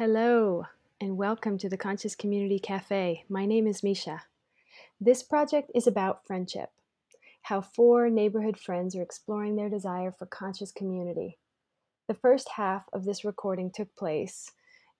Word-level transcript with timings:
Hello, 0.00 0.64
and 0.98 1.18
welcome 1.18 1.58
to 1.58 1.68
the 1.68 1.76
Conscious 1.76 2.14
Community 2.14 2.58
Cafe. 2.58 3.22
My 3.28 3.44
name 3.44 3.66
is 3.66 3.82
Misha. 3.82 4.22
This 4.98 5.22
project 5.22 5.70
is 5.74 5.86
about 5.86 6.26
friendship, 6.26 6.70
how 7.42 7.60
four 7.60 8.08
neighborhood 8.08 8.58
friends 8.58 8.96
are 8.96 9.02
exploring 9.02 9.56
their 9.56 9.68
desire 9.68 10.10
for 10.10 10.24
conscious 10.24 10.72
community. 10.72 11.36
The 12.08 12.14
first 12.14 12.52
half 12.56 12.84
of 12.94 13.04
this 13.04 13.26
recording 13.26 13.70
took 13.70 13.94
place 13.94 14.52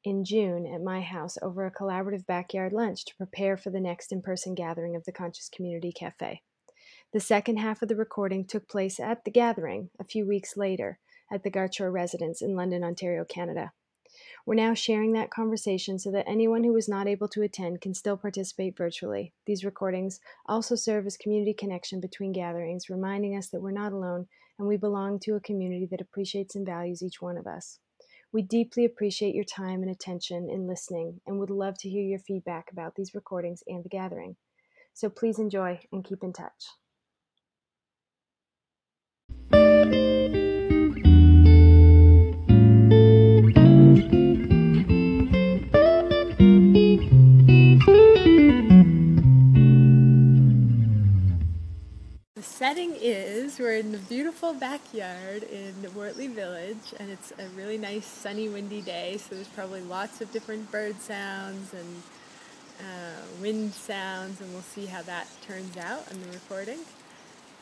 in 0.04 0.22
June 0.22 0.66
at 0.66 0.82
my 0.82 1.00
house 1.00 1.38
over 1.40 1.64
a 1.64 1.72
collaborative 1.72 2.26
backyard 2.26 2.74
lunch 2.74 3.06
to 3.06 3.16
prepare 3.16 3.56
for 3.56 3.70
the 3.70 3.80
next 3.80 4.12
in 4.12 4.20
person 4.20 4.54
gathering 4.54 4.94
of 4.96 5.06
the 5.06 5.12
Conscious 5.12 5.48
Community 5.48 5.92
Cafe. 5.92 6.42
The 7.14 7.20
second 7.20 7.56
half 7.56 7.80
of 7.80 7.88
the 7.88 7.96
recording 7.96 8.44
took 8.44 8.68
place 8.68 9.00
at 9.00 9.24
the 9.24 9.30
gathering 9.30 9.88
a 9.98 10.04
few 10.04 10.28
weeks 10.28 10.58
later 10.58 10.98
at 11.32 11.42
the 11.42 11.50
Garchor 11.50 11.90
residence 11.90 12.42
in 12.42 12.54
London, 12.54 12.84
Ontario, 12.84 13.24
Canada. 13.24 13.72
We're 14.46 14.54
now 14.54 14.74
sharing 14.74 15.12
that 15.12 15.30
conversation 15.30 15.98
so 15.98 16.10
that 16.12 16.28
anyone 16.28 16.64
who 16.64 16.72
was 16.72 16.88
not 16.88 17.06
able 17.06 17.28
to 17.28 17.42
attend 17.42 17.80
can 17.80 17.94
still 17.94 18.16
participate 18.16 18.76
virtually. 18.76 19.32
These 19.46 19.64
recordings 19.64 20.20
also 20.46 20.74
serve 20.74 21.06
as 21.06 21.16
community 21.16 21.54
connection 21.54 22.00
between 22.00 22.32
gatherings, 22.32 22.90
reminding 22.90 23.36
us 23.36 23.48
that 23.48 23.60
we're 23.60 23.70
not 23.70 23.92
alone 23.92 24.26
and 24.58 24.66
we 24.66 24.76
belong 24.76 25.18
to 25.20 25.36
a 25.36 25.40
community 25.40 25.86
that 25.90 26.00
appreciates 26.00 26.54
and 26.54 26.66
values 26.66 27.02
each 27.02 27.20
one 27.22 27.36
of 27.36 27.46
us. 27.46 27.78
We 28.32 28.42
deeply 28.42 28.84
appreciate 28.84 29.34
your 29.34 29.44
time 29.44 29.82
and 29.82 29.90
attention 29.90 30.48
in 30.48 30.68
listening 30.68 31.20
and 31.26 31.38
would 31.38 31.50
love 31.50 31.76
to 31.78 31.88
hear 31.88 32.02
your 32.02 32.20
feedback 32.20 32.70
about 32.70 32.94
these 32.94 33.14
recordings 33.14 33.62
and 33.66 33.84
the 33.84 33.88
gathering. 33.88 34.36
So 34.94 35.08
please 35.08 35.38
enjoy 35.38 35.80
and 35.92 36.04
keep 36.04 36.22
in 36.22 36.32
touch. 36.32 36.66
Setting 52.70 52.94
is 53.00 53.58
we're 53.58 53.78
in 53.78 53.90
the 53.90 53.98
beautiful 53.98 54.54
backyard 54.54 55.42
in 55.42 55.74
Wortley 55.92 56.28
Village, 56.28 56.94
and 57.00 57.10
it's 57.10 57.32
a 57.32 57.48
really 57.56 57.76
nice 57.76 58.06
sunny, 58.06 58.48
windy 58.48 58.80
day. 58.80 59.16
So 59.16 59.34
there's 59.34 59.48
probably 59.48 59.80
lots 59.80 60.20
of 60.20 60.30
different 60.30 60.70
bird 60.70 61.00
sounds 61.00 61.74
and 61.74 62.02
uh, 62.78 63.42
wind 63.42 63.74
sounds, 63.74 64.40
and 64.40 64.52
we'll 64.52 64.62
see 64.62 64.86
how 64.86 65.02
that 65.02 65.26
turns 65.42 65.76
out 65.78 66.08
in 66.12 66.22
the 66.22 66.28
recording. 66.28 66.78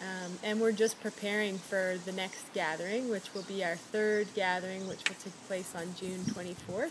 Um, 0.03 0.33
and 0.43 0.61
we're 0.61 0.73
just 0.73 1.01
preparing 1.01 1.57
for 1.57 1.97
the 2.05 2.13
next 2.13 2.53
gathering, 2.53 3.09
which 3.09 3.33
will 3.33 3.45
be 3.45 3.65
our 3.65 3.77
third 3.77 4.27
gathering, 4.35 4.87
which 4.89 5.09
will 5.09 5.17
take 5.25 5.47
place 5.47 5.73
on 5.75 5.95
June 5.99 6.21
24th 6.27 6.91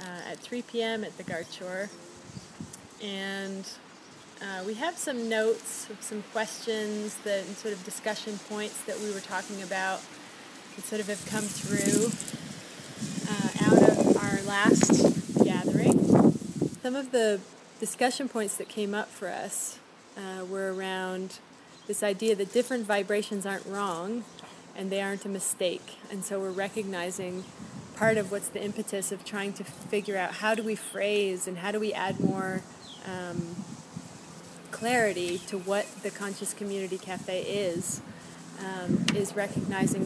uh, 0.00 0.30
at 0.30 0.38
3 0.38 0.62
p.m. 0.62 1.04
at 1.04 1.14
the 1.18 1.24
Garchor. 1.24 1.90
And 3.04 3.68
uh, 4.42 4.62
we 4.66 4.74
have 4.74 4.96
some 4.96 5.28
notes 5.28 5.88
some 6.00 6.22
questions 6.32 7.16
that 7.24 7.44
and 7.46 7.56
sort 7.56 7.72
of 7.72 7.82
discussion 7.84 8.38
points 8.48 8.82
that 8.84 8.98
we 9.00 9.10
were 9.12 9.20
talking 9.20 9.62
about 9.62 10.00
that 10.74 10.84
sort 10.84 11.00
of 11.00 11.08
have 11.08 11.24
come 11.26 11.44
through 11.44 12.10
uh, 13.28 13.66
out 13.66 13.82
of 13.90 14.16
our 14.18 14.42
last 14.42 15.44
gathering. 15.44 15.98
Some 16.82 16.94
of 16.94 17.12
the 17.12 17.40
discussion 17.80 18.28
points 18.28 18.56
that 18.58 18.68
came 18.68 18.94
up 18.94 19.08
for 19.08 19.28
us 19.28 19.78
uh, 20.16 20.44
were 20.44 20.72
around 20.72 21.38
this 21.86 22.02
idea 22.02 22.34
that 22.36 22.52
different 22.52 22.84
vibrations 22.86 23.46
aren't 23.46 23.64
wrong 23.66 24.24
and 24.76 24.90
they 24.90 25.00
aren't 25.00 25.24
a 25.24 25.28
mistake. 25.28 25.96
And 26.10 26.24
so 26.24 26.38
we're 26.38 26.50
recognizing 26.50 27.44
part 27.96 28.18
of 28.18 28.30
what's 28.30 28.48
the 28.48 28.62
impetus 28.62 29.12
of 29.12 29.24
trying 29.24 29.54
to 29.54 29.64
figure 29.64 30.16
out 30.16 30.32
how 30.34 30.54
do 30.54 30.62
we 30.62 30.74
phrase 30.74 31.48
and 31.48 31.58
how 31.58 31.72
do 31.72 31.80
we 31.80 31.94
add 31.94 32.20
more. 32.20 32.60
Um, 33.06 33.56
clarity 34.76 35.38
to 35.38 35.56
what 35.56 35.86
the 36.02 36.10
Conscious 36.10 36.52
Community 36.52 36.98
Cafe 36.98 37.40
is, 37.44 38.02
um, 38.60 39.06
is 39.14 39.34
recognizing 39.34 40.04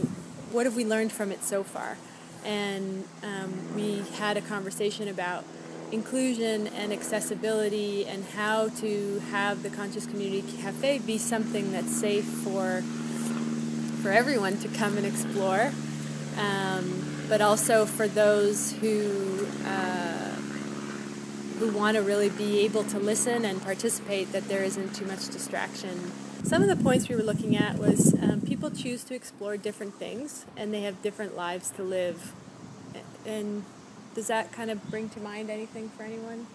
what 0.53 0.65
have 0.65 0.77
we 0.77 0.85
learned 0.85 1.11
from 1.11 1.33
it 1.33 1.43
so 1.43 1.65
far. 1.65 1.99
And 2.45 3.05
um, 3.25 3.75
we 3.75 4.05
had 4.15 4.37
a 4.37 4.41
conversation 4.41 5.09
about 5.09 5.43
inclusion 5.91 6.69
and 6.69 6.93
accessibility 6.93 8.07
and 8.07 8.25
how 8.25 8.69
to 8.69 9.21
have 9.33 9.65
the 9.65 9.71
Conscious 9.71 10.07
Community 10.07 10.45
Cafe 10.63 11.01
be 11.01 11.19
something 11.19 11.73
that's 11.73 11.95
safe 12.01 12.25
for 12.25 12.83
for 14.03 14.11
everyone 14.11 14.57
to 14.59 14.69
come 14.69 14.97
and 14.97 15.05
explore, 15.05 15.73
um, 16.39 17.27
but 17.29 17.41
also 17.41 17.87
for 17.87 18.07
those 18.07 18.71
who. 18.75 19.49
Uh, 19.67 20.30
who 21.61 21.71
want 21.73 21.95
to 21.95 22.03
really 22.03 22.31
be 22.31 22.61
able 22.61 22.83
to 22.83 22.99
listen 22.99 23.45
and 23.45 23.63
participate 23.63 24.33
that 24.33 24.49
there 24.49 24.65
isn't 24.65 24.95
too 24.95 25.05
much 25.05 25.29
distraction. 25.29 26.11
Some 26.43 26.63
of 26.63 26.69
the 26.69 26.83
points 26.83 27.07
we 27.11 27.15
were 27.15 27.23
looking 27.23 27.55
at 27.55 27.77
was 27.77 28.15
um, 28.15 28.41
people 28.41 28.71
choose 28.71 29.05
to 29.05 29.15
explore 29.15 29.59
different 29.59 29.95
things 29.97 30.47
and 30.57 30.73
they 30.73 30.81
have 30.83 31.03
different 31.03 31.37
lives 31.37 31.69
to 31.73 31.83
live. 31.83 32.33
And 33.27 33.65
does 34.15 34.29
that 34.29 34.53
kind 34.53 34.71
of 34.71 34.89
bring 34.89 35.11
to 35.11 35.21
mind 35.21 35.51
anything 35.51 35.91
for 35.91 36.03
anyone? 36.03 36.47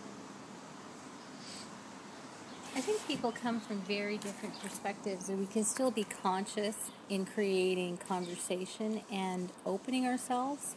I 2.75 2.81
think 2.81 3.05
people 3.07 3.31
come 3.31 3.59
from 3.61 3.81
very 3.81 4.17
different 4.17 4.59
perspectives, 4.59 5.29
and 5.29 5.39
we 5.39 5.45
can 5.45 5.63
still 5.63 5.91
be 5.91 6.03
conscious 6.03 6.91
in 7.09 7.25
creating 7.25 7.99
conversation 7.99 9.01
and 9.09 9.49
opening 9.65 10.05
ourselves 10.05 10.75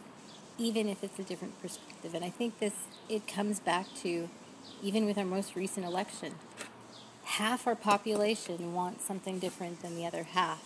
even 0.59 0.89
if 0.89 1.03
it's 1.03 1.17
a 1.17 1.23
different 1.23 1.59
perspective. 1.61 2.13
And 2.13 2.23
I 2.23 2.29
think 2.29 2.59
this 2.59 2.73
it 3.07 3.27
comes 3.27 3.59
back 3.59 3.87
to 4.03 4.29
even 4.83 5.05
with 5.05 5.17
our 5.17 5.25
most 5.25 5.55
recent 5.55 5.85
election, 5.85 6.35
half 7.23 7.65
our 7.65 7.75
population 7.75 8.73
wants 8.73 9.05
something 9.05 9.39
different 9.39 9.81
than 9.81 9.95
the 9.95 10.05
other 10.05 10.23
half. 10.23 10.63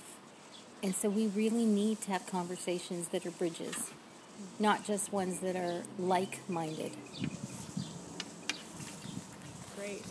And 0.82 0.94
so 0.94 1.10
we 1.10 1.28
really 1.28 1.66
need 1.66 2.02
to 2.02 2.12
have 2.12 2.26
conversations 2.28 3.10
that 3.10 3.26
are 3.26 3.32
bridges, 3.32 3.92
not 4.60 4.86
just 4.86 5.14
ones 5.14 5.40
that 5.40 5.56
are 5.56 5.84
like-minded. 5.98 6.92
Great. 9.78 10.04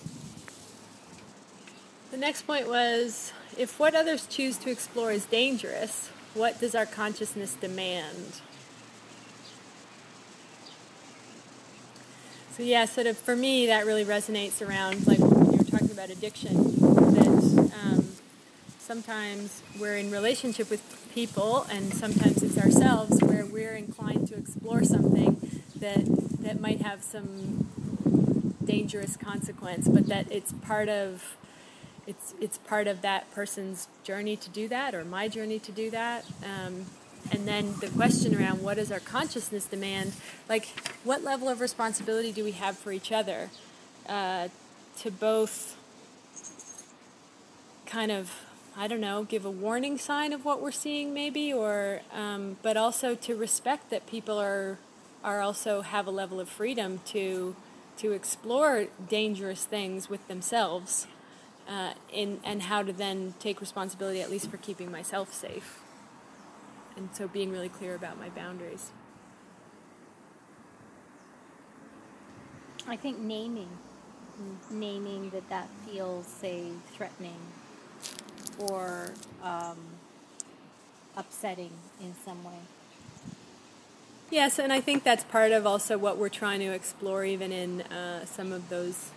The 2.10 2.16
next 2.16 2.42
point 2.42 2.68
was 2.68 3.32
if 3.58 3.78
what 3.78 3.94
others 3.94 4.26
choose 4.26 4.56
to 4.58 4.70
explore 4.70 5.12
is 5.12 5.26
dangerous, 5.26 6.08
what 6.34 6.58
does 6.60 6.74
our 6.74 6.86
consciousness 6.86 7.54
demand? 7.54 8.40
So 12.52 12.62
yeah, 12.62 12.84
sort 12.84 13.06
of 13.06 13.16
for 13.16 13.34
me 13.34 13.66
that 13.68 13.86
really 13.86 14.04
resonates 14.04 14.60
around 14.66 15.06
like 15.06 15.18
when 15.20 15.54
you're 15.54 15.64
talking 15.64 15.90
about 15.90 16.10
addiction. 16.10 16.54
That 17.14 17.72
um, 17.82 18.06
sometimes 18.78 19.62
we're 19.80 19.96
in 19.96 20.10
relationship 20.10 20.68
with 20.68 20.82
people, 21.14 21.66
and 21.70 21.94
sometimes 21.94 22.42
it's 22.42 22.58
ourselves 22.58 23.22
where 23.22 23.46
we're 23.46 23.74
inclined 23.74 24.28
to 24.28 24.36
explore 24.36 24.84
something 24.84 25.62
that 25.76 26.04
that 26.42 26.60
might 26.60 26.82
have 26.82 27.02
some 27.02 27.66
dangerous 28.62 29.16
consequence, 29.16 29.88
but 29.88 30.06
that 30.08 30.30
it's 30.30 30.52
part 30.52 30.90
of 30.90 31.38
it's 32.06 32.34
it's 32.38 32.58
part 32.58 32.86
of 32.86 33.00
that 33.00 33.30
person's 33.32 33.88
journey 34.04 34.36
to 34.36 34.50
do 34.50 34.68
that, 34.68 34.94
or 34.94 35.06
my 35.06 35.26
journey 35.26 35.58
to 35.58 35.72
do 35.72 35.90
that. 35.90 36.26
Um, 36.44 36.84
and 37.30 37.46
then 37.46 37.74
the 37.80 37.88
question 37.88 38.34
around 38.34 38.62
what 38.62 38.76
does 38.76 38.90
our 38.90 39.00
consciousness 39.00 39.66
demand 39.66 40.12
like 40.48 40.66
what 41.04 41.22
level 41.22 41.48
of 41.48 41.60
responsibility 41.60 42.32
do 42.32 42.42
we 42.42 42.52
have 42.52 42.76
for 42.76 42.92
each 42.92 43.12
other 43.12 43.50
uh, 44.08 44.48
to 44.98 45.10
both 45.10 45.76
kind 47.86 48.10
of 48.10 48.32
i 48.76 48.86
don't 48.86 49.00
know 49.00 49.22
give 49.24 49.44
a 49.44 49.50
warning 49.50 49.98
sign 49.98 50.32
of 50.32 50.44
what 50.44 50.60
we're 50.60 50.72
seeing 50.72 51.14
maybe 51.14 51.52
or 51.52 52.00
um, 52.12 52.56
but 52.62 52.76
also 52.76 53.14
to 53.14 53.36
respect 53.36 53.90
that 53.90 54.06
people 54.06 54.38
are 54.38 54.78
are 55.22 55.40
also 55.40 55.82
have 55.82 56.06
a 56.06 56.10
level 56.10 56.40
of 56.40 56.48
freedom 56.48 57.00
to 57.04 57.54
to 57.98 58.12
explore 58.12 58.86
dangerous 59.08 59.64
things 59.64 60.08
with 60.08 60.26
themselves 60.26 61.06
uh, 61.68 61.92
in, 62.12 62.40
and 62.42 62.62
how 62.62 62.82
to 62.82 62.92
then 62.92 63.34
take 63.38 63.60
responsibility 63.60 64.20
at 64.20 64.30
least 64.30 64.50
for 64.50 64.56
keeping 64.56 64.90
myself 64.90 65.32
safe 65.32 65.81
and 66.96 67.08
so 67.12 67.28
being 67.28 67.50
really 67.50 67.68
clear 67.68 67.94
about 67.94 68.18
my 68.18 68.28
boundaries. 68.30 68.90
I 72.88 72.96
think 72.96 73.18
naming, 73.18 73.68
naming 74.70 75.30
that 75.30 75.48
that 75.48 75.68
feels, 75.86 76.26
say, 76.26 76.64
threatening 76.92 77.38
or 78.58 79.12
um, 79.42 79.78
upsetting 81.16 81.70
in 82.00 82.14
some 82.24 82.42
way. 82.44 82.58
Yes, 84.30 84.58
and 84.58 84.72
I 84.72 84.80
think 84.80 85.04
that's 85.04 85.24
part 85.24 85.52
of 85.52 85.66
also 85.66 85.98
what 85.98 86.16
we're 86.16 86.30
trying 86.30 86.60
to 86.60 86.72
explore, 86.72 87.24
even 87.24 87.52
in 87.52 87.82
uh, 87.82 88.24
some 88.24 88.50
of 88.50 88.68
those 88.68 89.10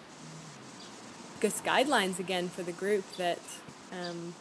guidelines 1.42 2.18
again 2.18 2.50
for 2.50 2.64
the 2.64 2.72
group 2.72 3.04
that 3.18 3.38
um, 3.92 4.34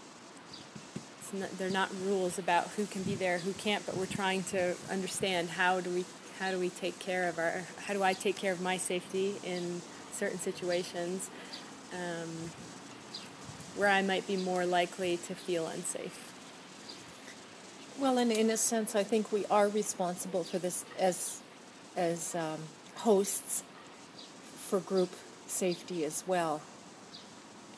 not, 1.33 1.59
they're 1.59 1.71
not 1.71 1.91
rules 2.05 2.39
about 2.39 2.69
who 2.71 2.87
can 2.87 3.03
be 3.03 3.15
there, 3.15 3.39
who 3.39 3.53
can't, 3.53 3.85
but 3.87 3.97
we're 3.97 4.07
trying 4.07 4.43
to 4.45 4.75
understand 4.91 5.51
how 5.51 5.81
do 5.81 5.91
we 5.91 6.05
how 6.39 6.51
do 6.51 6.59
we 6.59 6.69
take 6.69 6.99
care 6.99 7.29
of 7.29 7.39
our 7.39 7.63
how 7.87 7.95
do 7.95 8.03
I 8.03 8.13
take 8.13 8.37
care 8.37 8.53
of 8.53 8.61
my 8.61 8.77
safety 8.77 9.37
in 9.45 9.81
certain 10.13 10.39
situations 10.39 11.31
um, 11.93 12.51
where 13.77 13.89
I 13.89 14.03
might 14.03 14.27
be 14.27 14.37
more 14.37 14.65
likely 14.65 15.17
to 15.17 15.35
feel 15.35 15.67
unsafe. 15.67 16.33
Well, 17.99 18.19
and 18.19 18.33
in 18.33 18.51
a 18.51 18.57
sense, 18.57 18.95
I 18.95 19.05
think 19.05 19.33
we 19.33 19.47
are 19.47 19.69
responsible 19.69 20.45
for 20.45 20.59
this 20.59 20.85
as 20.99 21.41
as 21.97 22.35
um, 22.35 22.59
hosts 22.97 23.63
for 24.57 24.81
group 24.81 25.11
safety 25.47 26.05
as 26.05 26.25
well, 26.27 26.61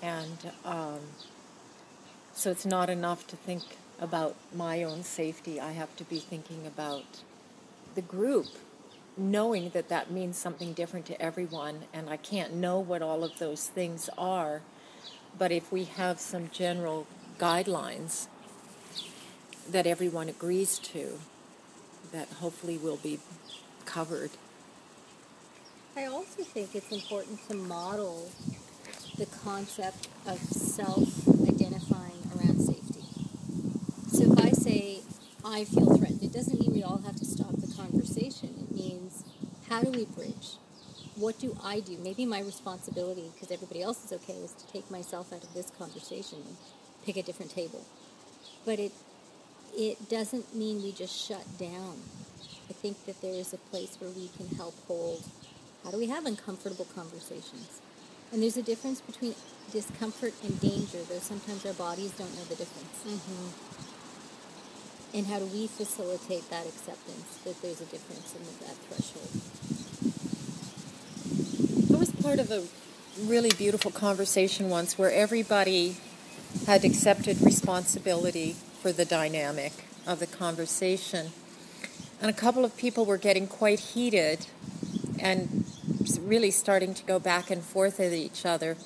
and 0.00 0.52
um, 0.64 1.00
so 2.37 2.50
it's 2.50 2.67
not 2.67 2.91
enough 2.91 3.27
to 3.29 3.35
think 3.35 3.62
about 3.99 4.37
my 4.55 4.83
own 4.83 5.03
safety. 5.03 5.59
I 5.59 5.73
have 5.73 5.97
to 5.97 6.05
be 6.05 6.19
thinking 6.19 6.67
about 6.67 7.23
the 7.94 8.03
group, 8.03 8.47
knowing 9.17 9.71
that 9.71 9.88
that 9.88 10.11
means 10.11 10.37
something 10.37 10.75
different 10.75 11.06
to 11.06 11.21
everyone, 11.21 11.85
and 11.94 12.11
I 12.11 12.19
can't 12.19 12.53
know 12.53 12.79
what 12.79 13.00
all 13.00 13.25
of 13.25 13.38
those 13.38 13.69
things 13.69 14.11
are. 14.19 14.61
But 15.38 15.50
if 15.50 15.73
we 15.73 15.85
have 15.85 16.21
some 16.21 16.50
general 16.53 17.06
guidelines 17.38 18.27
that 19.71 19.87
everyone 19.87 20.29
agrees 20.29 20.79
to, 20.81 21.19
that 22.12 22.29
hopefully 22.29 22.77
will 22.77 22.99
be 22.99 23.19
covered. 23.87 24.31
I 25.97 26.05
also 26.05 26.43
think 26.43 26.75
it's 26.75 26.93
important 26.93 27.49
to 27.49 27.56
model 27.56 28.31
the 29.17 29.25
concept 29.25 30.09
of 30.27 30.39
self 30.39 31.27
identifying 31.67 32.23
around 32.37 32.61
safety. 32.61 33.03
So 34.12 34.32
if 34.32 34.39
I 34.39 34.50
say, 34.50 35.00
I 35.48 35.64
feel 35.64 35.96
threatened, 35.96 36.25
it 36.25 36.32
doesn't 36.32 36.58
mean 36.58 36.75
we 36.75 36.82
all 36.82 36.98
have 36.98 37.14
to 37.16 37.25
stop 37.25 37.52
the 37.52 37.72
conversation. 37.72 38.52
It 38.69 38.75
means, 38.75 39.22
how 39.69 39.81
do 39.81 39.90
we 39.93 40.04
bridge? 40.04 40.56
What 41.14 41.38
do 41.38 41.56
I 41.62 41.78
do? 41.78 41.96
Maybe 42.02 42.26
my 42.26 42.40
responsibility, 42.40 43.31
because 43.32 43.52
everybody 43.52 43.81
else 43.81 44.04
is 44.04 44.12
okay, 44.12 44.32
is 44.32 44.50
to 44.50 44.66
take 44.72 44.90
myself 44.90 45.32
out 45.32 45.44
of 45.44 45.54
this 45.54 45.70
conversation 45.70 46.38
and 46.44 46.56
pick 47.04 47.16
a 47.16 47.22
different 47.22 47.52
table. 47.52 47.84
But 48.64 48.81
it 48.81 48.93
it 49.76 50.08
doesn't 50.08 50.52
mean 50.54 50.82
we 50.82 50.90
just 50.90 51.14
shut 51.14 51.46
down. 51.58 51.94
I 52.69 52.72
think 52.72 53.04
that 53.06 53.20
there 53.20 53.34
is 53.34 53.52
a 53.52 53.58
place 53.58 53.96
where 54.00 54.10
we 54.10 54.28
can 54.37 54.48
help 54.56 54.75
hold 54.88 55.22
how 55.84 55.93
do 55.93 55.98
we 55.98 56.08
have 56.08 56.26
uncomfortable 56.26 56.88
conversations? 56.96 57.81
And 58.32 58.43
there's 58.43 58.56
a 58.56 58.62
difference 58.62 59.00
between 59.00 59.37
discomfort 59.70 60.34
and 60.43 60.60
danger, 60.60 60.98
though 61.08 61.20
sometimes 61.20 61.64
our 61.64 61.75
bodies 61.75 62.10
don't 62.19 62.34
know 62.34 62.43
the 62.43 62.56
difference. 62.56 63.04
Mm-hmm. 63.06 63.95
And 65.17 65.27
how 65.29 65.39
do 65.39 65.47
we 65.47 65.67
facilitate 65.67 66.51
that 66.51 66.67
acceptance 66.67 67.39
that 67.45 67.63
there's 67.63 67.81
a 67.81 67.87
difference 67.87 68.35
in 68.35 68.43
that 68.67 68.77
threshold? 68.85 69.31
I 71.91 71.97
was 71.99 72.11
part 72.23 72.39
of 72.39 72.51
a 72.51 72.65
really 73.27 73.49
beautiful 73.57 73.91
conversation 73.91 74.69
once 74.69 74.99
where 74.99 75.11
everybody 75.11 75.97
had 76.67 76.85
accepted 76.85 77.41
responsibility 77.41 78.57
for 78.83 78.93
the 78.93 79.07
dynamic 79.07 79.73
of 80.07 80.21
the 80.21 80.27
conversation. 80.27 81.31
And 82.21 82.29
a 82.29 82.35
couple 82.35 82.67
of 82.67 82.77
people 82.77 83.07
were 83.07 83.17
getting 83.17 83.47
quite 83.47 83.81
heated 83.81 84.49
and 85.19 85.65
really 86.21 86.51
starting 86.51 86.93
to 86.93 87.03
go 87.05 87.19
back 87.19 87.51
and 87.51 87.63
forth 87.63 88.01
at 88.01 88.13
each 88.13 88.45
other. 88.45 88.77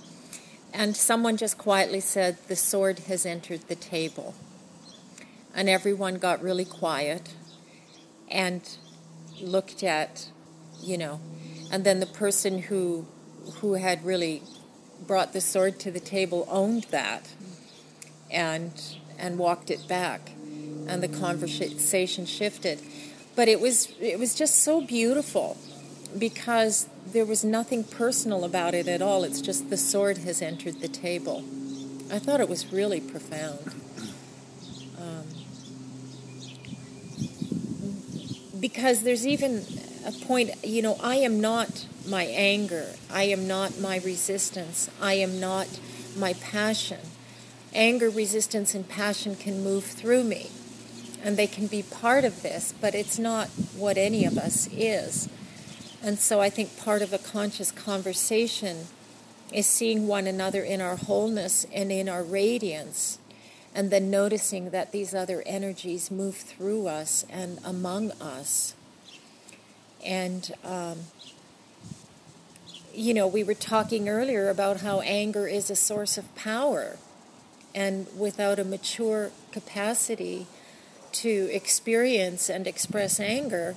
And 0.72 0.94
someone 0.94 1.36
just 1.36 1.58
quietly 1.58 1.98
said, 1.98 2.38
The 2.46 2.54
sword 2.54 3.00
has 3.00 3.26
entered 3.26 3.62
the 3.66 3.74
table. 3.74 4.36
And 5.54 5.68
everyone 5.68 6.16
got 6.16 6.42
really 6.42 6.64
quiet 6.64 7.34
and 8.30 8.62
looked 9.40 9.82
at, 9.82 10.28
you 10.80 10.96
know, 10.96 11.20
and 11.72 11.84
then 11.84 12.00
the 12.00 12.06
person 12.06 12.62
who 12.62 13.06
who 13.56 13.74
had 13.74 14.04
really 14.04 14.42
brought 15.06 15.32
the 15.32 15.40
sword 15.40 15.78
to 15.80 15.90
the 15.90 16.00
table 16.00 16.46
owned 16.48 16.84
that 16.90 17.32
and 18.30 18.96
and 19.18 19.38
walked 19.38 19.70
it 19.70 19.86
back, 19.86 20.32
and 20.86 21.02
the 21.02 21.08
conversation 21.08 22.24
shifted. 22.26 22.80
But 23.36 23.48
it 23.48 23.60
was 23.60 23.92
it 24.00 24.18
was 24.18 24.34
just 24.34 24.62
so 24.62 24.80
beautiful 24.80 25.56
because 26.18 26.88
there 27.12 27.24
was 27.24 27.44
nothing 27.44 27.84
personal 27.84 28.44
about 28.44 28.74
it 28.74 28.88
at 28.88 29.02
all. 29.02 29.24
It's 29.24 29.40
just 29.40 29.70
the 29.70 29.76
sword 29.76 30.18
has 30.18 30.42
entered 30.42 30.80
the 30.80 30.88
table. 30.88 31.44
I 32.10 32.18
thought 32.18 32.40
it 32.40 32.48
was 32.48 32.72
really 32.72 33.00
profound. 33.00 33.79
Because 38.60 39.02
there's 39.02 39.26
even 39.26 39.64
a 40.06 40.12
point, 40.12 40.50
you 40.64 40.82
know, 40.82 40.96
I 41.02 41.16
am 41.16 41.40
not 41.40 41.86
my 42.06 42.24
anger, 42.24 42.94
I 43.10 43.24
am 43.24 43.48
not 43.48 43.78
my 43.80 43.98
resistance, 43.98 44.90
I 45.00 45.14
am 45.14 45.40
not 45.40 45.68
my 46.16 46.34
passion 46.34 46.98
anger, 47.74 48.10
resistance, 48.10 48.74
and 48.74 48.88
passion 48.88 49.36
can 49.36 49.62
move 49.62 49.84
through 49.84 50.24
me. 50.24 50.50
And 51.22 51.36
they 51.36 51.46
can 51.46 51.66
be 51.66 51.82
part 51.82 52.24
of 52.24 52.42
this, 52.42 52.74
but 52.80 52.94
it's 52.94 53.18
not 53.18 53.48
what 53.76 53.98
any 53.98 54.24
of 54.24 54.38
us 54.38 54.68
is. 54.72 55.28
And 56.02 56.18
so 56.18 56.40
I 56.40 56.48
think 56.48 56.78
part 56.78 57.02
of 57.02 57.12
a 57.12 57.18
conscious 57.18 57.70
conversation 57.70 58.86
is 59.52 59.66
seeing 59.66 60.06
one 60.06 60.26
another 60.26 60.62
in 60.62 60.80
our 60.80 60.96
wholeness 60.96 61.66
and 61.72 61.92
in 61.92 62.08
our 62.08 62.22
radiance, 62.22 63.18
and 63.74 63.90
then 63.90 64.10
noticing 64.10 64.70
that 64.70 64.92
these 64.92 65.14
other 65.14 65.42
energies 65.46 66.10
move 66.10 66.36
through 66.36 66.88
us 66.88 67.24
and 67.30 67.58
among 67.64 68.10
us. 68.12 68.74
And, 70.04 70.50
um, 70.64 70.98
you 72.92 73.14
know, 73.14 73.26
we 73.26 73.44
were 73.44 73.54
talking 73.54 74.08
earlier 74.08 74.48
about 74.48 74.80
how 74.80 75.00
anger 75.00 75.46
is 75.46 75.70
a 75.70 75.76
source 75.76 76.18
of 76.18 76.34
power 76.34 76.96
and 77.74 78.06
without 78.18 78.58
a 78.58 78.64
mature 78.64 79.30
capacity 79.52 80.46
to 81.12 81.48
experience 81.52 82.48
and 82.48 82.66
express 82.66 83.20
anger, 83.20 83.76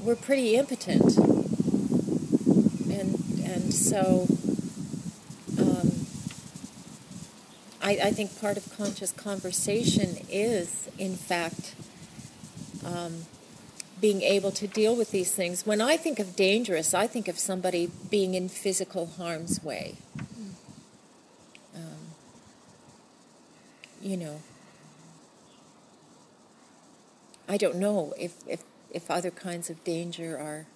we're 0.00 0.16
pretty 0.16 0.56
impotent. 0.56 1.16
And, 2.88 3.14
and 3.44 3.72
so 3.72 4.26
um, 5.58 6.06
I, 7.82 7.90
I, 7.90 8.10
think 8.12 8.40
part 8.40 8.56
of 8.56 8.76
conscious 8.76 9.12
conversation 9.12 10.18
is, 10.30 10.88
in 10.98 11.16
fact, 11.16 11.74
um, 12.84 13.26
being 14.00 14.22
able 14.22 14.50
to 14.52 14.66
deal 14.66 14.94
with 14.94 15.10
these 15.10 15.32
things. 15.32 15.66
When 15.66 15.80
I 15.80 15.96
think 15.96 16.18
of 16.18 16.36
dangerous, 16.36 16.94
I 16.94 17.06
think 17.06 17.28
of 17.28 17.38
somebody 17.38 17.90
being 18.10 18.34
in 18.34 18.48
physical 18.48 19.06
harm's 19.06 19.62
way. 19.62 19.96
you 24.02 24.16
know, 24.16 24.42
I 27.48 27.56
don't 27.56 27.76
know 27.76 28.12
if, 28.18 28.34
if, 28.48 28.62
if 28.90 29.10
other 29.10 29.30
kinds 29.30 29.70
of 29.70 29.82
danger 29.84 30.36
are. 30.36 30.66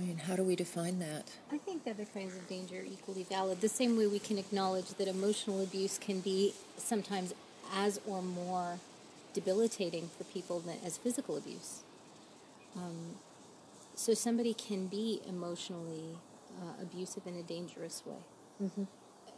I 0.00 0.02
mean, 0.02 0.16
how 0.16 0.34
do 0.34 0.42
we 0.42 0.56
define 0.56 0.98
that? 1.00 1.24
I 1.52 1.58
think 1.58 1.82
other 1.86 2.06
kinds 2.06 2.34
of 2.34 2.48
danger 2.48 2.76
are 2.76 2.84
equally 2.84 3.22
valid. 3.22 3.60
The 3.60 3.68
same 3.68 3.98
way 3.98 4.06
we 4.06 4.18
can 4.18 4.38
acknowledge 4.38 4.88
that 4.94 5.08
emotional 5.08 5.62
abuse 5.62 5.98
can 5.98 6.20
be 6.20 6.54
sometimes 6.78 7.34
as 7.74 8.00
or 8.06 8.22
more 8.22 8.78
debilitating 9.34 10.08
for 10.16 10.24
people 10.24 10.60
than 10.60 10.76
as 10.84 10.96
physical 10.96 11.36
abuse. 11.36 11.80
Um, 12.74 13.16
so 13.94 14.14
somebody 14.14 14.54
can 14.54 14.86
be 14.86 15.20
emotionally 15.28 16.16
uh, 16.58 16.82
abusive 16.82 17.26
in 17.26 17.36
a 17.36 17.42
dangerous 17.42 18.02
way. 18.06 18.22
Mm-hmm. 18.62 18.84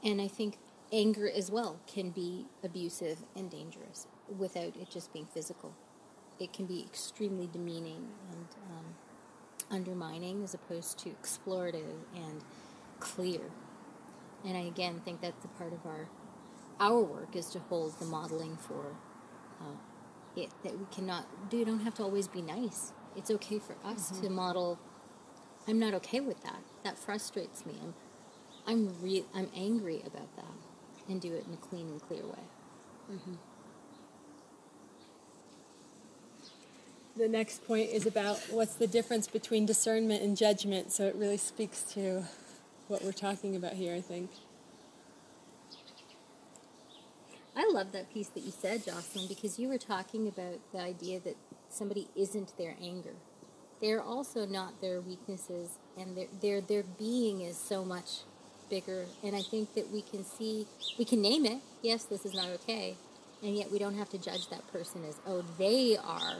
And 0.04 0.20
I 0.20 0.28
think 0.28 0.58
anger 0.92 1.28
as 1.28 1.50
well 1.50 1.80
can 1.88 2.10
be 2.10 2.46
abusive 2.62 3.18
and 3.34 3.50
dangerous 3.50 4.06
without 4.38 4.76
it 4.76 4.90
just 4.90 5.12
being 5.12 5.26
physical. 5.26 5.74
It 6.38 6.52
can 6.52 6.66
be 6.66 6.82
extremely 6.82 7.48
demeaning 7.52 8.06
and 8.30 8.46
um, 8.70 8.84
undermining 9.72 10.44
as 10.44 10.54
opposed 10.54 10.98
to 11.00 11.10
explorative 11.10 12.04
and 12.14 12.44
clear. 13.00 13.40
And 14.44 14.56
I 14.56 14.60
again 14.60 15.00
think 15.04 15.20
that's 15.20 15.44
a 15.44 15.48
part 15.48 15.72
of 15.72 15.84
our 15.86 16.08
our 16.78 17.00
work 17.00 17.34
is 17.36 17.46
to 17.50 17.58
hold 17.58 17.98
the 17.98 18.04
modeling 18.04 18.56
for 18.56 18.94
uh, 19.60 19.76
it 20.36 20.50
that 20.62 20.78
we 20.78 20.86
cannot 20.90 21.50
do. 21.50 21.64
Don't 21.64 21.80
have 21.80 21.94
to 21.94 22.02
always 22.02 22.28
be 22.28 22.42
nice. 22.42 22.92
It's 23.16 23.30
okay 23.30 23.58
for 23.58 23.76
us 23.84 24.10
mm-hmm. 24.10 24.22
to 24.24 24.30
model. 24.30 24.78
I'm 25.66 25.78
not 25.78 25.94
okay 25.94 26.20
with 26.20 26.42
that. 26.42 26.62
That 26.84 26.98
frustrates 26.98 27.64
me. 27.64 27.74
I'm 27.82 27.94
I'm 28.66 29.02
re- 29.02 29.24
I'm 29.34 29.50
angry 29.54 30.02
about 30.06 30.34
that 30.36 30.44
and 31.08 31.20
do 31.20 31.34
it 31.34 31.44
in 31.46 31.54
a 31.54 31.56
clean 31.56 31.88
and 31.88 32.00
clear 32.00 32.24
way. 32.24 32.44
Mm-hmm. 33.12 33.34
The 37.14 37.28
next 37.28 37.66
point 37.66 37.90
is 37.90 38.06
about 38.06 38.38
what's 38.50 38.74
the 38.74 38.86
difference 38.86 39.26
between 39.26 39.66
discernment 39.66 40.22
and 40.22 40.34
judgment, 40.34 40.92
so 40.92 41.06
it 41.06 41.14
really 41.14 41.36
speaks 41.36 41.82
to 41.92 42.24
what 42.88 43.04
we're 43.04 43.12
talking 43.12 43.54
about 43.54 43.74
here, 43.74 43.94
I 43.94 44.00
think. 44.00 44.30
I 47.54 47.68
love 47.70 47.92
that 47.92 48.12
piece 48.14 48.28
that 48.28 48.44
you 48.44 48.50
said, 48.50 48.86
Jocelyn, 48.86 49.26
because 49.28 49.58
you 49.58 49.68
were 49.68 49.76
talking 49.76 50.26
about 50.26 50.58
the 50.72 50.80
idea 50.80 51.20
that 51.20 51.36
somebody 51.68 52.08
isn't 52.16 52.56
their 52.56 52.76
anger. 52.80 53.14
They're 53.82 54.00
also 54.00 54.46
not 54.46 54.80
their 54.80 55.00
weaknesses, 55.00 55.70
and 55.98 56.16
their 56.16 56.28
their 56.40 56.60
their 56.62 56.82
being 56.82 57.42
is 57.42 57.58
so 57.58 57.84
much 57.84 58.20
bigger. 58.70 59.04
And 59.22 59.36
I 59.36 59.42
think 59.42 59.74
that 59.74 59.90
we 59.90 60.00
can 60.00 60.24
see, 60.24 60.66
we 60.98 61.04
can 61.04 61.20
name 61.20 61.44
it. 61.44 61.58
Yes, 61.82 62.04
this 62.04 62.24
is 62.24 62.32
not 62.32 62.48
okay, 62.60 62.96
and 63.42 63.54
yet 63.54 63.70
we 63.70 63.78
don't 63.78 63.96
have 63.96 64.08
to 64.10 64.18
judge 64.18 64.48
that 64.48 64.66
person 64.72 65.04
as 65.04 65.16
oh 65.26 65.44
they 65.58 65.98
are 65.98 66.36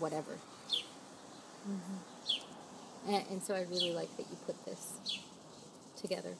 whatever. 0.00 0.38
Mm-hmm. 1.68 3.12
And, 3.12 3.24
and 3.30 3.42
so 3.42 3.54
I 3.54 3.62
really 3.70 3.92
like 3.92 4.14
that 4.16 4.26
you 4.30 4.36
put 4.46 4.64
this 4.64 4.98
together. 6.00 6.34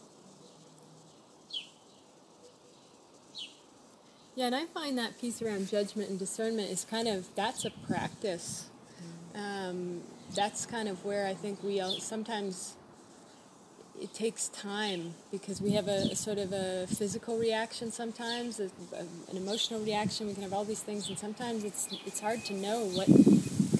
Yeah, 4.34 4.46
and 4.46 4.54
I 4.54 4.64
find 4.66 4.96
that 4.98 5.20
piece 5.20 5.42
around 5.42 5.68
judgment 5.68 6.08
and 6.08 6.18
discernment 6.18 6.70
is 6.70 6.84
kind 6.84 7.08
of 7.08 7.26
that's 7.34 7.64
a 7.64 7.70
practice. 7.70 8.70
Um, 9.34 10.02
that's 10.34 10.66
kind 10.66 10.88
of 10.88 11.04
where 11.04 11.26
I 11.26 11.34
think 11.34 11.62
we 11.62 11.80
all, 11.80 11.92
sometimes 12.00 12.74
it 14.00 14.14
takes 14.14 14.48
time 14.48 15.14
because 15.30 15.60
we 15.60 15.72
have 15.72 15.88
a, 15.88 16.08
a 16.12 16.16
sort 16.16 16.38
of 16.38 16.52
a 16.52 16.86
physical 16.88 17.38
reaction 17.38 17.92
sometimes, 17.92 18.60
a, 18.60 18.70
a, 18.94 19.00
an 19.30 19.36
emotional 19.36 19.80
reaction. 19.80 20.26
We 20.26 20.34
can 20.34 20.42
have 20.42 20.52
all 20.52 20.64
these 20.64 20.82
things, 20.82 21.08
and 21.08 21.18
sometimes 21.18 21.64
it's 21.64 21.88
it's 22.06 22.20
hard 22.20 22.44
to 22.46 22.54
know 22.54 22.86
what 22.86 23.08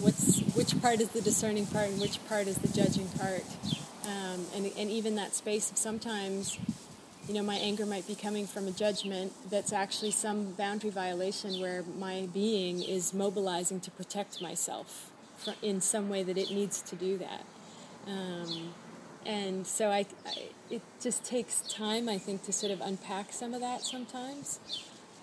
what's 0.00 0.40
which 0.54 0.80
part 0.80 1.00
is 1.00 1.08
the 1.10 1.20
discerning 1.20 1.66
part 1.66 1.88
and 1.88 2.00
which 2.00 2.24
part 2.28 2.46
is 2.46 2.56
the 2.56 2.68
judging 2.68 3.08
part. 3.18 3.44
Um, 4.04 4.46
and 4.54 4.70
and 4.76 4.90
even 4.90 5.14
that 5.16 5.34
space 5.34 5.70
of 5.70 5.76
sometimes 5.76 6.58
you 7.30 7.36
know, 7.36 7.42
my 7.44 7.54
anger 7.56 7.86
might 7.86 8.08
be 8.08 8.16
coming 8.16 8.44
from 8.44 8.66
a 8.66 8.72
judgment 8.72 9.32
that's 9.50 9.72
actually 9.72 10.10
some 10.10 10.50
boundary 10.54 10.90
violation 10.90 11.60
where 11.60 11.84
my 11.96 12.28
being 12.34 12.82
is 12.82 13.14
mobilizing 13.14 13.78
to 13.78 13.90
protect 13.92 14.42
myself 14.42 15.12
in 15.62 15.80
some 15.80 16.08
way 16.08 16.24
that 16.24 16.36
it 16.36 16.50
needs 16.50 16.82
to 16.82 16.96
do 16.96 17.18
that. 17.18 17.44
Um, 18.08 18.74
and 19.24 19.64
so 19.64 19.90
I, 19.90 20.06
I, 20.26 20.48
it 20.70 20.82
just 21.00 21.22
takes 21.24 21.60
time, 21.60 22.08
I 22.08 22.18
think, 22.18 22.42
to 22.46 22.52
sort 22.52 22.72
of 22.72 22.80
unpack 22.80 23.32
some 23.32 23.54
of 23.54 23.60
that 23.60 23.82
sometimes. 23.82 24.58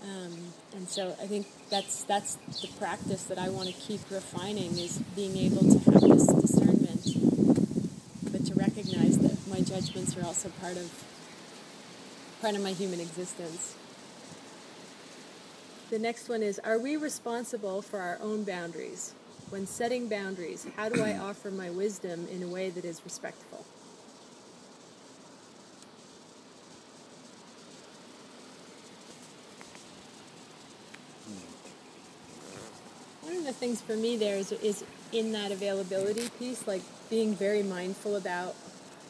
Um, 0.04 0.54
and 0.75 0.88
so 0.88 1.16
I 1.22 1.27
think 1.27 1.48
that's 1.70 2.04
that's 2.04 2.36
the 2.62 2.68
practice 2.80 3.24
that 3.25 3.39
I 3.39 3.50
want 3.50 3.68
to 3.68 3.74
keep 3.74 4.01
refining 4.12 4.77
is 4.77 5.00
being 5.16 5.36
able 5.38 5.62
to 5.62 5.92
have 5.92 6.01
this 6.01 6.27
discernment, 6.27 8.32
but 8.32 8.46
to 8.46 8.54
recognize 8.54 9.18
that 9.20 9.48
my 9.48 9.62
judgments 9.62 10.16
are 10.18 10.25
also 10.25 10.50
part 10.62 10.77
of 10.77 10.92
part 12.42 12.56
of 12.56 12.62
my 12.62 12.74
human 12.74 13.00
existence. 13.00 13.75
The 15.89 16.00
next 16.00 16.30
one 16.30 16.44
is 16.44 16.60
Are 16.60 16.77
we 16.77 16.98
responsible 16.98 17.82
for 17.82 18.00
our 18.00 18.20
own 18.22 18.44
boundaries? 18.44 19.13
When 19.50 19.66
setting 19.66 20.10
boundaries, 20.10 20.68
how 20.75 20.89
do 20.89 21.01
I 21.01 21.18
offer 21.30 21.50
my 21.50 21.70
wisdom 21.70 22.27
in 22.27 22.44
a 22.44 22.48
way 22.48 22.70
that 22.70 22.86
is 22.86 23.01
respectful? 23.04 23.66
One 33.27 33.36
of 33.36 33.43
the 33.43 33.51
things 33.51 33.81
for 33.81 33.98
me 33.98 34.15
there 34.15 34.38
is, 34.38 34.53
is 34.53 34.86
in 35.12 35.34
that 35.34 35.51
availability 35.51 36.29
piece, 36.39 36.65
like 36.65 36.81
being 37.10 37.36
very 37.36 37.62
mindful 37.62 38.15
about 38.15 38.55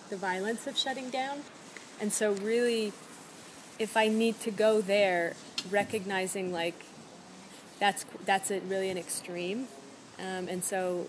the 0.10 0.18
violence 0.18 0.66
of 0.66 0.76
shutting 0.76 1.12
down. 1.12 1.42
And 2.02 2.12
so, 2.12 2.32
really 2.34 2.94
if 3.78 3.96
I 3.96 4.08
need 4.08 4.40
to 4.42 4.50
go 4.50 4.82
there, 4.82 5.36
recognizing 5.70 6.52
like 6.52 6.84
that's 7.80 8.06
that's 8.26 8.50
a, 8.50 8.60
really 8.62 8.90
an 8.90 8.98
extreme, 8.98 9.68
um, 10.18 10.48
and 10.48 10.64
so 10.64 11.06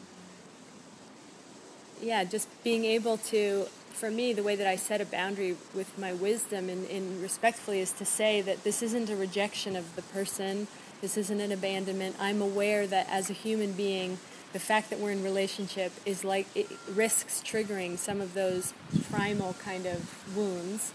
yeah, 2.03 2.25
just 2.25 2.47
being 2.63 2.85
able 2.85 3.17
to, 3.17 3.65
for 3.93 4.11
me, 4.11 4.35
the 4.35 4.43
way 4.43 4.55
that 4.55 4.67
I 4.67 4.77
set 4.77 5.01
a 5.01 5.07
boundary 5.07 5.57
with 5.75 5.99
my 5.99 6.13
wisdom 6.13 6.69
and, 6.69 6.87
and 6.91 7.23
respectfully 7.23 7.81
is 7.81 7.91
to 7.93 8.05
say 8.05 8.43
that 8.43 8.65
this 8.65 8.83
isn't 8.83 9.09
a 9.09 9.17
rejection 9.17 9.77
of 9.77 9.97
the 9.97 10.03
person, 10.03 10.69
this 11.01 11.17
isn't 11.17 11.41
an 11.41 11.53
abandonment. 11.53 12.17
I'm 12.19 12.43
aware 12.43 12.87
that 12.87 13.09
as 13.11 13.31
a 13.31 13.33
human 13.33 13.73
being, 13.73 14.19
the 14.53 14.59
fact 14.59 14.91
that 14.91 14.99
we're 14.99 15.13
in 15.13 15.23
relationship 15.23 15.93
is 16.07 16.25
like 16.25 16.47
it 16.57 16.69
risks 16.93 17.43
triggering 17.45 17.99
some 17.99 18.21
of 18.21 18.35
those 18.35 18.73
primal 19.11 19.55
kind 19.55 19.87
of 19.87 20.37
wounds 20.37 20.93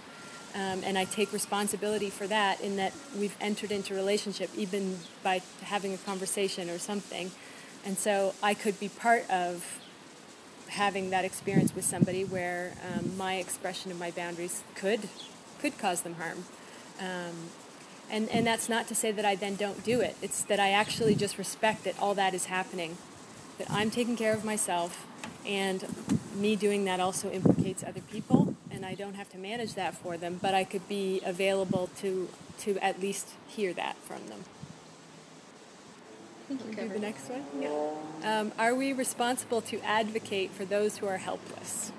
um, 0.55 0.81
and 0.83 0.97
I 0.99 1.05
take 1.05 1.33
responsibility 1.33 2.11
for 2.11 2.27
that 2.27 2.61
in 2.61 2.75
that 2.75 2.93
we've 3.17 3.35
entered 3.41 3.71
into 3.71 3.95
relationship 3.95 4.51
even 4.55 4.99
by 5.23 5.41
having 5.63 5.93
a 5.93 5.97
conversation 5.97 6.69
or 6.69 6.77
something. 6.77 7.31
And 7.85 7.97
so 7.97 8.35
I 8.43 8.53
could 8.53 8.79
be 8.79 8.89
part 8.89 9.27
of 9.31 9.79
having 10.67 11.09
that 11.09 11.25
experience 11.25 11.75
with 11.75 11.85
somebody 11.85 12.23
where 12.23 12.73
um, 12.95 13.17
my 13.17 13.35
expression 13.35 13.89
of 13.91 13.99
my 13.99 14.11
boundaries 14.11 14.63
could 14.75 15.09
could 15.59 15.77
cause 15.77 16.01
them 16.01 16.15
harm. 16.15 16.45
Um, 16.99 17.49
and, 18.09 18.29
and 18.29 18.45
that's 18.45 18.69
not 18.69 18.87
to 18.87 18.95
say 18.95 19.11
that 19.11 19.25
I 19.25 19.35
then 19.35 19.55
don't 19.55 19.83
do 19.83 20.01
it. 20.01 20.15
It's 20.21 20.43
that 20.43 20.59
I 20.59 20.71
actually 20.71 21.15
just 21.15 21.37
respect 21.37 21.83
that 21.85 21.99
all 21.99 22.13
that 22.15 22.33
is 22.33 22.45
happening, 22.45 22.97
that 23.57 23.69
I'm 23.69 23.89
taking 23.89 24.15
care 24.15 24.33
of 24.33 24.45
myself, 24.45 25.07
and 25.45 25.83
me 26.35 26.55
doing 26.55 26.85
that 26.85 26.99
also 26.99 27.29
implicates 27.31 27.83
other 27.83 28.01
people 28.01 28.55
and 28.83 28.91
I 28.91 28.95
don't 28.95 29.13
have 29.13 29.29
to 29.29 29.37
manage 29.37 29.75
that 29.75 29.95
for 29.95 30.17
them, 30.17 30.39
but 30.41 30.53
I 30.53 30.65
could 30.65 30.87
be 30.89 31.21
available 31.23 31.89
to 32.01 32.27
to 32.59 32.77
at 32.79 32.99
least 32.99 33.29
hear 33.47 33.73
that 33.73 33.95
from 33.97 34.27
them. 34.27 34.43
Thank 36.47 36.65
you. 36.65 36.83
Do 36.83 36.89
the 36.89 36.99
next 36.99 37.29
one. 37.29 37.43
Yeah. 37.59 38.39
Um, 38.39 38.51
are 38.59 38.75
we 38.75 38.91
responsible 38.91 39.61
to 39.61 39.79
advocate 39.79 40.51
for 40.51 40.65
those 40.65 40.97
who 40.97 41.07
are 41.07 41.17
helpless? 41.17 41.91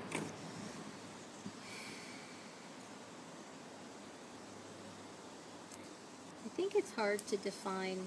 I 6.45 6.49
think 6.55 6.75
it's 6.75 6.93
hard 7.05 7.27
to 7.27 7.37
define 7.37 7.99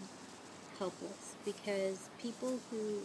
helpless 0.80 1.36
because 1.46 2.10
people 2.20 2.60
who 2.72 2.98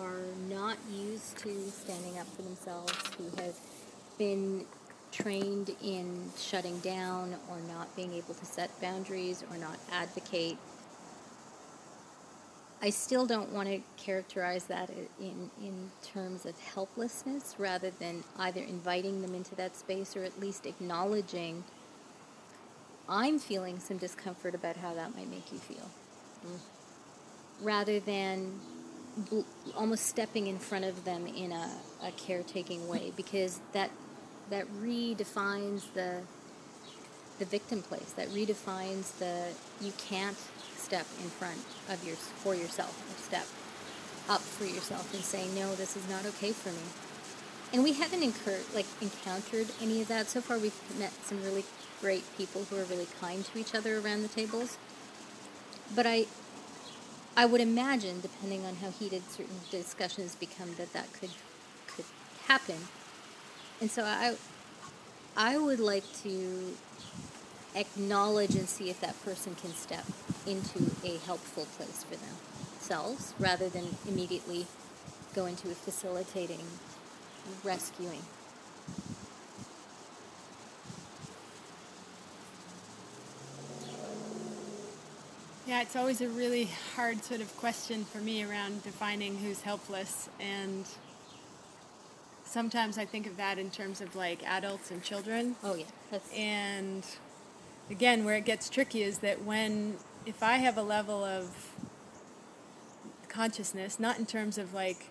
are 0.00 0.22
not 0.48 0.76
used 0.88 1.36
to 1.38 1.68
standing 1.70 2.16
up 2.20 2.26
for 2.36 2.42
themselves, 2.42 2.92
who 3.18 3.24
have 3.42 3.56
been 4.16 4.64
trained 5.10 5.74
in 5.82 6.30
shutting 6.38 6.78
down 6.78 7.34
or 7.50 7.58
not 7.68 7.94
being 7.96 8.12
able 8.12 8.32
to 8.32 8.44
set 8.44 8.70
boundaries 8.80 9.42
or 9.50 9.56
not 9.56 9.76
advocate. 9.90 10.56
I 12.80 12.90
still 12.90 13.26
don't 13.26 13.50
want 13.50 13.68
to 13.68 13.80
characterize 13.96 14.66
that 14.66 14.88
in, 15.18 15.50
in 15.60 15.90
terms 16.04 16.46
of 16.46 16.56
helplessness 16.60 17.56
rather 17.58 17.90
than 17.90 18.22
either 18.38 18.60
inviting 18.60 19.20
them 19.20 19.34
into 19.34 19.56
that 19.56 19.74
space 19.74 20.16
or 20.16 20.22
at 20.22 20.38
least 20.38 20.64
acknowledging 20.64 21.64
I'm 23.08 23.38
feeling 23.38 23.78
some 23.80 23.98
discomfort 23.98 24.54
about 24.54 24.76
how 24.76 24.94
that 24.94 25.14
might 25.14 25.30
make 25.30 25.52
you 25.52 25.58
feel. 25.58 25.90
Mm. 26.46 26.58
Rather 27.60 28.00
than 28.00 28.60
bl- 29.16 29.40
almost 29.76 30.06
stepping 30.06 30.46
in 30.46 30.58
front 30.58 30.84
of 30.84 31.04
them 31.04 31.26
in 31.26 31.52
a, 31.52 31.70
a 32.02 32.10
caretaking 32.12 32.88
way 32.88 33.12
because 33.16 33.60
that 33.72 33.90
that 34.50 34.66
redefines 34.82 35.92
the 35.94 36.20
the 37.38 37.44
victim 37.44 37.82
place 37.82 38.12
that 38.12 38.28
redefines 38.28 39.18
the 39.18 39.48
you 39.80 39.92
can't 39.98 40.36
step 40.76 41.06
in 41.22 41.30
front 41.30 41.58
of 41.88 42.04
your 42.06 42.16
for 42.16 42.54
yourself 42.54 42.94
or 43.10 43.22
step 43.22 43.46
up 44.28 44.40
for 44.40 44.64
yourself 44.64 45.12
and 45.14 45.22
say 45.22 45.46
no 45.54 45.74
this 45.74 45.96
is 45.96 46.08
not 46.08 46.24
okay 46.26 46.52
for 46.52 46.70
me 46.70 46.86
and 47.72 47.82
we 47.82 47.92
haven't 47.92 48.22
incurred 48.22 48.64
like 48.74 48.86
encountered 49.00 49.66
any 49.80 50.00
of 50.00 50.08
that 50.08 50.28
so 50.28 50.40
far 50.40 50.58
we've 50.58 50.98
met 50.98 51.12
some 51.24 51.42
really 51.42 51.64
great 52.04 52.24
people 52.36 52.64
who 52.68 52.76
are 52.76 52.84
really 52.84 53.08
kind 53.18 53.44
to 53.46 53.58
each 53.58 53.74
other 53.74 53.98
around 53.98 54.20
the 54.22 54.28
tables 54.28 54.76
but 55.96 56.06
i 56.06 56.26
i 57.34 57.46
would 57.46 57.62
imagine 57.62 58.20
depending 58.20 58.64
on 58.66 58.76
how 58.76 58.90
heated 58.90 59.22
certain 59.30 59.60
discussions 59.70 60.34
become 60.34 60.74
that 60.76 60.92
that 60.92 61.10
could 61.14 61.30
could 61.86 62.04
happen 62.46 62.76
and 63.80 63.90
so 63.90 64.02
I, 64.04 64.36
I 65.36 65.58
would 65.58 65.80
like 65.80 66.04
to 66.22 66.74
acknowledge 67.74 68.54
and 68.54 68.68
see 68.68 68.88
if 68.88 69.00
that 69.00 69.22
person 69.24 69.56
can 69.56 69.74
step 69.74 70.06
into 70.46 70.90
a 71.04 71.18
helpful 71.26 71.66
place 71.76 72.04
for 72.04 72.16
themselves 72.16 73.34
rather 73.38 73.68
than 73.68 73.96
immediately 74.06 74.66
go 75.34 75.46
into 75.46 75.70
a 75.70 75.74
facilitating, 75.74 76.64
rescuing. 77.64 78.22
Yeah, 85.66 85.80
it's 85.80 85.96
always 85.96 86.20
a 86.20 86.28
really 86.28 86.68
hard 86.94 87.24
sort 87.24 87.40
of 87.40 87.56
question 87.56 88.04
for 88.04 88.18
me 88.18 88.44
around 88.44 88.82
defining 88.82 89.38
who's 89.38 89.62
helpless 89.62 90.28
and 90.38 90.86
sometimes 92.44 92.98
I 92.98 93.06
think 93.06 93.26
of 93.26 93.38
that 93.38 93.58
in 93.58 93.70
terms 93.70 94.02
of 94.02 94.14
like 94.14 94.42
adults 94.44 94.90
and 94.90 95.02
children. 95.02 95.56
Oh 95.64 95.74
yeah, 95.74 95.86
That's... 96.10 96.30
and 96.34 97.02
again, 97.90 98.26
where 98.26 98.36
it 98.36 98.44
gets 98.44 98.68
tricky 98.68 99.02
is 99.02 99.18
that 99.18 99.42
when, 99.42 99.96
if 100.26 100.42
I 100.42 100.58
have 100.58 100.76
a 100.76 100.82
level 100.82 101.24
of 101.24 101.70
consciousness, 103.28 103.98
not 103.98 104.18
in 104.18 104.26
terms 104.26 104.58
of 104.58 104.74
like 104.74 105.10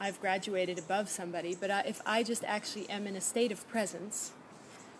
I've 0.00 0.18
graduated 0.18 0.78
above 0.78 1.10
somebody, 1.10 1.54
but 1.54 1.70
I, 1.70 1.80
if 1.80 2.00
I 2.06 2.22
just 2.22 2.42
actually 2.44 2.88
am 2.88 3.06
in 3.06 3.16
a 3.16 3.20
state 3.20 3.52
of 3.52 3.68
presence 3.68 4.32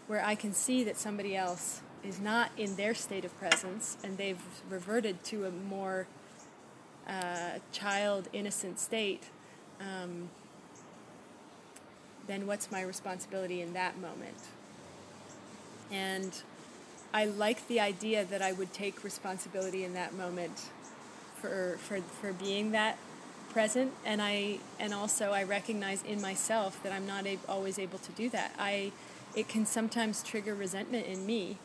where 0.09 0.23
I 0.23 0.35
can 0.35 0.53
see 0.53 0.85
that 0.85 0.99
somebody 0.99 1.35
else 1.35 1.81
is 2.05 2.21
not 2.21 2.51
in 2.57 2.77
their 2.77 2.95
state 2.95 3.25
of 3.25 3.39
presence 3.39 3.97
and 4.03 4.17
they've 4.17 4.43
reverted 4.69 5.23
to 5.25 5.47
a 5.47 5.51
more 5.51 6.07
uh, 7.09 7.59
child 7.73 8.29
innocent 8.33 8.79
state, 8.79 9.25
um, 9.81 10.29
then 12.27 12.47
what's 12.47 12.71
my 12.71 12.83
responsibility 12.83 13.61
in 13.61 13.73
that 13.73 13.99
moment? 13.99 14.37
And 15.91 16.33
I 17.13 17.25
like 17.25 17.67
the 17.67 17.81
idea 17.81 18.25
that 18.25 18.41
I 18.41 18.53
would 18.53 18.73
take 18.73 19.03
responsibility 19.03 19.85
in 19.85 19.95
that 19.95 20.15
moment 20.15 20.69
for, 21.37 21.79
for, 21.81 22.01
for 22.01 22.33
being 22.33 22.71
that 22.73 22.99
present 23.51 23.93
and 24.07 24.23
I 24.23 24.59
and 24.79 24.95
also 24.95 25.33
I 25.33 25.43
recognize 25.43 26.03
in 26.05 26.21
myself 26.23 26.81
that 26.83 26.93
I'm 26.93 27.07
not 27.07 27.27
a, 27.27 27.37
always 27.49 27.79
able 27.79 27.99
to 27.99 28.13
do 28.13 28.31
that. 28.31 28.55
I 28.59 28.93
it 29.35 29.49
can 29.49 29.67
sometimes 29.67 30.23
trigger 30.23 30.55
resentment 30.55 31.07
in 31.07 31.27
me. 31.27 31.59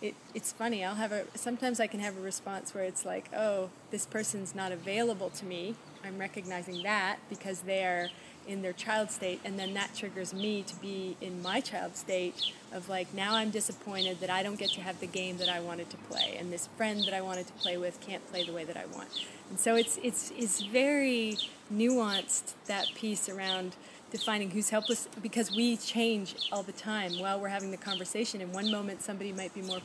It, 0.00 0.14
it's 0.34 0.52
funny. 0.52 0.84
I'll 0.84 0.94
have 0.94 1.12
a 1.12 1.24
sometimes 1.34 1.80
I 1.80 1.88
can 1.88 2.00
have 2.00 2.16
a 2.16 2.20
response 2.20 2.74
where 2.74 2.84
it's 2.84 3.04
like, 3.04 3.28
"Oh, 3.34 3.70
this 3.90 4.06
person's 4.06 4.54
not 4.54 4.70
available 4.72 5.30
to 5.30 5.44
me." 5.44 5.74
I'm 6.04 6.18
recognizing 6.18 6.82
that 6.84 7.18
because 7.28 7.60
they're 7.60 8.10
in 8.48 8.62
their 8.62 8.72
child 8.72 9.10
state 9.10 9.40
and 9.44 9.58
then 9.58 9.74
that 9.74 9.94
triggers 9.94 10.32
me 10.32 10.62
to 10.62 10.74
be 10.76 11.16
in 11.20 11.42
my 11.42 11.60
child 11.60 11.94
state 11.94 12.50
of 12.72 12.88
like 12.88 13.12
now 13.12 13.34
i'm 13.34 13.50
disappointed 13.50 14.18
that 14.20 14.30
i 14.30 14.42
don't 14.42 14.58
get 14.58 14.70
to 14.70 14.80
have 14.80 14.98
the 15.00 15.06
game 15.06 15.36
that 15.36 15.50
i 15.50 15.60
wanted 15.60 15.88
to 15.90 15.98
play 16.08 16.34
and 16.38 16.50
this 16.50 16.66
friend 16.78 17.04
that 17.04 17.12
i 17.12 17.20
wanted 17.20 17.46
to 17.46 17.52
play 17.54 17.76
with 17.76 18.00
can't 18.00 18.26
play 18.30 18.42
the 18.42 18.52
way 18.52 18.64
that 18.64 18.76
i 18.76 18.86
want 18.96 19.08
and 19.50 19.60
so 19.60 19.76
it's 19.76 19.98
it's 20.02 20.32
it's 20.36 20.62
very 20.62 21.36
nuanced 21.72 22.54
that 22.66 22.88
piece 22.94 23.28
around 23.28 23.76
defining 24.10 24.50
who's 24.50 24.70
helpless 24.70 25.08
because 25.22 25.54
we 25.54 25.76
change 25.76 26.34
all 26.50 26.62
the 26.62 26.72
time 26.72 27.18
while 27.18 27.38
we're 27.40 27.48
having 27.48 27.70
the 27.70 27.76
conversation 27.76 28.40
in 28.40 28.52
one 28.52 28.70
moment 28.70 29.02
somebody 29.02 29.32
might 29.32 29.54
be 29.54 29.62
more 29.62 29.80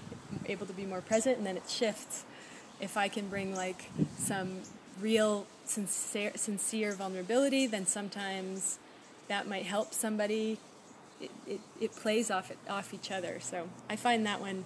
able 0.46 0.66
to 0.66 0.74
be 0.74 0.86
more 0.86 1.02
present 1.02 1.38
and 1.38 1.46
then 1.46 1.58
it 1.58 1.70
shifts 1.70 2.24
if 2.80 2.96
i 2.96 3.08
can 3.08 3.28
bring 3.28 3.54
like 3.56 3.90
some 4.18 4.62
real 5.00 5.46
sincere, 5.66 6.32
sincere 6.36 6.94
vulnerability, 6.94 7.68
then 7.68 7.86
sometimes 7.86 8.80
that 9.28 9.48
might 9.48 9.66
help 9.66 9.94
somebody. 9.94 10.58
It, 11.22 11.32
it, 11.48 11.62
it 11.80 11.96
plays 11.96 12.30
off 12.30 12.52
off 12.70 12.94
each 12.94 13.12
other. 13.12 13.40
So 13.40 13.70
I 13.90 13.96
find 13.96 14.26
that 14.26 14.42
one 14.42 14.66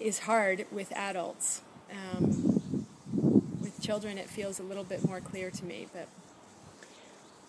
is 0.00 0.20
hard 0.20 0.66
with 0.72 0.92
adults. 0.92 1.62
Um, 1.90 2.86
with 3.60 3.80
children, 3.80 4.18
it 4.18 4.28
feels 4.28 4.58
a 4.58 4.62
little 4.62 4.84
bit 4.84 5.06
more 5.06 5.20
clear 5.20 5.50
to 5.50 5.64
me. 5.64 5.86
But 5.92 6.08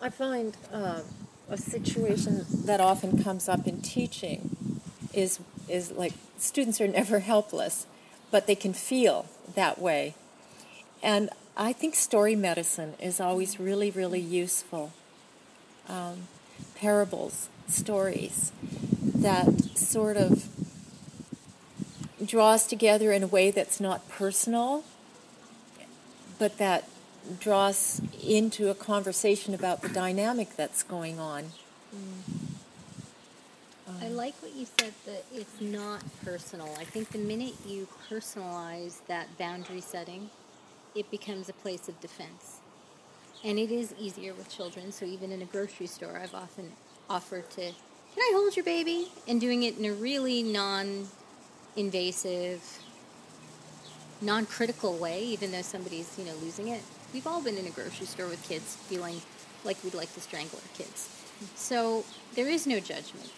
I 0.02 0.10
find 0.10 0.56
uh, 0.72 1.02
a 1.50 1.58
situation 1.58 2.46
that 2.66 2.80
often 2.80 3.24
comes 3.24 3.50
up 3.50 3.68
in 3.68 3.82
teaching 3.82 4.80
is 5.14 5.40
is 5.68 5.92
like 5.92 6.14
students 6.38 6.80
are 6.80 6.88
never 6.88 7.20
helpless, 7.34 7.88
but 8.32 8.48
they 8.48 8.56
can 8.56 8.74
feel 8.74 9.26
that 9.56 9.80
way 9.80 10.14
and 11.02 11.30
I 11.56 11.74
think 11.74 11.96
story 11.96 12.36
medicine 12.36 12.94
is 13.00 13.20
always 13.20 13.60
really, 13.60 13.92
really 13.92 14.20
useful. 14.20 14.92
Um, 15.88 16.28
parables, 16.76 17.50
stories 17.68 18.52
that 19.16 19.78
sort 19.78 20.18
of 20.18 20.48
draw 22.24 22.52
us 22.52 22.68
together 22.68 23.12
in 23.12 23.24
a 23.24 23.28
way 23.28 23.52
that's 23.52 23.80
not 23.80 24.08
personal, 24.10 24.84
but 26.38 26.58
that 26.58 26.88
draws 27.40 28.02
into 28.24 28.70
a 28.70 28.76
conversation 28.76 29.54
about 29.54 29.82
the 29.82 29.90
dynamic 29.90 30.56
that's 30.56 30.84
going 30.84 31.20
on. 31.20 31.46
Mm. 31.96 32.48
Um, 33.88 33.96
I 34.02 34.08
like 34.10 34.36
what 34.42 34.54
you 34.54 34.66
said 34.80 34.94
that 35.06 35.24
it's 35.34 35.62
not 35.62 36.04
personal. 36.24 36.70
I 36.78 36.84
think 36.84 37.12
the 37.12 37.20
minute 37.20 37.54
you 37.66 37.88
personalize 38.10 39.00
that 39.08 39.38
boundary 39.38 39.82
setting, 39.82 40.30
it 40.94 41.10
becomes 41.10 41.48
a 41.48 41.54
place 41.54 41.88
of 41.88 42.00
defense. 42.02 42.60
And 43.46 43.58
it 43.60 43.72
is 43.72 43.94
easier 44.00 44.34
with 44.34 44.50
children, 44.50 44.92
so 44.92 45.06
even 45.06 45.32
in 45.32 45.42
a 45.42 45.46
grocery 45.46 45.88
store, 45.88 46.20
I've 46.22 46.34
often 46.34 46.72
offered 47.10 47.50
to, 47.52 47.62
can 47.62 48.20
I 48.20 48.32
hold 48.34 48.56
your 48.56 48.66
baby? 48.66 49.10
And 49.28 49.40
doing 49.40 49.64
it 49.64 49.78
in 49.78 49.86
a 49.86 49.94
really 49.94 50.44
non 50.44 51.08
invasive, 51.76 52.82
non 54.22 54.46
critical 54.48 54.98
way, 54.98 55.24
even 55.24 55.52
though 55.52 55.62
somebody's, 55.62 56.14
you 56.18 56.26
know, 56.26 56.34
losing 56.42 56.70
it. 56.70 56.82
We've 57.14 57.26
all 57.26 57.42
been 57.42 57.58
in 57.58 57.66
a 57.66 57.70
grocery 57.70 58.06
store 58.06 58.28
with 58.28 58.48
kids 58.48 58.76
feeling 58.88 59.22
like 59.64 59.84
we'd 59.84 59.94
like 59.94 60.14
to 60.14 60.20
strangle 60.20 60.60
our 60.60 60.78
kids. 60.78 61.10
So 61.56 62.04
there 62.36 62.48
is 62.48 62.68
no 62.68 62.80
judgment. 62.80 63.32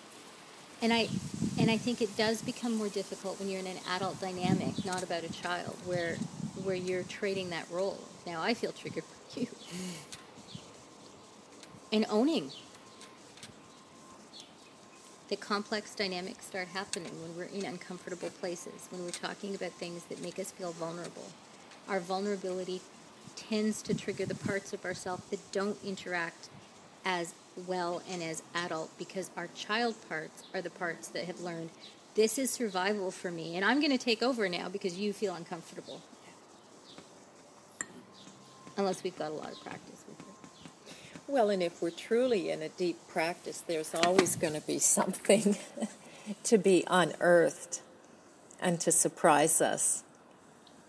And 0.81 0.93
I 0.93 1.09
and 1.59 1.69
I 1.69 1.77
think 1.77 2.01
it 2.01 2.15
does 2.15 2.41
become 2.41 2.75
more 2.75 2.87
difficult 2.87 3.39
when 3.39 3.49
you're 3.49 3.59
in 3.59 3.67
an 3.67 3.79
adult 3.89 4.21
dynamic, 4.21 4.85
not 4.85 5.03
about 5.03 5.23
a 5.23 5.31
child, 5.31 5.75
where 5.85 6.15
where 6.63 6.75
you're 6.75 7.03
trading 7.03 7.49
that 7.49 7.67
role. 7.69 7.99
Now 8.25 8.41
I 8.41 8.53
feel 8.53 8.71
triggered 8.71 9.03
by 9.03 9.41
you. 9.41 9.47
and 11.91 12.05
owning. 12.09 12.51
The 15.27 15.35
complex 15.35 15.93
dynamics 15.93 16.47
start 16.47 16.69
happening 16.69 17.11
when 17.21 17.37
we're 17.37 17.53
in 17.53 17.63
uncomfortable 17.63 18.29
places, 18.29 18.87
when 18.89 19.03
we're 19.03 19.11
talking 19.11 19.53
about 19.53 19.73
things 19.73 20.03
that 20.05 20.21
make 20.23 20.39
us 20.39 20.51
feel 20.51 20.71
vulnerable. 20.71 21.27
Our 21.87 21.99
vulnerability 21.99 22.81
tends 23.49 23.81
to 23.83 23.93
trigger 23.93 24.25
the 24.25 24.35
parts 24.35 24.73
of 24.73 24.83
ourselves 24.85 25.23
that 25.29 25.39
don't 25.51 25.77
interact 25.83 26.49
as 27.05 27.33
well 27.67 28.01
and 28.09 28.21
as 28.21 28.43
adult 28.53 28.95
because 28.97 29.31
our 29.37 29.47
child 29.55 29.95
parts 30.07 30.43
are 30.53 30.61
the 30.61 30.69
parts 30.69 31.07
that 31.09 31.25
have 31.25 31.39
learned 31.41 31.69
this 32.15 32.37
is 32.37 32.49
survival 32.49 33.11
for 33.11 33.31
me 33.31 33.55
and 33.55 33.65
I'm 33.65 33.79
going 33.79 33.91
to 33.91 34.03
take 34.03 34.21
over 34.21 34.47
now 34.49 34.69
because 34.69 34.97
you 34.97 35.13
feel 35.13 35.33
uncomfortable 35.33 36.01
unless 38.79 39.03
we've 39.03 39.17
got 39.17 39.31
a 39.31 39.33
lot 39.33 39.51
of 39.51 39.59
practice 39.61 40.03
with 40.07 40.19
it. 40.19 40.25
Well, 41.27 41.49
and 41.49 41.61
if 41.61 41.81
we're 41.81 41.91
truly 41.91 42.49
in 42.49 42.61
a 42.61 42.69
deep 42.69 42.97
practice, 43.07 43.61
there's 43.61 43.93
always 43.93 44.35
going 44.35 44.53
to 44.53 44.61
be 44.61 44.79
something 44.79 45.57
to 46.43 46.57
be 46.57 46.85
unearthed 46.87 47.81
and 48.59 48.79
to 48.79 48.91
surprise 48.91 49.61
us. 49.61 50.03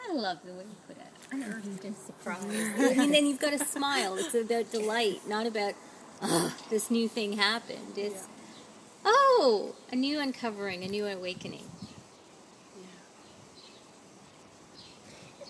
I 0.09 0.15
love 0.15 0.39
the 0.45 0.53
way 0.53 0.63
you 0.63 0.77
put 0.87 0.97
it. 0.97 1.00
Unearthed 1.33 1.85
and 1.85 1.95
surprised. 1.97 2.47
I 2.49 2.95
mean, 2.95 3.13
then 3.13 3.27
you've 3.27 3.41
got 3.41 3.53
to 3.53 3.65
smile. 3.65 4.17
It's 4.17 4.35
about 4.35 4.71
delight, 4.73 5.21
not 5.29 5.47
about, 5.47 5.75
oh, 6.23 6.57
this 6.71 6.91
new 6.91 7.09
thing 7.09 7.35
happened. 7.35 7.97
It's, 7.97 8.27
yeah. 8.27 9.05
oh, 9.05 9.75
a 9.93 9.97
new 9.97 10.19
uncovering, 10.19 10.83
a 10.83 10.89
new 10.89 11.07
awakening. 11.07 11.65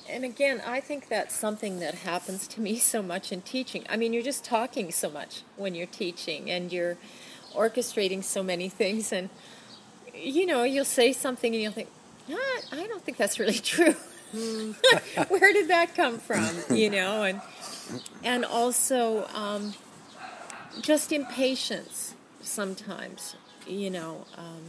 Yeah. 0.07 0.15
And 0.15 0.25
again, 0.25 0.61
I 0.67 0.81
think 0.81 1.09
that's 1.09 1.35
something 1.35 1.79
that 1.81 1.95
happens 1.97 2.47
to 2.49 2.61
me 2.61 2.77
so 2.79 3.03
much 3.03 3.33
in 3.33 3.41
teaching. 3.41 3.87
I 3.89 3.97
mean, 3.97 4.13
you're 4.13 4.23
just 4.23 4.45
talking 4.45 4.93
so 4.93 5.09
much 5.09 5.43
when 5.57 5.75
you're 5.75 5.87
teaching, 5.87 6.51
and 6.51 6.71
you're 6.71 6.99
orchestrating 7.55 8.23
so 8.23 8.43
many 8.43 8.69
things, 8.69 9.13
and 9.13 9.31
you 10.15 10.45
know, 10.45 10.65
you'll 10.65 10.85
say 10.85 11.15
something, 11.15 11.55
and 11.55 11.63
you'll 11.63 11.73
think, 11.73 11.89
ah, 12.31 12.61
I 12.73 12.87
don't 12.87 13.03
think 13.03 13.17
that's 13.17 13.39
really 13.39 13.59
true. 13.59 13.95
Hmm. 14.33 14.73
Where 15.29 15.53
did 15.53 15.69
that 15.69 15.95
come 15.95 16.19
from? 16.19 16.49
You 16.71 16.91
know, 16.91 17.23
and 17.25 17.41
and 18.23 18.45
also 18.45 19.27
um, 19.35 19.75
just 20.81 21.13
impatience 21.13 22.15
sometimes. 22.41 23.37
You 23.67 23.91
know. 23.91 24.27
Um, 24.37 24.63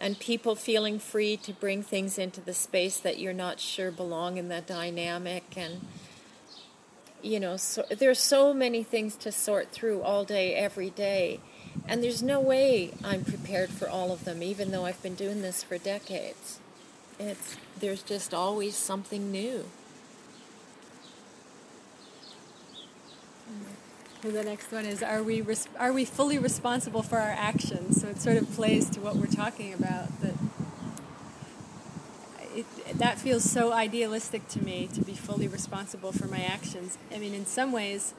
and 0.00 0.18
people 0.18 0.56
feeling 0.56 0.98
free 0.98 1.36
to 1.36 1.52
bring 1.52 1.82
things 1.82 2.18
into 2.18 2.40
the 2.40 2.54
space 2.54 2.98
that 2.98 3.18
you're 3.18 3.34
not 3.34 3.60
sure 3.60 3.90
belong 3.90 4.38
in 4.38 4.48
that 4.48 4.66
dynamic 4.66 5.44
and 5.56 5.86
you 7.22 7.38
know 7.38 7.56
so 7.56 7.84
there's 7.90 8.18
so 8.18 8.54
many 8.54 8.82
things 8.82 9.14
to 9.14 9.30
sort 9.30 9.68
through 9.70 10.00
all 10.00 10.24
day 10.24 10.54
every 10.54 10.88
day 10.90 11.38
and 11.86 12.02
there's 12.02 12.22
no 12.22 12.40
way 12.40 12.92
I'm 13.04 13.24
prepared 13.24 13.68
for 13.68 13.88
all 13.88 14.10
of 14.10 14.24
them 14.24 14.42
even 14.42 14.70
though 14.70 14.86
I've 14.86 15.02
been 15.02 15.14
doing 15.14 15.42
this 15.42 15.62
for 15.62 15.76
decades 15.76 16.58
it's 17.18 17.56
there's 17.80 18.02
just 18.02 18.32
always 18.32 18.76
something 18.76 19.32
new 19.32 19.64
the 24.22 24.42
next 24.42 24.70
one 24.70 24.84
is 24.84 25.02
are 25.02 25.22
we 25.22 25.40
res- 25.40 25.68
are 25.78 25.92
we 25.92 26.04
fully 26.04 26.38
responsible 26.38 27.02
for 27.02 27.18
our 27.18 27.30
actions? 27.30 28.00
So 28.00 28.08
it 28.08 28.20
sort 28.20 28.36
of 28.36 28.50
plays 28.52 28.90
to 28.90 29.00
what 29.00 29.16
we're 29.16 29.26
talking 29.26 29.72
about. 29.72 30.08
That 30.20 30.34
it, 32.54 32.66
that 32.98 33.18
feels 33.18 33.48
so 33.48 33.72
idealistic 33.72 34.46
to 34.48 34.62
me 34.62 34.88
to 34.92 35.00
be 35.00 35.14
fully 35.14 35.48
responsible 35.48 36.12
for 36.12 36.26
my 36.26 36.42
actions. 36.42 36.98
I 37.14 37.18
mean, 37.18 37.32
in 37.32 37.46
some 37.46 37.72
ways, 37.72 38.12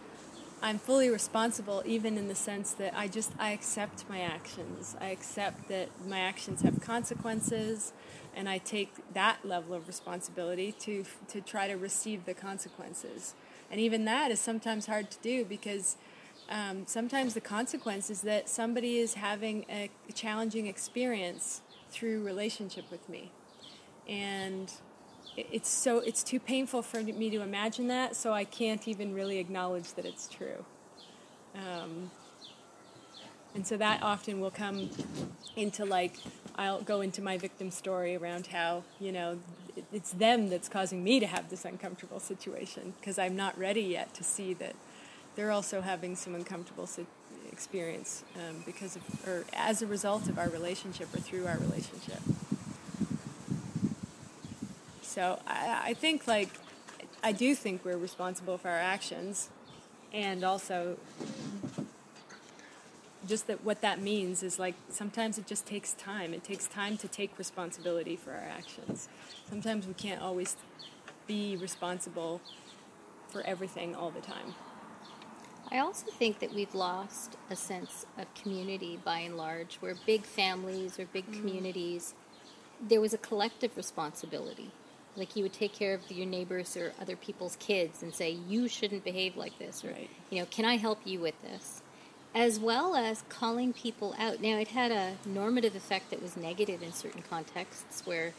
I'm 0.63 0.79
fully 0.79 1.09
responsible, 1.09 1.83
even 1.85 2.17
in 2.17 2.27
the 2.27 2.35
sense 2.35 2.71
that 2.73 2.93
I 2.95 3.07
just 3.07 3.31
I 3.37 3.51
accept 3.51 4.05
my 4.09 4.21
actions. 4.21 4.95
I 4.99 5.07
accept 5.07 5.67
that 5.69 5.89
my 6.07 6.19
actions 6.19 6.61
have 6.61 6.81
consequences, 6.81 7.93
and 8.35 8.47
I 8.47 8.57
take 8.57 8.93
that 9.13 9.45
level 9.45 9.73
of 9.73 9.87
responsibility 9.87 10.71
to 10.79 11.05
to 11.29 11.41
try 11.41 11.67
to 11.67 11.75
receive 11.75 12.25
the 12.25 12.33
consequences. 12.33 13.35
And 13.69 13.79
even 13.79 14.05
that 14.05 14.31
is 14.31 14.39
sometimes 14.39 14.87
hard 14.87 15.11
to 15.11 15.17
do 15.19 15.45
because 15.45 15.97
um, 16.49 16.83
sometimes 16.85 17.33
the 17.33 17.41
consequence 17.41 18.09
is 18.09 18.21
that 18.21 18.49
somebody 18.49 18.97
is 18.97 19.13
having 19.13 19.65
a 19.69 19.89
challenging 20.13 20.67
experience 20.67 21.61
through 21.89 22.23
relationship 22.23 22.89
with 22.91 23.07
me, 23.07 23.31
and 24.07 24.71
it's 25.37 25.69
so 25.69 25.99
it's 25.99 26.23
too 26.23 26.39
painful 26.39 26.81
for 26.81 27.01
me 27.01 27.29
to 27.29 27.41
imagine 27.41 27.87
that, 27.87 28.15
so 28.15 28.33
I 28.33 28.43
can't 28.43 28.87
even 28.87 29.13
really 29.13 29.37
acknowledge 29.37 29.93
that 29.93 30.05
it's 30.05 30.27
true. 30.27 30.65
Um, 31.55 32.11
and 33.53 33.67
so 33.67 33.77
that 33.77 34.01
often 34.01 34.39
will 34.39 34.51
come 34.51 34.89
into 35.55 35.85
like 35.85 36.17
I'll 36.61 36.81
go 36.81 37.01
into 37.01 37.23
my 37.23 37.39
victim 37.39 37.71
story 37.71 38.15
around 38.15 38.47
how 38.47 38.83
you 38.99 39.11
know 39.11 39.39
it's 39.91 40.11
them 40.11 40.47
that's 40.49 40.69
causing 40.69 41.03
me 41.03 41.19
to 41.19 41.25
have 41.25 41.49
this 41.49 41.65
uncomfortable 41.65 42.19
situation 42.19 42.93
because 42.99 43.17
I'm 43.17 43.35
not 43.35 43.57
ready 43.57 43.81
yet 43.81 44.13
to 44.15 44.23
see 44.23 44.53
that 44.55 44.75
they're 45.35 45.49
also 45.49 45.81
having 45.81 46.15
some 46.15 46.35
uncomfortable 46.35 46.87
experience 47.51 48.23
um, 48.35 48.61
because 48.63 48.95
of 48.95 49.01
or 49.27 49.45
as 49.53 49.81
a 49.81 49.87
result 49.87 50.29
of 50.29 50.37
our 50.37 50.49
relationship 50.49 51.11
or 51.15 51.19
through 51.19 51.47
our 51.47 51.57
relationship. 51.57 52.19
So 55.01 55.39
I, 55.47 55.81
I 55.85 55.93
think 55.95 56.27
like 56.27 56.49
I 57.23 57.31
do 57.31 57.55
think 57.55 57.83
we're 57.83 57.97
responsible 57.97 58.59
for 58.59 58.69
our 58.69 58.77
actions, 58.77 59.49
and 60.13 60.43
also 60.43 60.97
just 63.31 63.47
that 63.47 63.63
what 63.63 63.79
that 63.79 64.01
means 64.01 64.43
is 64.43 64.59
like 64.59 64.75
sometimes 64.89 65.37
it 65.37 65.47
just 65.47 65.65
takes 65.65 65.93
time. 65.93 66.33
It 66.33 66.43
takes 66.43 66.67
time 66.67 66.97
to 66.97 67.07
take 67.07 67.39
responsibility 67.39 68.17
for 68.17 68.31
our 68.31 68.49
actions. 68.59 69.07
Sometimes 69.49 69.87
we 69.87 69.93
can't 69.93 70.21
always 70.21 70.57
be 71.27 71.55
responsible 71.55 72.41
for 73.29 73.41
everything 73.43 73.95
all 73.95 74.11
the 74.11 74.19
time. 74.19 74.53
I 75.71 75.77
also 75.79 76.07
think 76.11 76.39
that 76.39 76.53
we've 76.53 76.75
lost 76.75 77.37
a 77.49 77.55
sense 77.55 78.05
of 78.17 78.33
community 78.33 78.99
by 79.05 79.19
and 79.19 79.37
large, 79.37 79.75
where 79.75 79.95
big 80.05 80.23
families 80.23 80.99
or 80.99 81.05
big 81.05 81.31
mm. 81.31 81.37
communities, 81.39 82.13
there 82.85 82.99
was 82.99 83.13
a 83.13 83.17
collective 83.17 83.77
responsibility. 83.77 84.71
Like 85.15 85.37
you 85.37 85.43
would 85.43 85.53
take 85.53 85.71
care 85.71 85.93
of 85.93 86.11
your 86.11 86.25
neighbors 86.25 86.75
or 86.75 86.91
other 86.99 87.15
people's 87.15 87.55
kids 87.55 88.03
and 88.03 88.13
say, 88.13 88.31
you 88.31 88.67
shouldn't 88.67 89.05
behave 89.05 89.37
like 89.37 89.57
this, 89.57 89.85
or, 89.85 89.91
right. 89.91 90.09
you 90.29 90.39
know, 90.39 90.47
can 90.51 90.65
I 90.65 90.75
help 90.75 90.99
you 91.05 91.21
with 91.21 91.41
this? 91.41 91.80
As 92.33 92.59
well 92.59 92.95
as 92.95 93.23
calling 93.27 93.73
people 93.73 94.15
out. 94.17 94.41
Now, 94.41 94.57
it 94.57 94.69
had 94.69 94.91
a 94.91 95.13
normative 95.25 95.75
effect 95.75 96.11
that 96.11 96.21
was 96.21 96.37
negative 96.37 96.81
in 96.81 96.93
certain 96.93 97.23
contexts 97.23 98.05
where 98.05 98.33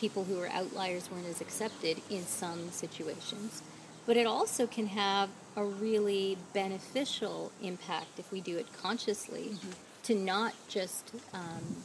people 0.00 0.24
who 0.24 0.38
were 0.38 0.48
outliers 0.48 1.10
weren't 1.10 1.26
as 1.26 1.40
accepted 1.40 2.00
in 2.10 2.22
some 2.22 2.70
situations. 2.70 3.62
But 4.06 4.16
it 4.16 4.26
also 4.26 4.66
can 4.66 4.86
have 4.88 5.28
a 5.54 5.64
really 5.64 6.38
beneficial 6.52 7.52
impact 7.62 8.18
if 8.18 8.32
we 8.32 8.40
do 8.40 8.56
it 8.56 8.66
consciously 8.80 9.50
mm-hmm. 9.52 9.70
to 10.04 10.14
not 10.14 10.54
just 10.68 11.12
um, 11.34 11.84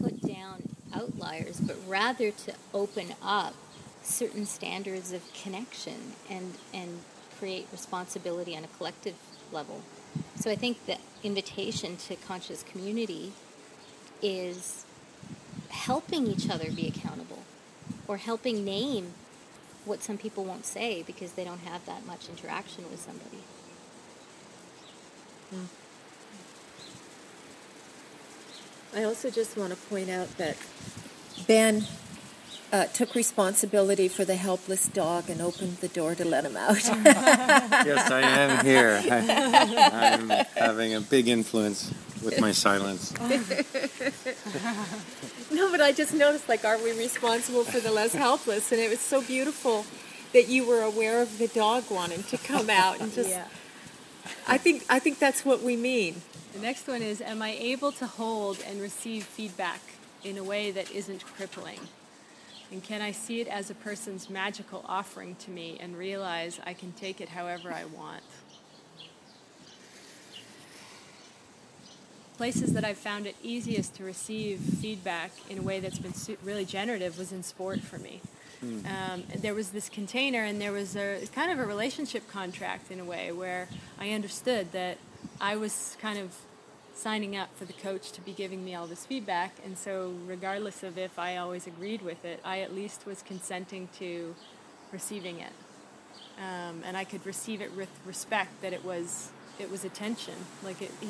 put 0.00 0.20
down 0.20 0.62
outliers, 0.94 1.60
but 1.60 1.76
rather 1.88 2.30
to 2.30 2.52
open 2.74 3.14
up 3.22 3.54
certain 4.02 4.44
standards 4.44 5.12
of 5.12 5.22
connection 5.32 6.12
and, 6.28 6.54
and 6.74 7.00
create 7.42 7.66
responsibility 7.72 8.56
on 8.56 8.62
a 8.62 8.68
collective 8.78 9.16
level. 9.50 9.82
So 10.36 10.48
I 10.48 10.54
think 10.54 10.86
the 10.86 10.96
invitation 11.24 11.96
to 11.96 12.14
conscious 12.14 12.62
community 12.62 13.32
is 14.22 14.84
helping 15.70 16.28
each 16.28 16.48
other 16.48 16.70
be 16.70 16.86
accountable 16.86 17.40
or 18.06 18.18
helping 18.18 18.64
name 18.64 19.14
what 19.84 20.04
some 20.04 20.18
people 20.18 20.44
won't 20.44 20.64
say 20.64 21.02
because 21.02 21.32
they 21.32 21.42
don't 21.42 21.62
have 21.62 21.84
that 21.86 22.06
much 22.06 22.28
interaction 22.28 22.88
with 22.88 23.00
somebody. 23.00 23.42
Mm. 25.52 25.66
I 28.94 29.02
also 29.02 29.30
just 29.30 29.56
want 29.56 29.70
to 29.70 29.76
point 29.88 30.10
out 30.10 30.28
that 30.38 30.56
Ben 31.48 31.86
uh, 32.72 32.86
took 32.86 33.14
responsibility 33.14 34.08
for 34.08 34.24
the 34.24 34.34
helpless 34.36 34.88
dog 34.88 35.28
and 35.28 35.40
opened 35.40 35.76
the 35.78 35.88
door 35.88 36.14
to 36.14 36.24
let 36.24 36.44
him 36.44 36.56
out. 36.56 36.76
yes, 36.84 38.10
I 38.10 38.22
am 38.22 38.64
here. 38.64 39.00
I, 39.04 39.16
am 40.14 40.30
having 40.56 40.94
a 40.94 41.00
big 41.00 41.28
influence 41.28 41.92
with 42.24 42.40
my 42.40 42.52
silence. 42.52 43.12
no, 45.52 45.70
but 45.70 45.80
I 45.80 45.92
just 45.92 46.14
noticed, 46.14 46.48
like, 46.48 46.64
are 46.64 46.78
we 46.78 46.96
responsible 46.98 47.64
for 47.64 47.80
the 47.80 47.92
less 47.92 48.14
helpless? 48.14 48.72
And 48.72 48.80
it 48.80 48.88
was 48.90 49.00
so 49.00 49.20
beautiful 49.20 49.84
that 50.32 50.48
you 50.48 50.66
were 50.66 50.80
aware 50.80 51.20
of 51.20 51.36
the 51.38 51.48
dog 51.48 51.84
wanting 51.90 52.22
to 52.24 52.38
come 52.38 52.70
out 52.70 53.00
and 53.00 53.12
just. 53.12 53.30
Yeah. 53.30 53.44
I 54.48 54.56
think 54.56 54.84
I 54.88 54.98
think 54.98 55.18
that's 55.18 55.44
what 55.44 55.62
we 55.62 55.76
mean. 55.76 56.22
The 56.54 56.60
next 56.60 56.88
one 56.88 57.02
is: 57.02 57.20
Am 57.20 57.42
I 57.42 57.50
able 57.50 57.92
to 57.92 58.06
hold 58.06 58.62
and 58.66 58.80
receive 58.80 59.24
feedback? 59.24 59.80
in 60.24 60.38
a 60.38 60.44
way 60.44 60.70
that 60.70 60.90
isn't 60.90 61.24
crippling? 61.24 61.80
And 62.72 62.82
can 62.82 63.02
I 63.02 63.12
see 63.12 63.42
it 63.42 63.48
as 63.48 63.68
a 63.68 63.74
person's 63.74 64.30
magical 64.30 64.82
offering 64.88 65.36
to 65.40 65.50
me 65.50 65.76
and 65.78 65.94
realize 65.94 66.58
I 66.64 66.72
can 66.72 66.92
take 66.92 67.20
it 67.20 67.28
however 67.28 67.70
I 67.70 67.84
want? 67.84 68.22
Places 72.38 72.72
that 72.72 72.82
I've 72.82 72.96
found 72.96 73.26
it 73.26 73.36
easiest 73.42 73.94
to 73.96 74.04
receive 74.04 74.58
feedback 74.58 75.32
in 75.50 75.58
a 75.58 75.62
way 75.62 75.80
that's 75.80 75.98
been 75.98 76.14
really 76.42 76.64
generative 76.64 77.18
was 77.18 77.30
in 77.30 77.42
sport 77.42 77.80
for 77.80 77.98
me. 77.98 78.22
Mm. 78.64 78.86
Um, 78.86 79.24
there 79.36 79.54
was 79.54 79.70
this 79.72 79.90
container, 79.90 80.42
and 80.42 80.58
there 80.58 80.72
was 80.72 80.96
a 80.96 81.26
kind 81.34 81.52
of 81.52 81.58
a 81.58 81.66
relationship 81.66 82.26
contract 82.30 82.90
in 82.90 83.00
a 83.00 83.04
way 83.04 83.32
where 83.32 83.68
I 83.98 84.12
understood 84.12 84.72
that 84.72 84.96
I 85.42 85.56
was 85.56 85.98
kind 86.00 86.18
of 86.18 86.34
signing 86.94 87.36
up 87.36 87.54
for 87.56 87.64
the 87.64 87.72
coach 87.72 88.12
to 88.12 88.20
be 88.20 88.32
giving 88.32 88.64
me 88.64 88.74
all 88.74 88.86
this 88.86 89.06
feedback. 89.06 89.54
And 89.64 89.76
so, 89.76 90.14
regardless 90.26 90.82
of 90.82 90.98
if 90.98 91.18
I 91.18 91.36
always 91.36 91.66
agreed 91.66 92.02
with 92.02 92.24
it, 92.24 92.40
I 92.44 92.60
at 92.60 92.74
least 92.74 93.06
was 93.06 93.22
consenting 93.22 93.88
to 93.98 94.34
receiving 94.92 95.40
it. 95.40 95.52
Um, 96.38 96.82
and 96.84 96.96
I 96.96 97.04
could 97.04 97.24
receive 97.26 97.60
it 97.60 97.76
with 97.76 97.90
respect 98.06 98.62
that 98.62 98.72
it 98.72 98.84
was 98.84 99.30
it 99.58 99.70
was 99.70 99.84
attention. 99.84 100.34
Like 100.62 100.80
it, 100.82 100.90
he, 101.00 101.08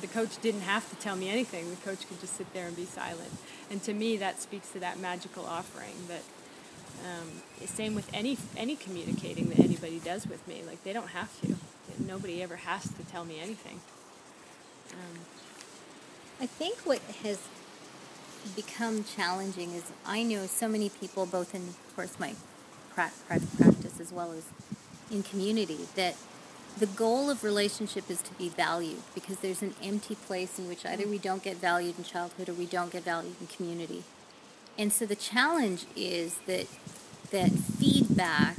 the 0.00 0.06
coach 0.06 0.40
didn't 0.40 0.60
have 0.62 0.88
to 0.90 0.96
tell 0.96 1.16
me 1.16 1.28
anything. 1.28 1.70
The 1.70 1.76
coach 1.76 2.06
could 2.08 2.20
just 2.20 2.34
sit 2.34 2.52
there 2.52 2.66
and 2.66 2.76
be 2.76 2.84
silent. 2.84 3.30
And 3.70 3.82
to 3.84 3.92
me, 3.92 4.16
that 4.18 4.40
speaks 4.40 4.70
to 4.72 4.80
that 4.80 4.98
magical 4.98 5.44
offering. 5.44 5.94
That 6.06 6.22
um, 7.04 7.42
same 7.66 7.94
with 7.94 8.08
any 8.12 8.38
any 8.56 8.76
communicating 8.76 9.48
that 9.50 9.58
anybody 9.58 10.00
does 10.00 10.26
with 10.26 10.46
me. 10.46 10.62
Like 10.66 10.82
they 10.84 10.92
don't 10.92 11.08
have 11.08 11.40
to. 11.42 11.56
Nobody 11.98 12.42
ever 12.42 12.56
has 12.56 12.82
to 12.84 13.02
tell 13.10 13.24
me 13.24 13.40
anything. 13.40 13.80
Um, 14.92 15.20
I 16.40 16.46
think 16.46 16.78
what 16.80 17.00
has 17.22 17.38
become 18.54 19.04
challenging 19.04 19.72
is 19.72 19.92
I 20.06 20.22
know 20.22 20.46
so 20.46 20.68
many 20.68 20.88
people, 20.88 21.26
both 21.26 21.54
in, 21.54 21.62
of 21.62 21.96
course, 21.96 22.18
my 22.18 22.34
private 22.94 23.56
practice 23.56 24.00
as 24.00 24.12
well 24.12 24.32
as 24.32 24.44
in 25.10 25.22
community, 25.22 25.80
that 25.94 26.16
the 26.78 26.86
goal 26.86 27.30
of 27.30 27.42
relationship 27.42 28.08
is 28.10 28.22
to 28.22 28.32
be 28.34 28.48
valued 28.48 29.02
because 29.14 29.38
there's 29.38 29.62
an 29.62 29.74
empty 29.82 30.14
place 30.14 30.58
in 30.58 30.68
which 30.68 30.86
either 30.86 31.06
we 31.06 31.18
don't 31.18 31.42
get 31.42 31.56
valued 31.56 31.98
in 31.98 32.04
childhood 32.04 32.48
or 32.48 32.52
we 32.52 32.66
don't 32.66 32.92
get 32.92 33.04
valued 33.04 33.34
in 33.40 33.46
community. 33.48 34.04
And 34.78 34.92
so 34.92 35.06
the 35.06 35.16
challenge 35.16 35.86
is 35.96 36.38
that 36.46 36.66
that 37.30 37.50
feedback 37.50 38.56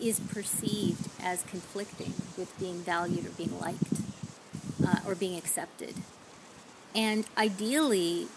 is 0.00 0.20
perceived 0.20 1.08
as 1.20 1.42
conflicting 1.42 2.14
with 2.38 2.54
being 2.60 2.78
valued 2.80 3.26
or 3.26 3.30
being 3.30 3.58
liked 3.58 4.05
uh, 4.86 4.98
or 5.06 5.14
being 5.14 5.36
accepted. 5.36 5.94
And 6.94 7.26
ideally, 7.36 8.28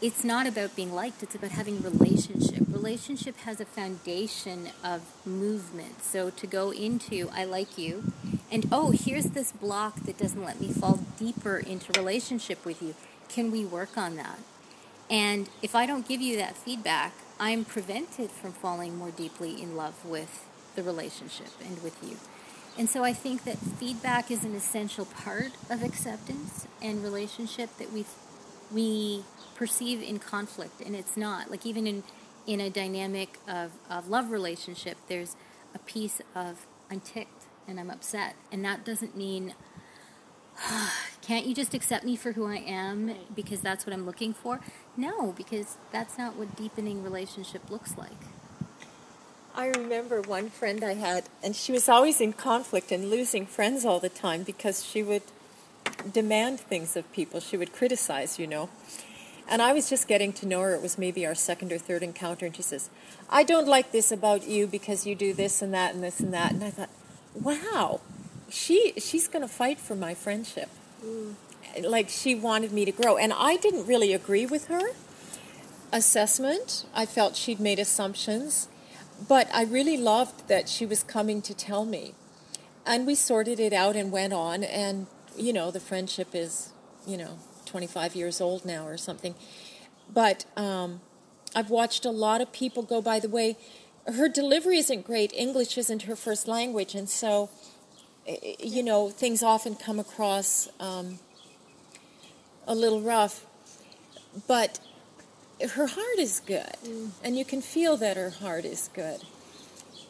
it's 0.00 0.24
not 0.24 0.46
about 0.46 0.74
being 0.74 0.94
liked, 0.94 1.22
it's 1.22 1.34
about 1.34 1.50
having 1.50 1.82
relationship. 1.82 2.60
Relationship 2.68 3.36
has 3.38 3.60
a 3.60 3.66
foundation 3.66 4.70
of 4.82 5.02
movement. 5.26 6.02
So 6.02 6.30
to 6.30 6.46
go 6.46 6.70
into, 6.70 7.28
I 7.34 7.44
like 7.44 7.76
you, 7.76 8.12
and 8.50 8.66
oh, 8.72 8.92
here's 8.92 9.26
this 9.26 9.52
block 9.52 10.00
that 10.06 10.16
doesn't 10.16 10.42
let 10.42 10.60
me 10.60 10.72
fall 10.72 11.00
deeper 11.18 11.58
into 11.58 11.92
relationship 11.98 12.64
with 12.64 12.80
you. 12.80 12.94
Can 13.28 13.50
we 13.50 13.64
work 13.64 13.98
on 13.98 14.16
that? 14.16 14.38
And 15.10 15.48
if 15.60 15.74
I 15.74 15.86
don't 15.86 16.06
give 16.08 16.20
you 16.20 16.36
that 16.36 16.56
feedback, 16.56 17.12
I'm 17.38 17.64
prevented 17.64 18.30
from 18.30 18.52
falling 18.52 18.96
more 18.96 19.10
deeply 19.10 19.60
in 19.60 19.76
love 19.76 20.04
with 20.04 20.46
the 20.76 20.82
relationship 20.82 21.50
and 21.64 21.82
with 21.82 21.96
you. 22.02 22.16
And 22.78 22.88
so 22.88 23.04
I 23.04 23.12
think 23.12 23.44
that 23.44 23.58
feedback 23.58 24.30
is 24.30 24.44
an 24.44 24.54
essential 24.54 25.04
part 25.04 25.52
of 25.68 25.82
acceptance 25.82 26.66
and 26.80 27.02
relationship 27.02 27.76
that 27.78 27.92
we 27.92 28.04
we 28.72 29.24
perceive 29.56 30.00
in 30.00 30.18
conflict 30.18 30.80
and 30.80 30.94
it's 30.94 31.16
not 31.16 31.50
like 31.50 31.66
even 31.66 31.86
in 31.86 32.02
in 32.46 32.60
a 32.60 32.70
dynamic 32.70 33.36
of, 33.48 33.72
of 33.90 34.08
love 34.08 34.30
relationship 34.30 34.96
there's 35.08 35.36
a 35.74 35.78
piece 35.80 36.22
of 36.34 36.66
I'm 36.90 37.00
ticked 37.00 37.44
and 37.68 37.78
I'm 37.78 37.90
upset. 37.90 38.34
And 38.50 38.64
that 38.64 38.84
doesn't 38.84 39.16
mean, 39.16 39.54
can't 41.22 41.46
you 41.46 41.54
just 41.54 41.72
accept 41.72 42.04
me 42.04 42.16
for 42.16 42.32
who 42.32 42.46
I 42.46 42.56
am 42.56 43.14
because 43.34 43.60
that's 43.60 43.86
what 43.86 43.94
I'm 43.94 44.04
looking 44.04 44.34
for? 44.34 44.60
No, 44.96 45.32
because 45.32 45.76
that's 45.92 46.18
not 46.18 46.36
what 46.36 46.56
deepening 46.56 47.02
relationship 47.02 47.70
looks 47.70 47.96
like. 47.96 48.10
I 49.54 49.66
remember 49.68 50.20
one 50.20 50.48
friend 50.48 50.82
I 50.84 50.94
had, 50.94 51.24
and 51.42 51.56
she 51.56 51.72
was 51.72 51.88
always 51.88 52.20
in 52.20 52.32
conflict 52.32 52.92
and 52.92 53.10
losing 53.10 53.46
friends 53.46 53.84
all 53.84 53.98
the 53.98 54.08
time 54.08 54.42
because 54.42 54.84
she 54.84 55.02
would 55.02 55.22
demand 56.12 56.60
things 56.60 56.96
of 56.96 57.10
people. 57.12 57.40
She 57.40 57.56
would 57.56 57.72
criticize, 57.72 58.38
you 58.38 58.46
know. 58.46 58.70
And 59.48 59.60
I 59.60 59.72
was 59.72 59.90
just 59.90 60.06
getting 60.06 60.32
to 60.34 60.46
know 60.46 60.60
her. 60.60 60.74
It 60.74 60.82
was 60.82 60.96
maybe 60.96 61.26
our 61.26 61.34
second 61.34 61.72
or 61.72 61.78
third 61.78 62.04
encounter, 62.04 62.46
and 62.46 62.54
she 62.54 62.62
says, 62.62 62.88
I 63.28 63.42
don't 63.42 63.66
like 63.66 63.90
this 63.90 64.12
about 64.12 64.46
you 64.46 64.68
because 64.68 65.06
you 65.06 65.16
do 65.16 65.34
this 65.34 65.60
and 65.60 65.74
that 65.74 65.94
and 65.94 66.04
this 66.04 66.20
and 66.20 66.32
that. 66.32 66.52
And 66.52 66.62
I 66.62 66.70
thought, 66.70 66.90
wow, 67.34 68.00
she 68.48 68.92
she's 68.98 69.26
going 69.26 69.42
to 69.42 69.52
fight 69.52 69.80
for 69.80 69.96
my 69.96 70.14
friendship. 70.14 70.68
Mm. 71.04 71.34
Like 71.82 72.08
she 72.08 72.34
wanted 72.36 72.72
me 72.72 72.84
to 72.84 72.92
grow. 72.92 73.16
And 73.16 73.32
I 73.32 73.56
didn't 73.56 73.86
really 73.86 74.12
agree 74.12 74.46
with 74.46 74.68
her 74.68 74.90
assessment. 75.92 76.86
I 76.94 77.04
felt 77.06 77.34
she'd 77.34 77.60
made 77.60 77.80
assumptions 77.80 78.68
but 79.28 79.48
I 79.52 79.64
really 79.64 79.96
loved 79.96 80.48
that 80.48 80.68
she 80.68 80.86
was 80.86 81.02
coming 81.02 81.42
to 81.42 81.54
tell 81.54 81.84
me. 81.84 82.14
And 82.86 83.06
we 83.06 83.14
sorted 83.14 83.60
it 83.60 83.72
out 83.72 83.96
and 83.96 84.10
went 84.10 84.32
on. 84.32 84.64
And, 84.64 85.06
you 85.36 85.52
know, 85.52 85.70
the 85.70 85.80
friendship 85.80 86.34
is, 86.34 86.70
you 87.06 87.16
know, 87.16 87.38
25 87.66 88.14
years 88.16 88.40
old 88.40 88.64
now 88.64 88.86
or 88.86 88.96
something. 88.96 89.34
But 90.12 90.44
um, 90.56 91.00
I've 91.54 91.70
watched 91.70 92.04
a 92.04 92.10
lot 92.10 92.40
of 92.40 92.52
people 92.52 92.82
go 92.82 93.02
by 93.02 93.20
the 93.20 93.28
way. 93.28 93.56
Her 94.06 94.28
delivery 94.28 94.78
isn't 94.78 95.04
great. 95.04 95.32
English 95.34 95.76
isn't 95.76 96.02
her 96.02 96.16
first 96.16 96.48
language. 96.48 96.94
And 96.94 97.08
so, 97.08 97.50
you 98.58 98.82
know, 98.82 99.10
things 99.10 99.42
often 99.42 99.76
come 99.76 99.98
across 99.98 100.68
um, 100.80 101.18
a 102.66 102.74
little 102.74 103.02
rough. 103.02 103.44
But 104.48 104.80
her 105.62 105.86
heart 105.86 106.18
is 106.18 106.40
good, 106.40 106.76
mm. 106.84 107.10
and 107.22 107.38
you 107.38 107.44
can 107.44 107.60
feel 107.60 107.96
that 107.98 108.16
her 108.16 108.30
heart 108.30 108.64
is 108.64 108.88
good. 108.94 109.20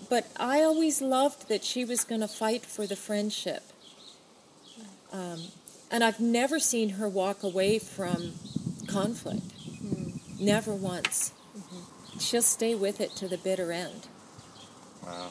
But 0.08 0.26
I 0.36 0.62
always 0.62 1.00
loved 1.00 1.48
that 1.48 1.64
she 1.64 1.84
was 1.84 2.04
going 2.04 2.20
to 2.20 2.28
fight 2.28 2.64
for 2.64 2.86
the 2.86 2.96
friendship. 2.96 3.62
Um, 5.12 5.40
and 5.90 6.02
I've 6.02 6.20
never 6.20 6.58
seen 6.58 6.90
her 6.90 7.08
walk 7.08 7.42
away 7.42 7.78
from 7.78 8.32
conflict. 8.86 9.48
Mm. 9.84 10.40
Never 10.40 10.74
once. 10.74 11.32
Mm-hmm. 11.56 12.18
She'll 12.18 12.42
stay 12.42 12.74
with 12.74 13.00
it 13.00 13.14
to 13.16 13.28
the 13.28 13.38
bitter 13.38 13.72
end. 13.72 14.08
Wow. 15.04 15.30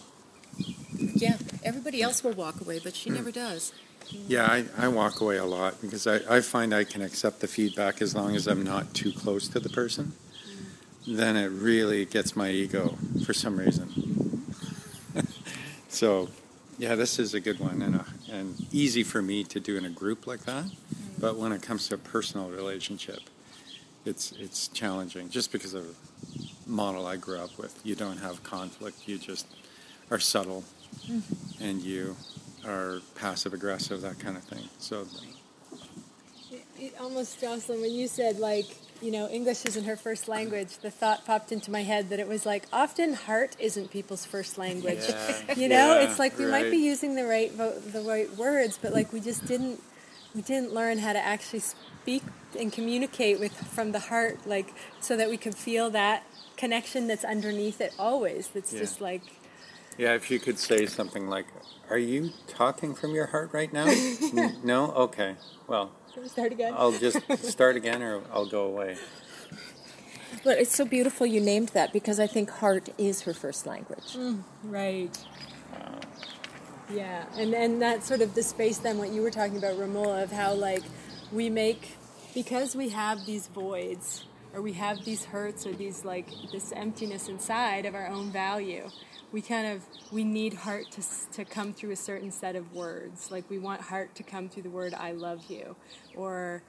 Yeah, 0.97 1.38
everybody 1.63 2.01
else 2.01 2.23
will 2.23 2.34
walk 2.34 2.62
away, 2.62 2.79
but 2.84 2.95
she 2.95 3.10
mm. 3.10 3.15
never 3.15 3.32
does. 3.32 3.73
Yeah, 4.12 4.45
I, 4.45 4.65
I 4.78 4.88
walk 4.88 5.22
away 5.22 5.38
a 5.38 5.45
lot 5.45 5.82
because 5.82 6.08
I, 6.08 6.19
I 6.30 6.41
find 6.41 6.74
I 6.74 6.84
can 6.84 7.02
accept 7.02 7.41
the 7.41 7.48
feedback 7.48 8.02
as 8.02 8.15
long 8.15 8.36
as 8.36 8.48
I'm 8.48 8.63
not 8.63 8.93
too 8.93 9.12
close 9.12 9.48
to 9.50 9.60
the 9.60 9.69
person. 9.69 10.13
Then 11.08 11.36
it 11.36 11.48
really 11.48 12.06
gets 12.06 12.36
my 12.36 12.50
ego 12.50 12.98
for 13.26 13.34
some 13.34 13.58
reason. 13.58 14.45
so, 15.89 16.30
yeah, 16.78 16.95
this 16.95 17.19
is 17.19 17.34
a 17.34 17.39
good 17.39 17.60
one 17.60 17.82
and, 17.82 17.95
a, 17.95 18.06
and 18.32 18.67
easy 18.72 19.04
for 19.04 19.22
me 19.22 19.43
to 19.45 19.60
do 19.60 19.78
in 19.78 19.86
a 19.86 19.89
group 19.89 20.28
like 20.28 20.41
that. 20.41 20.65
But 21.19 21.38
when 21.38 21.52
it 21.52 21.62
comes 21.62 21.88
to 21.89 21.95
a 21.95 21.98
personal 21.98 22.50
relationship, 22.50 23.19
it's 24.06 24.32
it's 24.34 24.69
challenging 24.69 25.30
just 25.30 25.52
because 25.52 25.74
of 25.74 25.86
the 25.86 26.50
model 26.65 27.06
I 27.06 27.17
grew 27.17 27.39
up 27.39 27.58
with. 27.58 27.80
You 27.84 27.95
don't 27.95 28.17
have 28.17 28.43
conflict. 28.43 29.08
You 29.08 29.17
just 29.17 29.45
are 30.10 30.19
subtle, 30.19 30.63
mm-hmm. 31.06 31.63
and 31.63 31.82
you 31.82 32.15
are 32.65 33.00
passive 33.15 33.54
aggressive, 33.54 34.02
that 34.02 34.19
kind 34.19 34.38
of 34.38 34.43
thing. 34.43 34.69
So 34.80 35.06
it, 36.52 36.65
it 36.78 36.93
almost, 37.00 37.39
Jocelyn, 37.39 37.82
when 37.82 37.91
you 37.91 38.08
said 38.08 38.39
like 38.39 38.65
you 39.02 39.12
know 39.12 39.30
English 39.30 39.65
isn't 39.65 39.86
her 39.86 39.95
first 39.95 40.28
language, 40.28 40.78
the 40.80 40.91
thought 40.91 41.26
popped 41.26 41.52
into 41.52 41.72
my 41.72 41.84
head 41.84 42.10
that 42.10 42.19
it 42.19 42.28
was 42.28 42.45
like 42.45 42.65
often 42.74 43.13
heart 43.13 43.56
isn't 43.60 43.91
people's 43.91 44.26
first 44.26 44.58
language. 44.58 45.04
Yeah, 45.08 45.54
you 45.56 45.69
know, 45.69 46.00
yeah, 46.00 46.10
it's 46.10 46.19
like 46.19 46.38
we 46.38 46.45
right. 46.45 46.63
might 46.63 46.72
be 46.72 46.78
using 46.78 47.15
the 47.15 47.26
right 47.26 47.56
the 47.58 48.04
right 48.06 48.34
words, 48.38 48.80
but 48.82 48.93
like 48.93 49.13
we 49.13 49.19
just 49.19 49.45
didn't 49.45 49.82
we 50.36 50.41
didn't 50.41 50.74
learn 50.74 50.98
how 50.98 51.13
to 51.13 51.19
actually 51.19 51.60
speak 51.60 52.24
and 52.58 52.72
communicate 52.72 53.39
with 53.39 53.54
from 53.54 53.91
the 53.91 54.00
heart, 54.00 54.39
like 54.45 54.74
so 55.00 55.15
that 55.17 55.30
we 55.30 55.38
could 55.38 55.56
feel 55.56 55.89
that 55.91 56.24
connection 56.58 57.08
that's 57.08 57.24
underneath 57.24 57.82
it 57.82 57.93
always. 57.98 58.48
That's 58.50 58.74
yeah. 58.74 58.80
just 58.80 59.02
like 59.02 59.22
yeah, 59.99 60.13
if 60.13 60.31
you 60.31 60.39
could 60.39 60.57
say 60.57 60.85
something 60.85 61.27
like, 61.27 61.45
"Are 61.89 61.97
you 61.97 62.31
talking 62.47 62.95
from 62.95 63.13
your 63.13 63.27
heart 63.27 63.49
right 63.51 63.71
now?" 63.71 63.93
no. 64.63 64.91
Okay. 64.93 65.35
Well. 65.67 65.91
start 66.25 66.53
again? 66.53 66.73
I'll 66.75 66.93
just 66.93 67.19
start 67.43 67.75
again, 67.75 68.01
or 68.01 68.21
I'll 68.31 68.45
go 68.45 68.63
away. 68.63 68.97
But 70.43 70.57
it's 70.59 70.73
so 70.73 70.85
beautiful 70.85 71.25
you 71.25 71.41
named 71.41 71.69
that 71.69 71.91
because 71.91 72.17
I 72.17 72.27
think 72.27 72.49
heart 72.49 72.89
is 72.97 73.23
her 73.23 73.33
first 73.33 73.65
language. 73.65 74.15
Mm, 74.15 74.43
right. 74.63 75.17
Wow. 75.73 75.99
Yeah, 76.89 77.25
and 77.38 77.53
and 77.53 77.81
that 77.81 78.05
sort 78.05 78.21
of 78.21 78.35
the 78.35 78.43
space 78.43 78.77
then 78.77 78.99
what 78.99 79.09
you 79.09 79.21
were 79.21 79.31
talking 79.31 79.57
about, 79.57 79.77
Romola, 79.77 80.23
of 80.23 80.31
how 80.31 80.53
like 80.53 80.83
we 81.29 81.49
make 81.49 81.97
because 82.33 82.73
we 82.73 82.89
have 82.89 83.25
these 83.25 83.47
voids 83.47 84.23
or 84.53 84.62
we 84.62 84.73
have 84.73 85.03
these 85.03 85.25
hurts 85.25 85.67
or 85.67 85.73
these 85.73 86.05
like 86.05 86.27
this 86.53 86.71
emptiness 86.71 87.27
inside 87.27 87.85
of 87.85 87.95
our 87.95 88.07
own 88.07 88.31
value 88.31 88.89
we 89.32 89.42
kind 89.42 89.68
of 89.68 89.84
we 90.12 90.24
need 90.24 90.54
heart 90.54 90.89
to, 90.92 91.04
to 91.32 91.46
come 91.46 91.74
through 91.74 91.92
a 91.92 91.96
certain 91.96 92.32
set 92.32 92.56
of 92.56 92.74
words. 92.74 93.30
Like 93.32 93.50
we 93.50 93.60
want 93.60 93.82
heart 93.82 94.15
to 94.15 94.24
come 94.24 94.50
through 94.50 94.63
the 94.63 94.70
word 94.70 94.94
i 94.94 95.12
love 95.12 95.46
you 95.50 95.76
or 96.15 96.63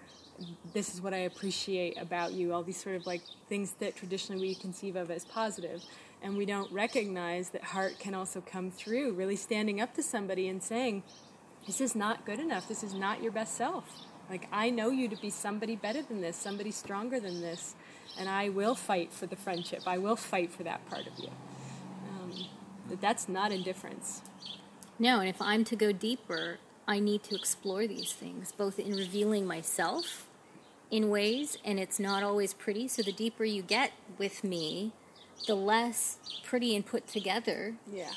this 0.73 0.94
is 0.94 1.01
what 1.01 1.14
i 1.14 1.18
appreciate 1.18 2.01
about 2.01 2.33
you. 2.33 2.53
All 2.53 2.62
these 2.62 2.81
sort 2.81 2.96
of 2.96 3.07
like 3.07 3.23
things 3.49 3.73
that 3.81 3.96
traditionally 3.96 4.40
we 4.40 4.55
conceive 4.55 4.96
of 4.96 5.11
as 5.11 5.25
positive. 5.25 5.83
And 6.23 6.37
we 6.37 6.44
don't 6.44 6.70
recognize 6.70 7.49
that 7.51 7.62
heart 7.62 7.99
can 7.99 8.14
also 8.14 8.42
come 8.42 8.70
through 8.70 9.14
really 9.14 9.37
standing 9.37 9.81
up 9.81 9.94
to 9.94 10.03
somebody 10.03 10.49
and 10.49 10.62
saying 10.62 11.03
this 11.66 11.81
is 11.81 11.94
not 11.94 12.27
good 12.27 12.38
enough. 12.38 12.68
This 12.68 12.83
is 12.83 12.92
not 12.92 13.23
your 13.23 13.33
best 13.33 13.55
self. 13.55 14.07
Like 14.29 14.49
i 14.53 14.68
know 14.68 14.90
you 14.90 15.09
to 15.09 15.16
be 15.16 15.31
somebody 15.31 15.77
better 15.77 16.03
than 16.03 16.20
this 16.20 16.37
somebody 16.37 16.70
stronger 16.70 17.18
than 17.18 17.40
this 17.40 17.75
and 18.18 18.29
i 18.29 18.49
will 18.49 18.75
fight 18.75 19.14
for 19.14 19.27
the 19.27 19.37
friendship. 19.37 19.83
I 19.87 19.96
will 19.96 20.16
fight 20.16 20.51
for 20.53 20.62
that 20.64 20.87
part 20.90 21.07
of 21.07 21.18
you 21.18 21.31
that 22.90 23.00
that's 23.00 23.29
not 23.29 23.53
indifference. 23.53 24.22
No, 24.98 25.20
and 25.20 25.29
if 25.29 25.40
I'm 25.40 25.64
to 25.64 25.76
go 25.76 25.92
deeper, 25.92 26.59
I 26.87 26.98
need 26.98 27.22
to 27.24 27.35
explore 27.35 27.87
these 27.87 28.12
things, 28.12 28.53
both 28.53 28.79
in 28.79 28.94
revealing 28.94 29.46
myself 29.46 30.26
in 30.90 31.09
ways, 31.09 31.57
and 31.64 31.79
it's 31.79 31.98
not 31.98 32.22
always 32.22 32.53
pretty. 32.53 32.88
So 32.88 33.03
the 33.03 33.12
deeper 33.12 33.44
you 33.44 33.62
get 33.62 33.92
with 34.18 34.44
me, 34.44 34.92
the 35.46 35.55
less 35.55 36.18
pretty 36.44 36.76
and 36.76 36.85
put 36.85 37.07
together 37.07 37.76
yeah. 37.90 38.11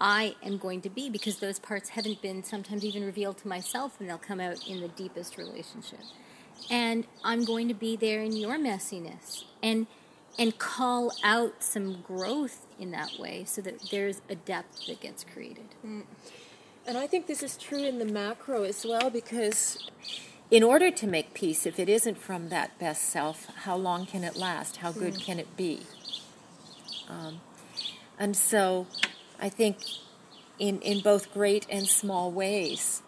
I 0.00 0.34
am 0.44 0.58
going 0.58 0.80
to 0.82 0.90
be 0.90 1.08
because 1.08 1.38
those 1.38 1.58
parts 1.58 1.90
haven't 1.90 2.20
been 2.20 2.42
sometimes 2.42 2.84
even 2.84 3.04
revealed 3.04 3.38
to 3.38 3.48
myself, 3.48 3.98
and 3.98 4.08
they'll 4.08 4.18
come 4.18 4.40
out 4.40 4.68
in 4.68 4.80
the 4.80 4.88
deepest 4.88 5.38
relationship. 5.38 6.00
And 6.70 7.06
I'm 7.24 7.44
going 7.44 7.68
to 7.68 7.74
be 7.74 7.96
there 7.96 8.22
in 8.22 8.32
your 8.36 8.58
messiness. 8.58 9.44
And 9.62 9.86
and 10.38 10.58
call 10.58 11.12
out 11.22 11.62
some 11.62 12.00
growth 12.02 12.66
in 12.78 12.90
that 12.90 13.18
way 13.18 13.44
so 13.44 13.60
that 13.62 13.90
there's 13.90 14.20
a 14.28 14.34
depth 14.34 14.86
that 14.86 15.00
gets 15.00 15.24
created. 15.24 15.68
Mm. 15.84 16.02
And 16.86 16.98
I 16.98 17.06
think 17.06 17.26
this 17.26 17.42
is 17.42 17.56
true 17.56 17.84
in 17.84 17.98
the 17.98 18.04
macro 18.04 18.64
as 18.64 18.84
well 18.84 19.10
because 19.10 19.78
in 20.50 20.62
order 20.62 20.90
to 20.90 21.06
make 21.06 21.34
peace, 21.34 21.66
if 21.66 21.78
it 21.78 21.88
isn't 21.88 22.18
from 22.18 22.48
that 22.50 22.78
best 22.78 23.04
self, 23.04 23.46
how 23.64 23.76
long 23.76 24.06
can 24.06 24.24
it 24.24 24.36
last? 24.36 24.78
How 24.78 24.92
good 24.92 25.14
mm. 25.14 25.24
can 25.24 25.38
it 25.38 25.56
be? 25.56 25.80
Um, 27.08 27.40
and 28.18 28.36
so 28.36 28.86
I 29.40 29.48
think 29.48 29.78
in, 30.58 30.80
in 30.80 31.00
both 31.00 31.32
great 31.32 31.66
and 31.70 31.86
small 31.86 32.30
ways, 32.30 33.02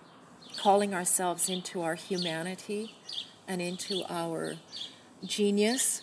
calling 0.57 0.95
ourselves 0.95 1.49
into 1.49 1.83
our 1.83 1.95
humanity 1.95 2.95
and 3.47 3.61
into 3.61 4.03
our 4.09 4.57
genius 5.25 6.03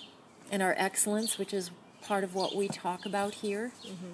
and 0.54 0.62
our 0.62 0.76
excellence, 0.78 1.40
which 1.40 1.52
is 1.52 1.72
part 2.04 2.24
of 2.24 2.36
what 2.36 2.56
we 2.56 2.68
talk 2.68 3.08
about 3.08 3.34
here. 3.34 3.72
Mm-hmm. 3.84 4.14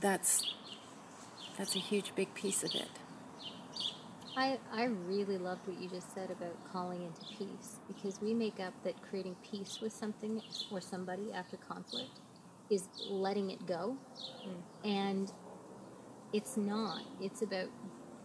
That's 0.00 0.54
that's 1.58 1.76
a 1.76 1.78
huge 1.78 2.14
big 2.14 2.32
piece 2.32 2.64
of 2.64 2.74
it. 2.74 2.88
I, 4.34 4.58
I 4.72 4.84
really 4.84 5.38
loved 5.38 5.66
what 5.66 5.78
you 5.80 5.88
just 5.88 6.12
said 6.14 6.30
about 6.30 6.54
calling 6.72 7.02
into 7.02 7.20
peace 7.38 7.80
because 7.86 8.20
we 8.20 8.32
make 8.34 8.58
up 8.60 8.72
that 8.84 8.94
creating 9.02 9.36
peace 9.50 9.78
with 9.80 9.92
something 9.92 10.42
or 10.70 10.80
somebody 10.80 11.32
after 11.32 11.56
conflict 11.56 12.20
is 12.70 12.88
letting 13.08 13.50
it 13.50 13.66
go. 13.66 13.96
Mm. 14.46 14.88
And 14.88 15.32
it's 16.32 16.56
not. 16.56 17.02
It's 17.20 17.42
about 17.42 17.68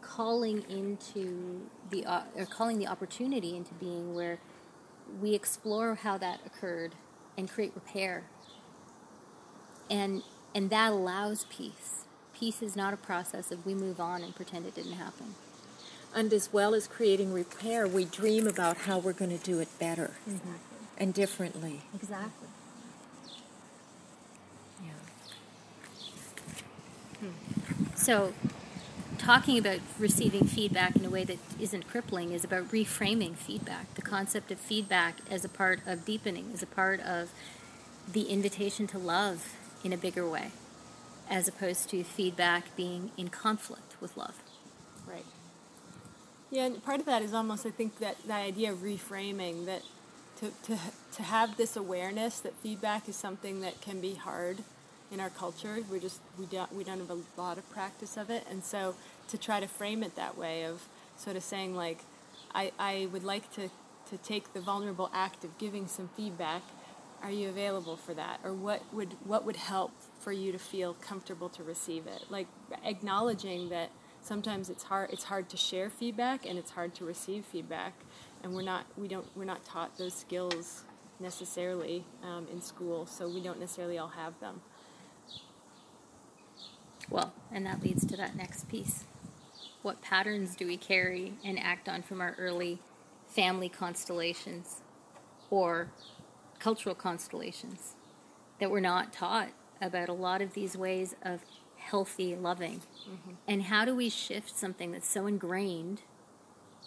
calling 0.01 0.63
into 0.69 1.61
the 1.89 2.05
uh, 2.05 2.23
or 2.35 2.45
calling 2.45 2.79
the 2.79 2.87
opportunity 2.87 3.55
into 3.55 3.73
being 3.75 4.13
where 4.13 4.39
we 5.19 5.33
explore 5.33 5.95
how 5.95 6.17
that 6.17 6.39
occurred 6.45 6.95
and 7.37 7.49
create 7.49 7.71
repair. 7.75 8.23
And 9.89 10.23
and 10.53 10.69
that 10.69 10.91
allows 10.91 11.45
peace. 11.49 12.03
peace 12.37 12.61
is 12.61 12.75
not 12.75 12.93
a 12.93 12.97
process 12.97 13.51
of 13.51 13.65
we 13.65 13.73
move 13.73 13.99
on 13.99 14.23
and 14.23 14.35
pretend 14.35 14.65
it 14.65 14.75
didn't 14.75 14.93
happen. 14.93 15.35
And 16.13 16.33
as 16.33 16.51
well 16.51 16.73
as 16.75 16.87
creating 16.87 17.31
repair, 17.33 17.87
we 17.87 18.03
dream 18.05 18.47
about 18.47 18.77
how 18.79 18.97
we're 18.99 19.13
going 19.13 19.37
to 19.37 19.43
do 19.43 19.59
it 19.59 19.69
better 19.79 20.11
Exactly. 20.27 20.51
and 20.97 21.13
differently. 21.13 21.81
Exactly. 21.95 22.49
Yeah. 24.83 24.91
Hmm. 27.19 27.95
So, 27.95 28.33
talking 29.21 29.59
about 29.59 29.79
receiving 29.99 30.45
feedback 30.47 30.95
in 30.95 31.05
a 31.05 31.09
way 31.09 31.23
that 31.23 31.37
isn't 31.59 31.87
crippling 31.87 32.31
is 32.31 32.43
about 32.43 32.67
reframing 32.69 33.35
feedback. 33.35 33.93
The 33.93 34.01
concept 34.01 34.51
of 34.51 34.59
feedback 34.59 35.17
as 35.29 35.45
a 35.45 35.49
part 35.49 35.79
of 35.85 36.05
deepening, 36.05 36.49
as 36.53 36.63
a 36.63 36.67
part 36.67 36.99
of 37.01 37.31
the 38.11 38.23
invitation 38.23 38.87
to 38.87 38.97
love 38.97 39.53
in 39.83 39.93
a 39.93 39.97
bigger 39.97 40.27
way, 40.27 40.51
as 41.29 41.47
opposed 41.47 41.87
to 41.91 42.03
feedback 42.03 42.75
being 42.75 43.11
in 43.15 43.29
conflict 43.29 43.95
with 44.01 44.17
love. 44.17 44.41
Right. 45.07 45.25
Yeah, 46.49 46.65
and 46.65 46.83
part 46.83 46.99
of 46.99 47.05
that 47.05 47.21
is 47.21 47.33
almost, 47.33 47.65
I 47.65 47.69
think, 47.69 47.99
that, 47.99 48.17
that 48.27 48.41
idea 48.41 48.71
of 48.71 48.79
reframing, 48.79 49.65
that 49.67 49.83
to, 50.39 50.51
to, 50.63 50.79
to 51.13 51.23
have 51.23 51.57
this 51.57 51.77
awareness 51.77 52.39
that 52.39 52.55
feedback 52.55 53.07
is 53.07 53.15
something 53.15 53.61
that 53.61 53.81
can 53.81 54.01
be 54.01 54.15
hard 54.15 54.63
in 55.11 55.19
our 55.19 55.29
culture. 55.29 55.79
We 55.91 55.99
just, 55.99 56.21
we 56.39 56.45
don't, 56.45 56.73
we 56.73 56.83
don't 56.83 56.99
have 56.99 57.11
a 57.11 57.19
lot 57.39 57.57
of 57.57 57.69
practice 57.71 58.17
of 58.17 58.29
it. 58.29 58.45
And 58.49 58.63
so 58.63 58.95
to 59.27 59.37
try 59.37 59.59
to 59.59 59.67
frame 59.67 60.03
it 60.03 60.15
that 60.15 60.37
way 60.37 60.63
of 60.63 60.83
sort 61.17 61.35
of 61.35 61.43
saying 61.43 61.75
like, 61.75 61.99
I, 62.55 62.71
I 62.79 63.07
would 63.11 63.23
like 63.23 63.51
to, 63.53 63.69
to 64.09 64.17
take 64.23 64.53
the 64.53 64.61
vulnerable 64.61 65.09
act 65.13 65.43
of 65.43 65.57
giving 65.57 65.87
some 65.87 66.09
feedback. 66.15 66.63
Are 67.21 67.31
you 67.31 67.49
available 67.49 67.97
for 67.97 68.13
that? 68.15 68.39
Or 68.43 68.53
what 68.53 68.81
would, 68.91 69.13
what 69.25 69.45
would 69.45 69.57
help 69.57 69.91
for 70.19 70.31
you 70.31 70.51
to 70.51 70.57
feel 70.57 70.95
comfortable 70.95 71.49
to 71.49 71.63
receive 71.63 72.07
it? 72.07 72.25
Like 72.29 72.47
acknowledging 72.83 73.69
that 73.69 73.91
sometimes 74.21 74.69
it's 74.69 74.83
hard 74.83 75.09
it's 75.11 75.23
hard 75.23 75.49
to 75.49 75.57
share 75.57 75.89
feedback 75.89 76.45
and 76.45 76.57
it's 76.57 76.71
hard 76.71 76.93
to 76.93 77.03
receive 77.03 77.43
feedback 77.43 77.93
and 78.43 78.53
we're 78.53 78.61
not 78.61 78.85
we 78.97 79.07
don't 79.07 79.25
we're 79.35 79.45
not 79.45 79.63
taught 79.65 79.97
those 79.97 80.13
skills 80.13 80.83
necessarily 81.19 82.03
um, 82.23 82.47
in 82.51 82.61
school 82.61 83.05
so 83.05 83.27
we 83.27 83.41
don't 83.41 83.59
necessarily 83.59 83.97
all 83.97 84.09
have 84.09 84.39
them 84.39 84.61
Well, 87.11 87.33
and 87.51 87.65
that 87.65 87.83
leads 87.83 88.05
to 88.05 88.17
that 88.17 88.35
next 88.35 88.69
piece. 88.69 89.03
What 89.81 90.01
patterns 90.01 90.55
do 90.55 90.65
we 90.65 90.77
carry 90.77 91.33
and 91.43 91.59
act 91.59 91.89
on 91.89 92.01
from 92.01 92.21
our 92.21 92.35
early 92.39 92.79
family 93.27 93.67
constellations 93.67 94.81
or 95.49 95.89
cultural 96.57 96.95
constellations 96.95 97.95
that 98.59 98.71
we're 98.71 98.79
not 98.79 99.11
taught 99.11 99.49
about 99.81 100.07
a 100.07 100.13
lot 100.13 100.41
of 100.41 100.53
these 100.53 100.77
ways 100.77 101.15
of 101.21 101.41
healthy 101.75 102.33
loving? 102.33 102.81
Mm-hmm. 103.09 103.31
And 103.45 103.63
how 103.63 103.83
do 103.83 103.93
we 103.93 104.07
shift 104.07 104.55
something 104.55 104.91
that's 104.91 105.09
so 105.09 105.27
ingrained? 105.27 106.03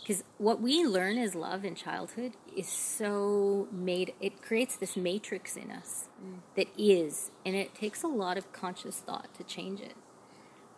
Because 0.01 0.25
what 0.39 0.61
we 0.61 0.87
learn 0.87 1.19
as 1.19 1.35
love 1.35 1.65
in 1.65 1.75
childhood 1.75 2.33
is 2.57 2.69
so 2.69 3.69
made, 3.71 4.15
it 4.21 4.41
creates 4.41 4.77
this 4.77 4.97
matrix 4.97 5.57
in 5.57 5.71
us 5.71 6.09
mm. 6.23 6.39
that 6.57 6.69
is, 6.79 7.31
and 7.45 7.55
it 7.55 7.75
takes 7.75 8.03
a 8.03 8.09
lot 8.09 8.39
of 8.39 8.53
conscious 8.53 8.99
thought 8.99 9.33
to 9.35 9.45
change 9.45 9.81
it 9.81 9.95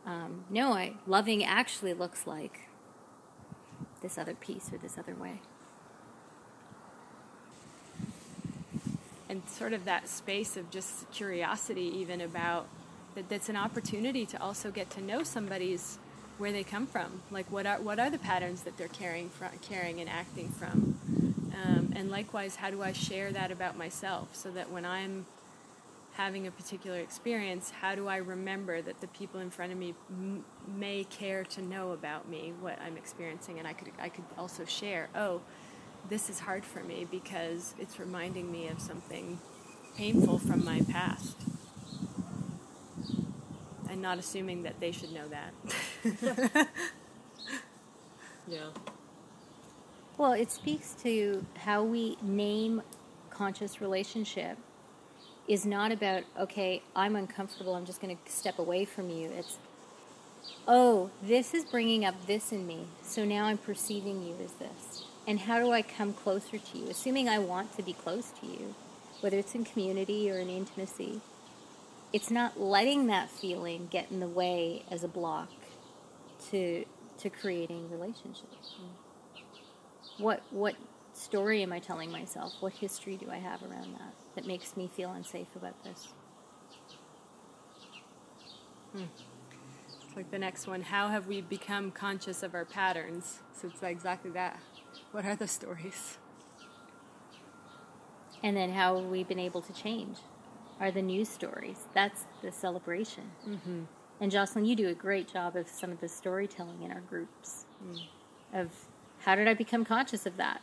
um, 0.06 0.44
no, 0.48 0.72
I 0.72 0.94
loving 1.06 1.44
actually 1.44 1.92
looks 1.92 2.26
like 2.26 2.68
this 4.02 4.16
other 4.16 4.34
piece 4.34 4.72
or 4.72 4.78
this 4.78 4.96
other 4.96 5.14
way. 5.14 5.40
and 9.28 9.48
sort 9.48 9.72
of 9.72 9.84
that 9.84 10.08
space 10.08 10.56
of 10.56 10.70
just 10.70 11.10
curiosity 11.10 11.82
even 11.98 12.20
about 12.20 12.66
that 13.14 13.28
that's 13.28 13.48
an 13.48 13.56
opportunity 13.56 14.26
to 14.26 14.40
also 14.40 14.70
get 14.70 14.90
to 14.90 15.00
know 15.00 15.22
somebody's 15.22 15.98
where 16.38 16.52
they 16.52 16.62
come 16.62 16.86
from 16.86 17.22
like 17.30 17.50
what 17.50 17.66
are 17.66 17.80
what 17.80 17.98
are 17.98 18.10
the 18.10 18.18
patterns 18.18 18.62
that 18.62 18.76
they're 18.76 18.88
carrying 18.88 19.28
from 19.30 19.48
carrying 19.62 20.00
and 20.00 20.08
acting 20.08 20.48
from 20.50 20.98
um, 21.64 21.92
and 21.96 22.10
likewise 22.10 22.56
how 22.56 22.70
do 22.70 22.82
i 22.82 22.92
share 22.92 23.32
that 23.32 23.50
about 23.50 23.76
myself 23.76 24.28
so 24.34 24.50
that 24.50 24.70
when 24.70 24.84
i'm 24.84 25.26
having 26.16 26.46
a 26.46 26.50
particular 26.50 26.98
experience 26.98 27.70
how 27.82 27.94
do 27.94 28.08
i 28.08 28.16
remember 28.16 28.80
that 28.80 29.00
the 29.00 29.06
people 29.08 29.40
in 29.40 29.50
front 29.50 29.72
of 29.72 29.78
me 29.78 29.94
m- 30.10 30.44
may 30.76 31.04
care 31.04 31.44
to 31.44 31.62
know 31.62 31.92
about 31.92 32.28
me 32.28 32.52
what 32.60 32.78
i'm 32.80 32.96
experiencing 32.96 33.58
and 33.58 33.68
i 33.68 33.72
could 33.72 33.92
i 34.00 34.08
could 34.08 34.24
also 34.38 34.64
share 34.64 35.08
oh 35.14 35.40
this 36.08 36.30
is 36.30 36.40
hard 36.40 36.64
for 36.64 36.82
me 36.82 37.06
because 37.10 37.74
it's 37.78 37.98
reminding 37.98 38.50
me 38.50 38.68
of 38.68 38.80
something 38.80 39.38
painful 39.96 40.38
from 40.38 40.64
my 40.64 40.82
past. 40.92 41.36
And 43.88 44.02
not 44.02 44.18
assuming 44.18 44.62
that 44.64 44.78
they 44.80 44.92
should 44.92 45.12
know 45.12 45.28
that. 45.28 46.68
Yeah. 48.48 48.68
Well, 50.16 50.30
it 50.30 50.52
speaks 50.52 50.94
to 51.02 51.44
how 51.56 51.82
we 51.82 52.16
name 52.22 52.80
conscious 53.28 53.80
relationship 53.80 54.56
is 55.48 55.64
not 55.64 55.92
about, 55.92 56.24
okay, 56.38 56.82
I'm 56.94 57.16
uncomfortable, 57.16 57.74
I'm 57.74 57.86
just 57.86 58.00
going 58.00 58.16
to 58.16 58.32
step 58.32 58.58
away 58.58 58.84
from 58.84 59.10
you. 59.10 59.30
It's, 59.36 59.58
oh, 60.66 61.10
this 61.22 61.54
is 61.54 61.64
bringing 61.64 62.04
up 62.04 62.26
this 62.26 62.52
in 62.52 62.66
me, 62.66 62.86
so 63.02 63.24
now 63.24 63.44
I'm 63.44 63.58
perceiving 63.58 64.22
you 64.26 64.34
as 64.42 64.52
this. 64.52 65.04
And 65.26 65.40
how 65.40 65.58
do 65.60 65.72
I 65.72 65.82
come 65.82 66.12
closer 66.12 66.58
to 66.58 66.78
you? 66.78 66.88
Assuming 66.88 67.28
I 67.28 67.38
want 67.38 67.76
to 67.76 67.82
be 67.82 67.92
close 67.92 68.32
to 68.40 68.46
you, 68.46 68.74
whether 69.20 69.38
it's 69.38 69.54
in 69.54 69.64
community 69.64 70.30
or 70.30 70.38
in 70.38 70.48
intimacy, 70.48 71.20
it's 72.12 72.30
not 72.30 72.60
letting 72.60 73.06
that 73.08 73.30
feeling 73.30 73.88
get 73.90 74.10
in 74.10 74.20
the 74.20 74.28
way 74.28 74.84
as 74.90 75.02
a 75.02 75.08
block 75.08 75.50
to 76.50 76.84
to 77.18 77.30
creating 77.30 77.90
relationships. 77.90 78.76
What 80.18 80.42
what 80.50 80.76
story 81.16 81.62
am 81.62 81.72
I 81.72 81.78
telling 81.78 82.10
myself? 82.10 82.54
What 82.60 82.74
history 82.74 83.16
do 83.16 83.30
I 83.30 83.38
have 83.38 83.62
around 83.62 83.94
that 83.94 84.14
that 84.34 84.46
makes 84.46 84.76
me 84.76 84.88
feel 84.94 85.10
unsafe 85.12 85.48
about 85.56 85.82
this? 85.82 86.08
It's 88.94 90.16
like 90.16 90.30
the 90.30 90.38
next 90.38 90.66
one 90.66 90.82
how 90.82 91.08
have 91.08 91.26
we 91.26 91.40
become 91.40 91.90
conscious 91.90 92.42
of 92.42 92.54
our 92.54 92.64
patterns? 92.64 93.40
So 93.52 93.68
it's 93.68 93.82
exactly 93.82 94.30
that. 94.32 94.60
What 95.12 95.24
are 95.24 95.36
the 95.36 95.48
stories? 95.48 96.18
And 98.42 98.56
then 98.56 98.72
how 98.72 98.96
have 98.96 99.06
we 99.06 99.24
been 99.24 99.38
able 99.38 99.62
to 99.62 99.72
change? 99.72 100.18
Are 100.78 100.90
the 100.90 101.02
news 101.02 101.28
stories? 101.28 101.86
That's 101.94 102.24
the 102.42 102.52
celebration. 102.52 103.30
Mm-hmm. 103.48 103.84
And 104.20 104.30
Jocelyn, 104.30 104.64
you 104.64 104.76
do 104.76 104.88
a 104.88 104.94
great 104.94 105.30
job 105.30 105.56
of 105.56 105.68
some 105.68 105.90
of 105.90 106.00
the 106.00 106.08
storytelling 106.08 106.82
in 106.82 106.92
our 106.92 107.00
groups. 107.00 107.64
Of 108.52 108.70
how 109.20 109.34
did 109.34 109.48
I 109.48 109.54
become 109.54 109.84
conscious 109.84 110.26
of 110.26 110.36
that? 110.36 110.60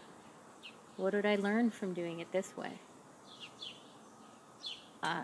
What 0.98 1.12
did 1.12 1.26
I 1.26 1.36
learn 1.36 1.72
from 1.72 1.94
doing 1.94 2.20
it 2.20 2.32
this 2.32 2.56
way? 2.56 2.80
Uh, 5.02 5.24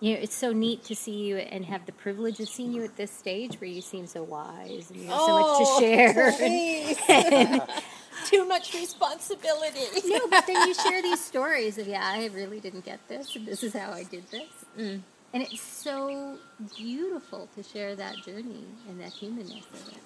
you 0.00 0.14
know, 0.14 0.20
it's 0.20 0.34
so 0.34 0.52
neat 0.52 0.84
to 0.84 0.94
see 0.94 1.12
you 1.12 1.36
and 1.38 1.64
have 1.64 1.86
the 1.86 1.92
privilege 1.92 2.38
of 2.40 2.48
seeing 2.48 2.72
you 2.72 2.84
at 2.84 2.96
this 2.96 3.10
stage 3.10 3.60
where 3.60 3.70
you 3.70 3.80
seem 3.80 4.06
so 4.06 4.22
wise 4.22 4.90
and 4.90 5.00
you 5.00 5.06
have 5.08 5.20
so 5.20 5.40
much 5.40 5.58
to 5.58 5.80
share. 5.80 6.32
please. 6.36 6.98
Too 8.26 8.46
much 8.46 8.74
responsibility. 8.74 9.80
no, 10.06 10.28
but 10.28 10.46
then 10.46 10.68
you 10.68 10.74
share 10.74 11.02
these 11.02 11.24
stories 11.24 11.78
of, 11.78 11.88
yeah, 11.88 12.02
I 12.04 12.26
really 12.34 12.60
didn't 12.60 12.84
get 12.84 13.00
this, 13.08 13.34
and 13.34 13.46
this 13.46 13.62
is 13.62 13.72
how 13.74 13.90
I 13.90 14.04
did 14.04 14.30
this. 14.30 14.48
And 14.76 15.42
it's 15.42 15.60
so 15.60 16.36
beautiful 16.76 17.48
to 17.56 17.62
share 17.62 17.96
that 17.96 18.16
journey 18.24 18.64
and 18.88 19.00
that 19.00 19.12
humanness 19.12 19.64
of 19.72 19.88
it. 19.88 19.98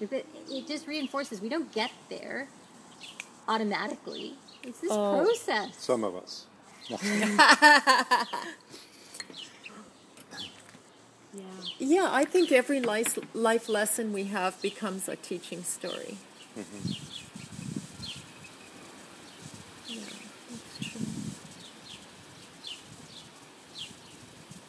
Because 0.00 0.18
It, 0.18 0.26
it 0.50 0.66
just 0.66 0.86
reinforces 0.86 1.40
we 1.40 1.48
don't 1.48 1.70
get 1.72 1.90
there 2.08 2.48
automatically. 3.48 4.34
It's 4.62 4.80
this 4.80 4.90
Oh. 4.92 5.22
process. 5.24 5.76
Some 5.78 6.04
of 6.04 6.14
us. 6.16 6.46
Yeah. 6.88 6.98
Yeah, 11.78 12.08
I 12.10 12.24
think 12.24 12.52
every 12.52 12.80
life, 12.80 13.18
life 13.34 13.68
lesson 13.68 14.12
we 14.12 14.24
have 14.24 14.60
becomes 14.60 15.08
a 15.08 15.16
teaching 15.16 15.64
story. 15.64 16.16
Mm-hmm. 16.58 16.92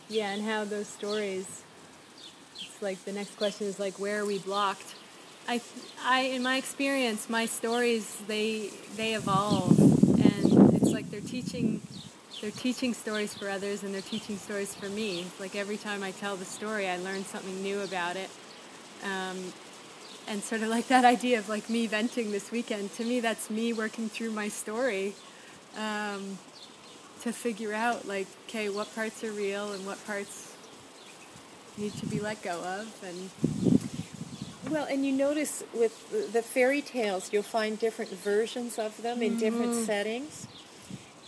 Yeah, 0.09 0.31
and 0.31 0.43
how 0.43 0.63
those 0.65 0.87
stories. 0.87 1.63
It's 2.55 2.81
like 2.81 3.03
the 3.05 3.11
next 3.11 3.35
question 3.37 3.67
is 3.67 3.79
like, 3.79 3.99
where 3.99 4.19
are 4.21 4.25
we 4.25 4.39
blocked? 4.39 4.95
I, 5.47 5.61
I, 6.03 6.21
in 6.21 6.43
my 6.43 6.57
experience, 6.57 7.29
my 7.29 7.45
stories 7.45 8.17
they 8.27 8.69
they 8.95 9.13
evolve, 9.13 9.77
and 9.79 10.75
it's 10.75 10.91
like 10.91 11.11
they're 11.11 11.19
teaching, 11.19 11.81
they're 12.41 12.51
teaching 12.51 12.93
stories 12.93 13.33
for 13.33 13.49
others, 13.49 13.83
and 13.83 13.93
they're 13.93 14.01
teaching 14.01 14.37
stories 14.37 14.73
for 14.73 14.87
me. 14.87 15.25
Like 15.39 15.55
every 15.55 15.77
time 15.77 16.01
I 16.01 16.11
tell 16.11 16.37
the 16.37 16.45
story, 16.45 16.87
I 16.87 16.97
learn 16.97 17.25
something 17.25 17.61
new 17.61 17.81
about 17.81 18.15
it. 18.15 18.29
Um, 19.03 19.51
and 20.25 20.41
sort 20.41 20.61
of 20.61 20.69
like 20.69 20.87
that 20.87 21.03
idea 21.03 21.39
of 21.39 21.49
like 21.49 21.69
me 21.69 21.87
venting 21.87 22.31
this 22.31 22.49
weekend. 22.49 22.93
To 22.93 23.03
me, 23.03 23.19
that's 23.19 23.49
me 23.49 23.73
working 23.73 24.07
through 24.07 24.31
my 24.31 24.47
story. 24.47 25.13
Um, 25.77 26.37
to 27.23 27.31
figure 27.31 27.73
out 27.73 28.05
like 28.05 28.27
okay 28.47 28.69
what 28.69 28.93
parts 28.95 29.23
are 29.23 29.31
real 29.31 29.71
and 29.71 29.85
what 29.85 30.03
parts 30.05 30.53
need 31.77 31.93
to 31.93 32.05
be 32.05 32.19
let 32.19 32.41
go 32.41 32.59
of 32.61 32.93
and 33.01 33.29
well, 34.69 34.85
and 34.85 35.05
you 35.05 35.11
notice 35.11 35.63
with 35.73 36.31
the 36.33 36.41
fairy 36.41 36.81
tales, 36.81 37.31
you'll 37.33 37.43
find 37.43 37.77
different 37.77 38.11
versions 38.11 38.79
of 38.79 39.01
them 39.01 39.21
in 39.21 39.37
different 39.37 39.73
mm. 39.73 39.85
settings. 39.85 40.47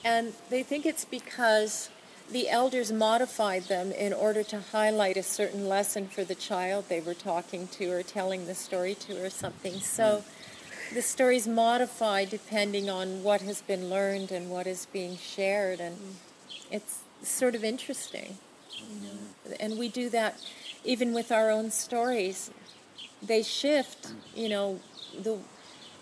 And 0.03 0.33
they 0.49 0.63
think 0.63 0.86
it's 0.86 1.05
because 1.05 1.89
the 2.31 2.49
elders 2.49 2.91
modified 2.91 3.63
them 3.63 3.91
in 3.91 4.13
order 4.13 4.43
to 4.43 4.59
highlight 4.59 5.17
a 5.17 5.23
certain 5.23 5.67
lesson 5.67 6.07
for 6.07 6.23
the 6.23 6.36
child 6.36 6.86
they 6.89 7.01
were 7.01 7.13
talking 7.13 7.67
to 7.67 7.91
or 7.91 8.03
telling 8.03 8.47
the 8.47 8.55
story 8.55 8.95
to 8.95 9.23
or 9.23 9.29
something. 9.29 9.79
So 9.79 10.23
mm. 10.23 10.93
the 10.93 11.01
story's 11.01 11.47
modified 11.47 12.29
depending 12.29 12.89
on 12.89 13.23
what 13.23 13.41
has 13.41 13.61
been 13.61 13.89
learned 13.89 14.31
and 14.31 14.49
what 14.49 14.65
is 14.65 14.88
being 14.88 15.17
shared. 15.17 15.79
And 15.79 15.97
it's 16.71 16.99
sort 17.21 17.55
of 17.55 17.63
interesting. 17.63 18.38
You 18.79 19.07
know? 19.07 19.55
And 19.59 19.77
we 19.77 19.89
do 19.89 20.09
that 20.09 20.39
even 20.83 21.13
with 21.13 21.31
our 21.31 21.49
own 21.49 21.71
stories 21.71 22.51
they 23.22 23.43
shift, 23.43 24.13
you 24.36 24.49
know, 24.49 24.80
the 25.18 25.38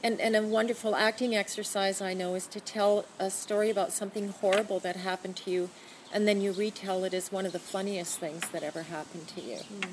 and, 0.03 0.19
and 0.19 0.35
a 0.35 0.41
wonderful 0.41 0.95
acting 0.95 1.33
exercise 1.33 2.01
I 2.01 2.13
know 2.13 2.35
is 2.35 2.45
to 2.47 2.59
tell 2.59 3.05
a 3.19 3.29
story 3.29 3.69
about 3.69 3.93
something 3.93 4.29
horrible 4.29 4.79
that 4.79 4.97
happened 4.97 5.37
to 5.37 5.51
you, 5.51 5.69
and 6.11 6.27
then 6.27 6.41
you 6.41 6.51
retell 6.51 7.05
it 7.05 7.13
as 7.13 7.31
one 7.31 7.45
of 7.45 7.53
the 7.53 7.59
funniest 7.59 8.19
things 8.19 8.47
that 8.49 8.63
ever 8.63 8.83
happened 8.83 9.29
to 9.29 9.41
you. 9.41 9.57
Mm. 9.57 9.89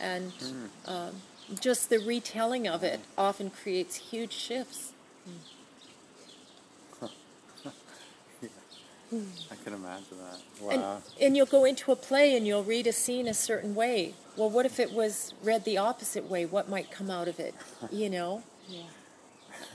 And 0.00 0.32
mm. 0.32 0.68
Um, 0.86 1.14
just 1.60 1.90
the 1.90 1.98
retelling 1.98 2.66
of 2.66 2.82
it 2.82 3.00
often 3.18 3.50
creates 3.50 3.96
huge 3.96 4.32
shifts. 4.32 4.92
Mm. 5.28 5.32
I 9.50 9.56
can 9.62 9.74
imagine 9.74 10.16
that. 10.18 10.38
Wow. 10.60 10.70
And, 10.70 11.02
and, 11.20 11.36
you'll 11.36 11.46
go 11.46 11.64
into 11.64 11.92
a 11.92 11.96
play 11.96 12.36
and 12.36 12.46
you'll 12.46 12.64
read 12.64 12.86
a 12.86 12.92
scene 12.92 13.28
a 13.28 13.34
certain 13.34 13.74
way. 13.74 14.14
Well, 14.36 14.48
what 14.48 14.64
if 14.64 14.80
it 14.80 14.92
was 14.92 15.34
read 15.42 15.64
the 15.64 15.76
opposite 15.76 16.30
way? 16.30 16.46
What 16.46 16.68
might 16.68 16.90
come 16.90 17.10
out 17.10 17.28
of 17.28 17.38
it? 17.38 17.54
You 17.90 18.08
know? 18.08 18.42
yeah. 18.68 18.82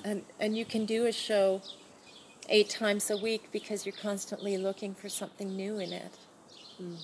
And 0.03 0.23
and 0.39 0.57
you 0.57 0.65
can 0.65 0.85
do 0.85 1.05
a 1.05 1.11
show 1.11 1.61
eight 2.49 2.69
times 2.69 3.09
a 3.11 3.17
week 3.17 3.49
because 3.51 3.85
you're 3.85 3.95
constantly 3.95 4.57
looking 4.57 4.95
for 4.95 5.09
something 5.09 5.55
new 5.55 5.79
in 5.79 5.93
it. 5.93 6.17
Mm. 6.81 6.97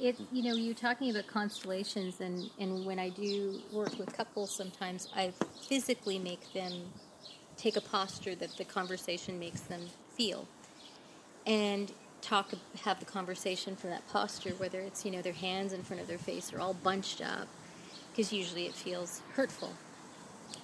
It 0.00 0.16
you 0.32 0.42
know 0.42 0.54
you're 0.54 0.74
talking 0.74 1.10
about 1.10 1.26
constellations 1.26 2.20
and 2.20 2.50
and 2.58 2.84
when 2.84 2.98
I 2.98 3.10
do 3.10 3.60
work 3.72 3.98
with 3.98 4.12
couples 4.16 4.50
sometimes 4.50 5.08
I 5.14 5.32
physically 5.68 6.18
make 6.18 6.52
them 6.52 6.72
take 7.56 7.76
a 7.76 7.80
posture 7.80 8.34
that 8.34 8.56
the 8.56 8.64
conversation 8.64 9.38
makes 9.38 9.60
them 9.60 9.82
feel 10.16 10.46
and 11.46 11.92
talk 12.22 12.50
have 12.84 12.98
the 12.98 13.06
conversation 13.06 13.76
from 13.76 13.90
that 13.90 14.06
posture 14.08 14.50
whether 14.58 14.80
it's 14.80 15.04
you 15.04 15.10
know 15.10 15.22
their 15.22 15.32
hands 15.32 15.72
in 15.72 15.82
front 15.82 16.02
of 16.02 16.08
their 16.08 16.18
face 16.18 16.52
or 16.52 16.60
all 16.60 16.74
bunched 16.74 17.20
up 17.20 17.46
because 18.10 18.32
usually 18.32 18.64
it 18.64 18.72
feels 18.72 19.20
hurtful. 19.34 19.74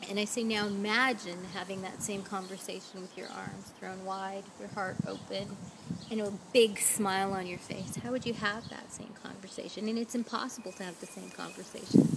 And 0.08 0.18
i 0.18 0.24
say 0.24 0.42
now 0.42 0.66
imagine 0.66 1.38
having 1.54 1.82
that 1.82 2.02
same 2.02 2.22
conversation 2.22 3.00
with 3.00 3.16
your 3.16 3.28
arms 3.28 3.72
thrown 3.78 4.04
wide 4.04 4.42
your 4.58 4.68
heart 4.68 4.96
open 5.06 5.56
and 6.10 6.20
a 6.20 6.32
big 6.52 6.78
smile 6.78 7.32
on 7.32 7.46
your 7.46 7.58
face. 7.58 7.96
How 8.02 8.10
would 8.10 8.26
you 8.26 8.34
have 8.34 8.68
that 8.70 8.92
same 8.92 9.14
conversation? 9.22 9.88
And 9.88 9.98
it's 9.98 10.14
impossible 10.14 10.72
to 10.72 10.82
have 10.82 10.98
the 11.00 11.06
same 11.06 11.30
conversation. 11.30 12.08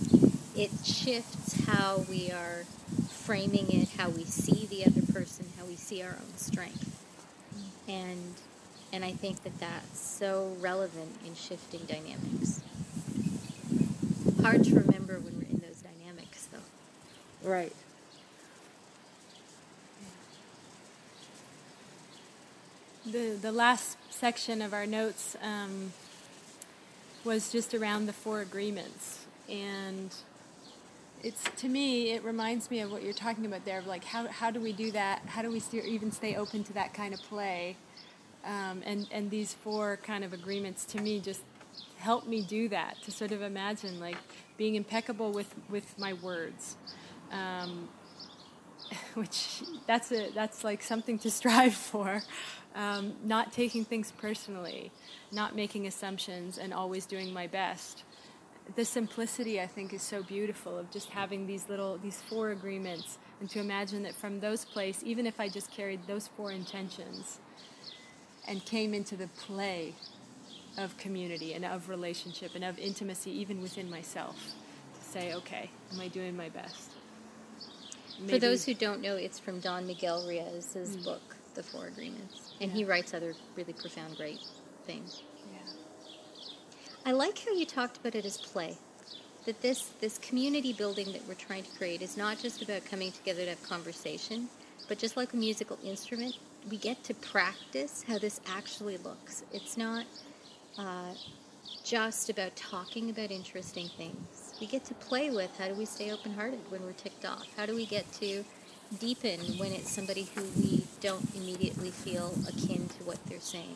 It 0.55 0.71
shifts 0.83 1.65
how 1.65 2.05
we 2.09 2.31
are 2.31 2.65
framing 3.09 3.71
it 3.71 3.89
how 3.97 4.09
we 4.09 4.23
see 4.23 4.67
the 4.67 4.85
other 4.85 5.01
person 5.11 5.47
how 5.57 5.65
we 5.65 5.75
see 5.75 6.01
our 6.01 6.11
own 6.11 6.37
strength. 6.37 6.91
And 7.87 8.35
and 8.95 9.03
I 9.03 9.11
think 9.11 9.43
that 9.43 9.59
that's 9.59 9.99
so 9.99 10.55
relevant 10.61 11.17
in 11.25 11.35
shifting 11.35 11.81
dynamics. 11.81 12.61
Hard 14.41 14.63
to 14.63 14.75
remember 14.75 15.19
when 15.19 15.35
we're 15.37 15.49
in 15.49 15.61
those 15.67 15.81
dynamics, 15.81 16.47
though. 16.49 17.49
Right. 17.49 17.73
The, 23.05 23.37
the 23.41 23.51
last 23.51 23.97
section 24.09 24.61
of 24.61 24.73
our 24.73 24.85
notes 24.85 25.35
um, 25.43 25.91
was 27.25 27.51
just 27.51 27.73
around 27.73 28.05
the 28.05 28.13
four 28.13 28.39
agreements. 28.39 29.25
And 29.49 30.15
it's 31.21 31.43
to 31.57 31.67
me, 31.67 32.11
it 32.11 32.23
reminds 32.23 32.71
me 32.71 32.79
of 32.79 32.93
what 32.93 33.03
you're 33.03 33.11
talking 33.11 33.45
about 33.45 33.65
there. 33.65 33.79
Of 33.79 33.87
like, 33.87 34.05
how, 34.05 34.27
how 34.27 34.51
do 34.51 34.61
we 34.61 34.71
do 34.71 34.91
that? 34.91 35.23
How 35.25 35.41
do 35.41 35.51
we 35.51 35.61
even 35.83 36.13
stay 36.13 36.37
open 36.37 36.63
to 36.63 36.73
that 36.73 36.93
kind 36.93 37.13
of 37.13 37.19
play? 37.23 37.75
Um, 38.45 38.83
and, 38.85 39.07
and 39.11 39.31
these 39.31 39.53
four 39.53 39.97
kind 40.03 40.23
of 40.23 40.31
agreements 40.31 40.85
to 40.85 41.01
me 41.01 41.19
just 41.19 41.41
help 41.97 42.27
me 42.27 42.41
do 42.41 42.69
that, 42.69 43.01
to 43.03 43.11
sort 43.11 43.31
of 43.31 43.41
imagine 43.41 43.99
like 43.99 44.17
being 44.57 44.75
impeccable 44.75 45.31
with, 45.31 45.53
with 45.69 45.97
my 45.97 46.13
words. 46.13 46.77
Um, 47.31 47.89
which 49.15 49.63
that's 49.87 50.11
a 50.11 50.29
that's 50.31 50.63
like 50.63 50.81
something 50.83 51.17
to 51.19 51.31
strive 51.41 51.73
for. 51.73 52.23
Um, 52.75 53.13
not 53.23 53.53
taking 53.53 53.85
things 53.85 54.11
personally, 54.11 54.91
not 55.31 55.55
making 55.55 55.87
assumptions, 55.87 56.57
and 56.57 56.73
always 56.73 57.05
doing 57.05 57.31
my 57.31 57.47
best. 57.47 58.03
The 58.75 58.83
simplicity, 58.83 59.61
I 59.61 59.67
think, 59.67 59.93
is 59.93 60.01
so 60.01 60.23
beautiful 60.23 60.77
of 60.77 60.91
just 60.91 61.09
having 61.09 61.47
these 61.47 61.69
little 61.69 61.97
these 61.97 62.21
four 62.29 62.51
agreements, 62.51 63.17
and 63.39 63.49
to 63.51 63.59
imagine 63.59 64.03
that 64.03 64.15
from 64.15 64.39
those 64.39 64.65
place, 64.65 65.01
even 65.05 65.25
if 65.25 65.39
I 65.39 65.47
just 65.47 65.71
carried 65.71 66.05
those 66.07 66.27
four 66.27 66.51
intentions, 66.51 67.39
and 68.47 68.63
came 68.65 68.93
into 68.93 69.15
the 69.15 69.27
play 69.27 69.93
of 70.77 70.97
community 70.97 71.53
and 71.53 71.65
of 71.65 71.89
relationship 71.89 72.51
and 72.55 72.63
of 72.63 72.77
intimacy 72.77 73.31
even 73.31 73.61
within 73.61 73.89
myself 73.89 74.53
to 74.97 75.03
say 75.03 75.33
okay 75.33 75.69
am 75.93 75.99
i 75.99 76.07
doing 76.07 76.35
my 76.35 76.49
best 76.49 76.91
Maybe. 78.19 78.33
for 78.33 78.39
those 78.39 78.65
who 78.65 78.73
don't 78.73 79.01
know 79.01 79.15
it's 79.15 79.39
from 79.39 79.59
don 79.59 79.87
miguel 79.87 80.25
ruiz's 80.27 80.97
mm. 80.97 81.03
book 81.03 81.35
the 81.53 81.63
four 81.63 81.87
agreements 81.87 82.53
and 82.59 82.71
yeah. 82.71 82.77
he 82.77 82.83
writes 82.83 83.13
other 83.13 83.33
really 83.55 83.73
profound 83.73 84.17
great 84.17 84.39
things 84.85 85.23
yeah. 85.53 85.71
i 87.05 87.11
like 87.11 87.39
how 87.45 87.53
you 87.53 87.65
talked 87.65 87.97
about 87.97 88.15
it 88.15 88.25
as 88.25 88.37
play 88.37 88.77
that 89.45 89.61
this 89.61 89.93
this 90.01 90.17
community 90.17 90.73
building 90.73 91.11
that 91.13 91.25
we're 91.27 91.35
trying 91.35 91.63
to 91.63 91.71
create 91.77 92.01
is 92.01 92.17
not 92.17 92.37
just 92.37 92.61
about 92.61 92.83
coming 92.85 93.11
together 93.11 93.43
to 93.43 93.51
have 93.51 93.63
conversation 93.63 94.49
but 94.89 94.97
just 94.97 95.15
like 95.15 95.31
a 95.33 95.37
musical 95.37 95.79
instrument 95.83 96.35
we 96.69 96.77
get 96.77 97.03
to 97.05 97.13
practice 97.13 98.03
how 98.07 98.17
this 98.17 98.41
actually 98.47 98.97
looks. 98.97 99.43
It's 99.53 99.77
not 99.77 100.05
uh, 100.77 101.13
just 101.83 102.29
about 102.29 102.55
talking 102.55 103.09
about 103.09 103.31
interesting 103.31 103.89
things. 103.97 104.55
We 104.59 104.67
get 104.67 104.85
to 104.85 104.93
play 104.95 105.29
with 105.29 105.55
how 105.59 105.67
do 105.67 105.75
we 105.75 105.85
stay 105.85 106.11
open 106.11 106.33
hearted 106.33 106.59
when 106.69 106.83
we're 106.83 106.93
ticked 106.93 107.25
off? 107.25 107.45
How 107.55 107.65
do 107.65 107.75
we 107.75 107.85
get 107.85 108.11
to 108.13 108.43
deepen 108.99 109.39
when 109.57 109.71
it's 109.71 109.91
somebody 109.91 110.27
who 110.35 110.43
we 110.57 110.83
don't 111.01 111.33
immediately 111.35 111.91
feel 111.91 112.33
akin 112.47 112.87
to 112.87 113.03
what 113.03 113.23
they're 113.25 113.39
saying? 113.39 113.75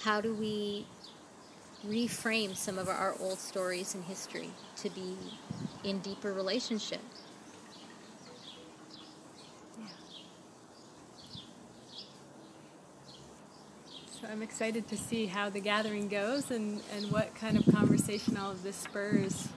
How 0.00 0.20
do 0.20 0.34
we 0.34 0.86
reframe 1.86 2.56
some 2.56 2.78
of 2.78 2.88
our 2.88 3.14
old 3.20 3.38
stories 3.38 3.94
and 3.94 4.04
history 4.04 4.50
to 4.76 4.88
be 4.90 5.16
in 5.82 5.98
deeper 5.98 6.32
relationship 6.32 7.00
I'm 14.30 14.42
excited 14.42 14.88
to 14.88 14.96
see 14.96 15.26
how 15.26 15.50
the 15.50 15.60
gathering 15.60 16.08
goes 16.08 16.50
and, 16.50 16.80
and 16.96 17.10
what 17.10 17.34
kind 17.34 17.56
of 17.56 17.64
conversation 17.74 18.36
all 18.36 18.50
of 18.50 18.62
this 18.62 18.76
spurs 18.76 19.48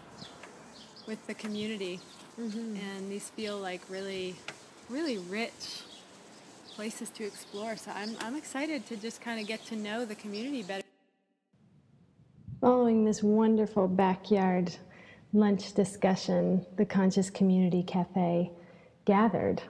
with 1.05 1.25
the 1.27 1.33
community. 1.33 1.99
Mm-hmm. 2.39 2.75
And 2.75 3.11
these 3.11 3.29
feel 3.29 3.57
like 3.57 3.81
really, 3.89 4.35
really 4.89 5.17
rich 5.17 5.81
places 6.75 7.09
to 7.11 7.23
explore. 7.23 7.75
So 7.77 7.91
I'm, 7.95 8.15
I'm 8.21 8.35
excited 8.35 8.85
to 8.87 8.97
just 8.97 9.21
kind 9.21 9.39
of 9.39 9.47
get 9.47 9.65
to 9.65 9.75
know 9.75 10.05
the 10.05 10.15
community 10.15 10.63
better. 10.63 10.83
Following 12.61 13.05
this 13.05 13.23
wonderful 13.23 13.87
backyard 13.87 14.75
lunch 15.33 15.73
discussion, 15.73 16.65
the 16.75 16.85
Conscious 16.85 17.29
Community 17.29 17.83
Cafe 17.83 18.51
gathered. 19.05 19.61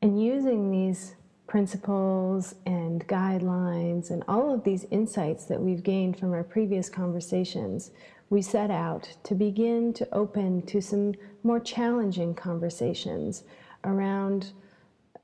And 0.00 0.22
using 0.22 0.70
these 0.70 1.14
principles 1.52 2.54
and 2.64 3.06
guidelines 3.08 4.08
and 4.08 4.24
all 4.26 4.54
of 4.54 4.64
these 4.64 4.86
insights 4.90 5.44
that 5.44 5.60
we've 5.60 5.82
gained 5.82 6.18
from 6.18 6.32
our 6.32 6.42
previous 6.42 6.88
conversations, 6.88 7.90
we 8.30 8.40
set 8.40 8.70
out 8.70 9.06
to 9.22 9.34
begin 9.34 9.92
to 9.92 10.08
open 10.14 10.62
to 10.62 10.80
some 10.80 11.12
more 11.42 11.60
challenging 11.60 12.34
conversations 12.34 13.42
around 13.84 14.52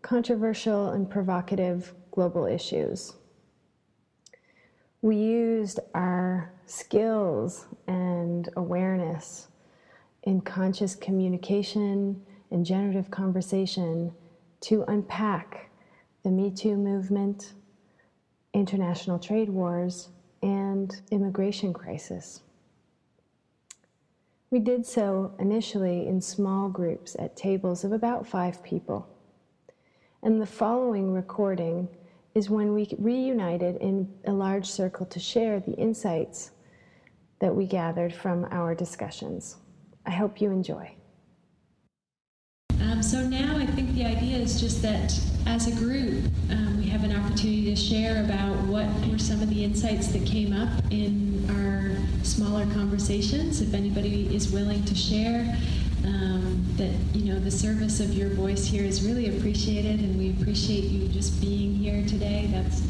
controversial 0.02 0.90
and 0.90 1.08
provocative 1.08 1.94
global 2.10 2.44
issues. 2.44 3.14
We 5.00 5.16
used 5.16 5.80
our 5.94 6.52
skills 6.66 7.68
and 7.86 8.50
awareness 8.54 9.48
in 10.24 10.42
conscious 10.42 10.94
communication 10.94 12.20
and 12.50 12.66
generative 12.66 13.10
conversation 13.10 14.12
to 14.60 14.84
unpack 14.88 15.67
the 16.28 16.34
Me 16.34 16.50
Too 16.50 16.76
movement, 16.76 17.54
international 18.52 19.18
trade 19.18 19.48
wars, 19.48 20.10
and 20.42 21.00
immigration 21.10 21.72
crisis. 21.72 22.42
We 24.50 24.58
did 24.58 24.84
so 24.84 25.32
initially 25.38 26.06
in 26.06 26.20
small 26.20 26.68
groups 26.68 27.16
at 27.18 27.34
tables 27.34 27.82
of 27.82 27.92
about 27.92 28.26
five 28.26 28.62
people. 28.62 29.08
And 30.22 30.38
the 30.38 30.44
following 30.44 31.14
recording 31.14 31.88
is 32.34 32.50
when 32.50 32.74
we 32.74 32.94
reunited 32.98 33.76
in 33.76 34.12
a 34.26 34.32
large 34.32 34.66
circle 34.66 35.06
to 35.06 35.18
share 35.18 35.60
the 35.60 35.76
insights 35.76 36.50
that 37.40 37.56
we 37.56 37.66
gathered 37.66 38.12
from 38.12 38.46
our 38.50 38.74
discussions. 38.74 39.56
I 40.04 40.10
hope 40.10 40.42
you 40.42 40.50
enjoy. 40.50 40.97
Um, 42.98 43.02
so 43.04 43.22
now 43.22 43.56
I 43.56 43.64
think 43.64 43.94
the 43.94 44.04
idea 44.04 44.38
is 44.38 44.60
just 44.60 44.82
that 44.82 45.16
as 45.46 45.68
a 45.68 45.70
group, 45.70 46.24
um, 46.50 46.78
we 46.78 46.88
have 46.88 47.04
an 47.04 47.14
opportunity 47.14 47.66
to 47.66 47.76
share 47.76 48.24
about 48.24 48.56
what 48.66 48.88
were 49.06 49.20
some 49.20 49.40
of 49.40 49.48
the 49.50 49.62
insights 49.62 50.08
that 50.08 50.26
came 50.26 50.52
up 50.52 50.68
in 50.90 51.48
our 51.48 52.24
smaller 52.24 52.64
conversations. 52.74 53.60
If 53.60 53.72
anybody 53.72 54.34
is 54.34 54.50
willing 54.50 54.84
to 54.84 54.96
share, 54.96 55.56
um, 56.04 56.64
that 56.76 56.92
you 57.14 57.32
know 57.32 57.38
the 57.38 57.52
service 57.52 58.00
of 58.00 58.12
your 58.14 58.30
voice 58.30 58.66
here 58.66 58.82
is 58.82 59.06
really 59.06 59.38
appreciated, 59.38 60.00
and 60.00 60.18
we 60.18 60.30
appreciate 60.30 60.84
you 60.84 61.06
just 61.06 61.40
being 61.40 61.74
here 61.74 62.04
today. 62.04 62.50
That's 62.52 62.82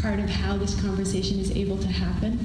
part 0.00 0.20
of 0.20 0.30
how 0.30 0.56
this 0.56 0.80
conversation 0.80 1.40
is 1.40 1.50
able 1.50 1.78
to 1.78 1.88
happen. 1.88 2.38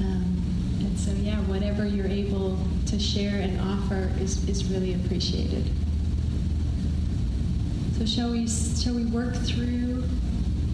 Um, 0.00 0.40
and 0.80 0.98
so, 0.98 1.10
yeah, 1.12 1.36
whatever 1.42 1.84
you're 1.84 2.06
able 2.06 2.58
to 2.86 2.98
share 2.98 3.42
and 3.42 3.60
offer 3.60 4.10
is, 4.18 4.48
is 4.48 4.64
really 4.70 4.94
appreciated. 4.94 5.70
So 7.98 8.04
shall 8.04 8.32
we 8.32 8.48
shall 8.48 8.94
we 8.94 9.04
work 9.06 9.36
through 9.36 10.02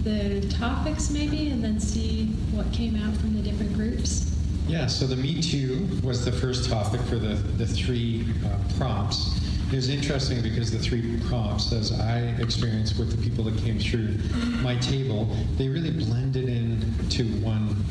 the 0.04 0.40
topics 0.58 1.10
maybe 1.10 1.50
and 1.50 1.62
then 1.62 1.78
see 1.78 2.26
what 2.52 2.72
came 2.72 2.96
out 2.96 3.14
from 3.18 3.34
the 3.34 3.42
different 3.42 3.74
groups? 3.74 4.34
Yeah, 4.66 4.86
so 4.86 5.06
the 5.06 5.16
Me 5.16 5.42
Too 5.42 5.86
was 6.02 6.24
the 6.24 6.32
first 6.32 6.70
topic 6.70 7.00
for 7.02 7.16
the, 7.16 7.34
the 7.34 7.66
three 7.66 8.24
uh, 8.46 8.56
prompts. 8.78 9.38
It 9.70 9.76
was 9.76 9.90
interesting 9.90 10.40
because 10.42 10.70
the 10.70 10.78
three 10.78 11.20
prompts, 11.28 11.72
as 11.72 11.92
I 12.00 12.20
experienced 12.38 12.98
with 12.98 13.14
the 13.14 13.22
people 13.22 13.44
that 13.44 13.58
came 13.58 13.78
through 13.78 14.16
my 14.62 14.76
table, 14.76 15.28
they 15.58 15.68
really 15.68 15.90
blended 15.90 16.48
into 16.48 17.24
one 17.44 17.84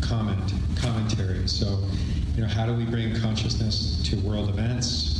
comment, 0.00 0.52
commentary. 0.76 1.48
So, 1.48 1.82
you 2.36 2.42
know, 2.42 2.48
how 2.48 2.66
do 2.66 2.74
we 2.74 2.84
bring 2.84 3.18
consciousness 3.20 4.00
to 4.04 4.16
world 4.20 4.48
events? 4.48 5.15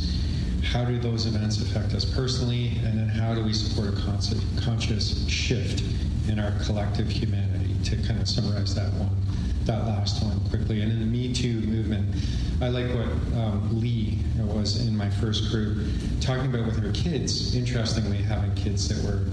How 0.77 0.85
do 0.85 0.99
those 0.99 1.25
events 1.25 1.59
affect 1.59 1.95
us 1.95 2.05
personally, 2.05 2.73
and 2.83 2.99
then 2.99 3.07
how 3.07 3.33
do 3.33 3.43
we 3.43 3.51
support 3.51 3.89
a 3.89 4.61
conscious 4.61 5.27
shift 5.27 5.83
in 6.29 6.37
our 6.37 6.51
collective 6.63 7.09
humanity? 7.09 7.73
To 7.85 7.95
kind 8.07 8.21
of 8.21 8.29
summarize 8.29 8.75
that 8.75 8.93
one, 8.93 9.09
that 9.65 9.87
last 9.87 10.23
one 10.23 10.39
quickly. 10.49 10.81
And 10.81 10.91
in 10.91 10.99
the 10.99 11.05
Me 11.05 11.33
Too 11.33 11.61
movement, 11.61 12.15
I 12.61 12.67
like 12.67 12.93
what 12.93 13.07
um, 13.39 13.79
Lee 13.79 14.19
was 14.37 14.85
in 14.87 14.95
my 14.95 15.09
first 15.09 15.49
group 15.49 15.83
talking 16.21 16.53
about 16.53 16.67
with 16.67 16.77
her 16.77 16.91
kids. 16.91 17.55
Interestingly, 17.55 18.17
having 18.17 18.53
kids 18.53 18.87
that 18.89 19.03
were 19.03 19.25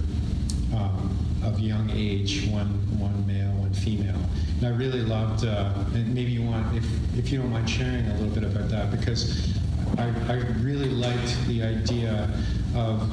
um, 0.75 1.19
of 1.45 1.61
young 1.61 1.91
age, 1.91 2.47
one 2.47 2.69
one 2.99 3.27
male, 3.27 3.53
one 3.57 3.75
female. 3.75 4.19
And 4.61 4.67
I 4.67 4.71
really 4.71 5.03
loved, 5.03 5.45
uh, 5.45 5.75
and 5.93 6.15
maybe 6.15 6.31
you 6.31 6.43
want, 6.43 6.75
if, 6.75 7.19
if 7.19 7.31
you 7.31 7.39
don't 7.39 7.51
mind 7.51 7.69
sharing 7.69 8.07
a 8.07 8.15
little 8.15 8.35
bit 8.35 8.45
about 8.45 8.71
that, 8.71 8.91
because 8.91 9.54
I, 9.99 10.13
I 10.29 10.37
really 10.61 10.91
liked 10.91 11.47
the 11.47 11.63
idea 11.63 12.31
of 12.75 13.11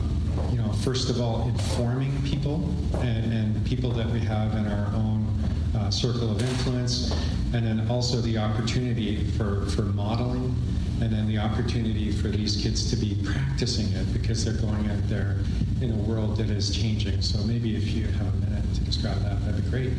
you 0.52 0.58
know, 0.58 0.72
first 0.74 1.10
of 1.10 1.20
all, 1.20 1.48
informing 1.48 2.22
people 2.24 2.74
and, 3.00 3.34
and 3.34 3.66
people 3.66 3.92
that 3.92 4.08
we 4.08 4.20
have 4.20 4.56
in 4.56 4.68
our 4.68 4.88
own 4.96 5.28
uh, 5.76 5.90
circle 5.90 6.32
of 6.32 6.42
influence, 6.42 7.12
and 7.54 7.66
then 7.66 7.88
also 7.90 8.18
the 8.22 8.38
opportunity 8.38 9.26
for, 9.32 9.66
for 9.68 9.84
modeling, 9.84 10.56
and 11.02 11.12
then 11.12 11.28
the 11.28 11.38
opportunity 11.38 12.12
for 12.12 12.28
these 12.28 12.62
kids 12.62 12.90
to 12.90 12.96
be 12.96 13.18
practicing 13.26 13.88
it 13.94 14.14
because 14.14 14.44
they're 14.46 14.54
going 14.54 14.90
out 14.90 15.10
there 15.10 15.38
in 15.82 15.92
a 15.92 15.96
world 16.04 16.38
that 16.38 16.50
is 16.50 16.76
changing. 16.76 17.22
So 17.22 17.40
maybe 17.44 17.76
if 17.76 17.90
you 17.92 18.06
have 18.06 18.34
a 18.34 18.38
minute 18.38 18.74
to 18.76 18.82
describe 18.82 19.20
that, 19.24 19.44
that'd 19.46 19.64
be 19.64 19.70
great. 19.70 19.94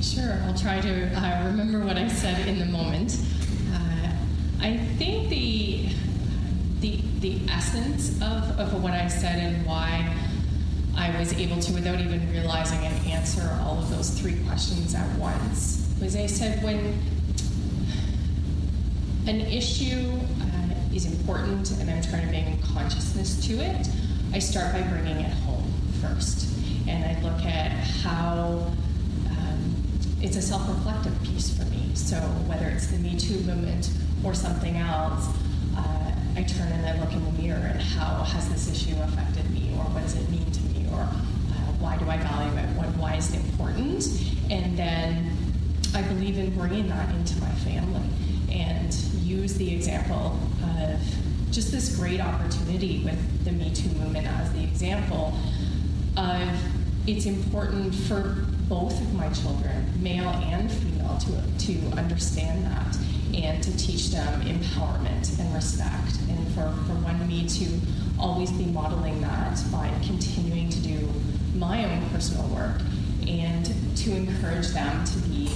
Sure, 0.00 0.38
I'll 0.44 0.58
try 0.58 0.80
to 0.80 1.04
uh, 1.14 1.46
remember 1.46 1.80
what 1.84 1.96
I 1.96 2.08
said 2.08 2.48
in 2.48 2.58
the 2.58 2.66
moment. 2.66 3.18
I 4.62 4.76
think 4.96 5.28
the 5.28 5.88
the, 6.80 7.00
the 7.20 7.40
essence 7.48 8.16
of, 8.16 8.58
of 8.58 8.82
what 8.82 8.92
I 8.92 9.06
said 9.06 9.38
and 9.38 9.64
why 9.64 10.14
I 10.96 11.16
was 11.18 11.32
able 11.32 11.60
to, 11.60 11.72
without 11.72 12.00
even 12.00 12.28
realizing 12.30 12.82
it, 12.82 13.06
answer 13.06 13.56
all 13.62 13.78
of 13.78 13.88
those 13.90 14.10
three 14.10 14.38
questions 14.46 14.94
at 14.94 15.18
once. 15.18 15.88
Was 16.00 16.16
I 16.16 16.26
said 16.26 16.62
when 16.62 16.98
an 19.28 19.40
issue 19.42 20.10
uh, 20.40 20.94
is 20.94 21.06
important 21.06 21.70
and 21.78 21.88
I'm 21.88 22.02
trying 22.02 22.22
to 22.22 22.28
bring 22.28 22.58
consciousness 22.74 23.44
to 23.46 23.54
it, 23.54 23.88
I 24.32 24.40
start 24.40 24.72
by 24.72 24.82
bringing 24.82 25.18
it 25.18 25.32
home 25.44 25.72
first. 26.00 26.48
And 26.88 27.04
I 27.04 27.20
look 27.22 27.44
at 27.44 27.70
how 28.02 28.72
um, 29.30 29.74
it's 30.20 30.36
a 30.36 30.42
self 30.42 30.68
reflective 30.68 31.20
piece 31.22 31.56
for 31.56 31.64
me. 31.66 31.94
So 31.94 32.16
whether 32.48 32.66
it's 32.66 32.88
the 32.88 32.98
Me 32.98 33.16
Too 33.16 33.38
movement 33.42 33.88
or 34.24 34.34
something 34.34 34.76
else, 34.76 35.28
I 36.34 36.42
turn 36.44 36.72
and 36.72 36.86
I 36.86 36.98
look 36.98 37.12
in 37.12 37.22
the 37.24 37.42
mirror 37.42 37.58
and 37.58 37.80
how 37.80 38.24
has 38.24 38.48
this 38.48 38.70
issue 38.70 38.96
affected 39.02 39.50
me, 39.50 39.70
or 39.76 39.84
what 39.84 40.02
does 40.02 40.16
it 40.16 40.28
mean 40.30 40.50
to 40.50 40.60
me, 40.62 40.86
or 40.90 41.00
uh, 41.00 41.12
why 41.78 41.98
do 41.98 42.08
I 42.08 42.16
value 42.16 42.56
it, 42.58 42.76
what, 42.76 42.86
why 42.96 43.16
is 43.16 43.34
it 43.34 43.40
important? 43.40 44.06
And 44.50 44.76
then 44.76 45.30
I 45.94 46.00
believe 46.02 46.38
in 46.38 46.56
bringing 46.56 46.88
that 46.88 47.14
into 47.14 47.38
my 47.38 47.50
family 47.50 48.08
and 48.50 48.94
use 49.20 49.54
the 49.54 49.74
example 49.74 50.38
of 50.64 51.00
just 51.50 51.70
this 51.70 51.96
great 51.96 52.20
opportunity 52.20 53.04
with 53.04 53.44
the 53.44 53.52
Me 53.52 53.70
Too 53.74 53.90
movement 53.98 54.26
as 54.26 54.50
the 54.54 54.64
example 54.64 55.34
of 56.16 56.48
it's 57.06 57.26
important 57.26 57.94
for 57.94 58.46
both 58.68 58.98
of 58.98 59.12
my 59.12 59.28
children, 59.30 60.02
male 60.02 60.28
and 60.28 60.72
female, 60.72 61.18
to, 61.18 61.66
to 61.66 61.96
understand 61.98 62.64
that 62.64 62.96
and 63.34 63.62
to 63.62 63.76
teach 63.76 64.10
them 64.10 64.42
empowerment 64.42 65.38
and 65.38 65.54
respect. 65.54 66.18
And 66.28 66.46
for, 66.48 66.70
for 66.86 66.94
one, 67.02 67.26
me 67.26 67.48
to 67.48 67.80
always 68.18 68.50
be 68.52 68.66
modeling 68.66 69.20
that 69.22 69.62
by 69.72 69.90
continuing 70.04 70.68
to 70.70 70.80
do 70.80 71.08
my 71.54 71.84
own 71.84 72.08
personal 72.10 72.46
work 72.48 72.80
and 73.26 73.64
to 73.96 74.14
encourage 74.14 74.68
them 74.68 75.04
to 75.04 75.18
be 75.28 75.50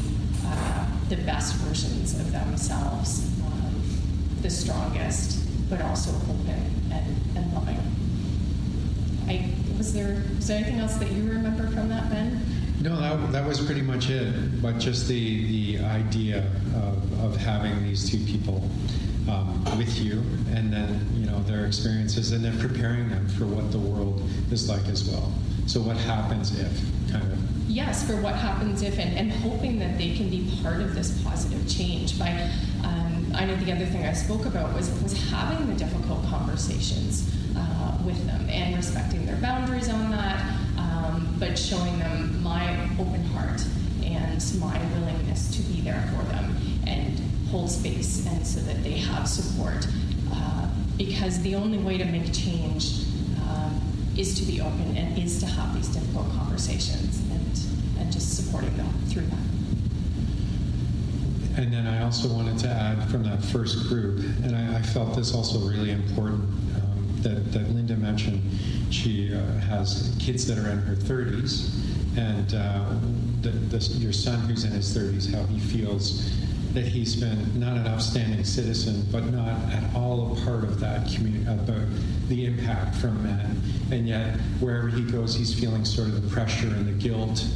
uh, 0.44 0.86
the 1.08 1.16
best 1.16 1.54
versions 1.56 2.18
of 2.18 2.32
themselves, 2.32 3.28
um, 3.44 3.82
the 4.42 4.50
strongest, 4.50 5.40
but 5.68 5.80
also 5.82 6.10
open 6.10 6.90
and, 6.92 7.36
and 7.36 7.52
loving. 7.52 7.80
I, 9.28 9.50
was 9.76 9.92
there 9.92 10.22
was 10.36 10.46
there 10.46 10.58
anything 10.58 10.80
else 10.80 10.96
that 10.96 11.10
you 11.10 11.28
remember 11.28 11.68
from 11.68 11.88
that, 11.88 12.08
Ben? 12.10 12.40
No, 12.86 13.00
that, 13.00 13.32
that 13.32 13.44
was 13.44 13.60
pretty 13.60 13.82
much 13.82 14.10
it. 14.10 14.62
But 14.62 14.78
just 14.78 15.08
the, 15.08 15.74
the 15.74 15.84
idea 15.84 16.46
of, 16.76 17.24
of 17.24 17.36
having 17.36 17.82
these 17.82 18.08
two 18.08 18.18
people 18.18 18.62
um, 19.28 19.64
with 19.76 19.98
you, 19.98 20.22
and 20.54 20.72
then 20.72 21.04
you 21.16 21.26
know 21.26 21.40
their 21.42 21.66
experiences, 21.66 22.30
and 22.30 22.44
then 22.44 22.56
preparing 22.60 23.08
them 23.08 23.26
for 23.30 23.44
what 23.44 23.72
the 23.72 23.78
world 23.78 24.22
is 24.52 24.68
like 24.68 24.86
as 24.86 25.10
well. 25.10 25.32
So 25.66 25.80
what 25.80 25.96
happens 25.96 26.56
if, 26.56 27.10
kind 27.10 27.24
of. 27.24 27.38
Yes, 27.68 28.06
for 28.06 28.20
what 28.20 28.36
happens 28.36 28.82
if, 28.82 29.00
and, 29.00 29.18
and 29.18 29.32
hoping 29.32 29.80
that 29.80 29.98
they 29.98 30.14
can 30.14 30.30
be 30.30 30.48
part 30.62 30.80
of 30.80 30.94
this 30.94 31.20
positive 31.24 31.68
change. 31.68 32.16
By, 32.16 32.48
um, 32.84 33.32
I 33.34 33.46
know 33.46 33.56
the 33.56 33.72
other 33.72 33.86
thing 33.86 34.06
I 34.06 34.12
spoke 34.12 34.46
about 34.46 34.72
was 34.76 34.90
was 35.02 35.28
having 35.28 35.66
the 35.66 35.74
difficult 35.74 36.24
conversations 36.26 37.34
uh, 37.56 37.98
with 38.06 38.24
them 38.28 38.48
and 38.48 38.76
respecting 38.76 39.26
their 39.26 39.38
boundaries 39.38 39.88
on 39.88 40.12
that 40.12 40.55
but 41.38 41.58
showing 41.58 41.98
them 41.98 42.42
my 42.42 42.88
open 42.98 43.22
heart 43.24 43.62
and 44.04 44.42
my 44.58 44.78
willingness 44.94 45.54
to 45.56 45.62
be 45.62 45.80
there 45.80 46.02
for 46.14 46.24
them 46.26 46.56
and 46.86 47.18
hold 47.50 47.70
space 47.70 48.26
and 48.26 48.46
so 48.46 48.60
that 48.60 48.82
they 48.82 48.92
have 48.92 49.28
support. 49.28 49.86
Uh, 50.32 50.68
because 50.96 51.40
the 51.42 51.54
only 51.54 51.78
way 51.78 51.98
to 51.98 52.04
make 52.04 52.32
change 52.32 53.04
um, 53.42 53.80
is 54.16 54.38
to 54.38 54.44
be 54.44 54.60
open 54.60 54.96
and 54.96 55.18
is 55.18 55.38
to 55.40 55.46
have 55.46 55.74
these 55.74 55.88
difficult 55.88 56.28
conversations 56.32 57.20
and, 57.30 58.00
and 58.00 58.12
just 58.12 58.36
supporting 58.36 58.74
them 58.76 58.90
through 59.08 59.26
that. 59.26 59.38
And 61.58 61.72
then 61.72 61.86
I 61.86 62.02
also 62.02 62.28
wanted 62.28 62.58
to 62.60 62.68
add 62.68 63.08
from 63.08 63.22
that 63.24 63.42
first 63.42 63.88
group, 63.88 64.18
and 64.44 64.54
I, 64.54 64.78
I 64.78 64.82
felt 64.82 65.16
this 65.16 65.34
also 65.34 65.58
really 65.60 65.90
important 65.90 66.42
um, 66.42 67.08
that, 67.22 67.52
that 67.52 67.70
Linda 67.70 67.96
mentioned 67.96 68.42
she 68.96 69.34
uh, 69.34 69.40
has 69.60 70.16
kids 70.18 70.46
that 70.46 70.58
are 70.58 70.70
in 70.70 70.78
her 70.78 70.94
30s, 70.94 71.70
and 72.16 72.54
uh, 72.54 72.88
the, 73.42 73.50
the, 73.50 73.78
your 73.98 74.12
son 74.12 74.40
who's 74.40 74.64
in 74.64 74.72
his 74.72 74.96
30s, 74.96 75.32
how 75.32 75.44
he 75.44 75.58
feels 75.58 76.32
that 76.72 76.84
he's 76.84 77.16
been 77.16 77.58
not 77.58 77.76
an 77.76 77.86
outstanding 77.86 78.44
citizen, 78.44 79.06
but 79.12 79.24
not 79.26 79.52
at 79.72 79.94
all 79.94 80.32
a 80.32 80.44
part 80.44 80.64
of 80.64 80.80
that 80.80 81.08
community, 81.08 81.44
about 81.44 81.86
the 82.28 82.46
impact 82.46 82.96
from 82.96 83.22
men. 83.22 83.62
And 83.90 84.06
yet, 84.08 84.38
wherever 84.60 84.88
he 84.88 85.02
goes, 85.02 85.34
he's 85.34 85.58
feeling 85.58 85.84
sort 85.84 86.08
of 86.08 86.22
the 86.22 86.34
pressure 86.34 86.66
and 86.66 86.86
the 86.86 86.92
guilt 86.92 87.46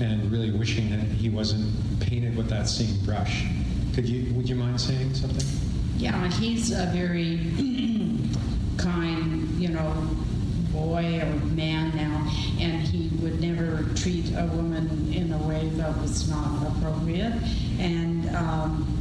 and 0.00 0.30
really 0.30 0.52
wishing 0.52 0.90
that 0.90 1.00
he 1.00 1.28
wasn't 1.28 2.00
painted 2.00 2.36
with 2.36 2.48
that 2.50 2.68
same 2.68 3.04
brush. 3.04 3.46
Could 3.94 4.08
you, 4.08 4.32
would 4.34 4.48
you 4.48 4.54
mind 4.54 4.80
saying 4.80 5.14
something? 5.14 5.46
Yeah, 5.96 6.28
he's 6.28 6.70
a 6.70 6.86
very 6.86 7.38
kind, 8.78 9.50
you 9.60 9.70
know, 9.70 10.08
boy 10.78 11.20
or 11.20 11.34
man 11.54 11.94
now, 11.96 12.30
and 12.60 12.82
he 12.82 13.08
would 13.22 13.40
never 13.40 13.82
treat 13.94 14.30
a 14.36 14.46
woman 14.54 15.12
in 15.12 15.32
a 15.32 15.38
way 15.38 15.68
that 15.70 15.96
was 15.98 16.28
not 16.30 16.66
appropriate. 16.68 17.34
And 17.78 18.28
um, 18.34 19.00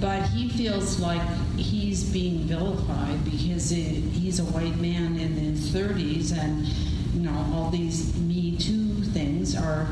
but 0.00 0.22
he 0.30 0.48
feels 0.48 0.98
like 0.98 1.22
he's 1.56 2.02
being 2.12 2.40
vilified 2.40 3.24
because 3.24 3.70
he's 3.70 4.40
a 4.40 4.44
white 4.44 4.76
man 4.78 5.18
in 5.18 5.32
his 5.34 5.70
30s, 5.70 6.36
and 6.36 6.66
you 7.14 7.22
know 7.22 7.46
all 7.54 7.70
these 7.70 8.16
Me 8.18 8.56
Too 8.56 9.02
things 9.12 9.56
are 9.56 9.86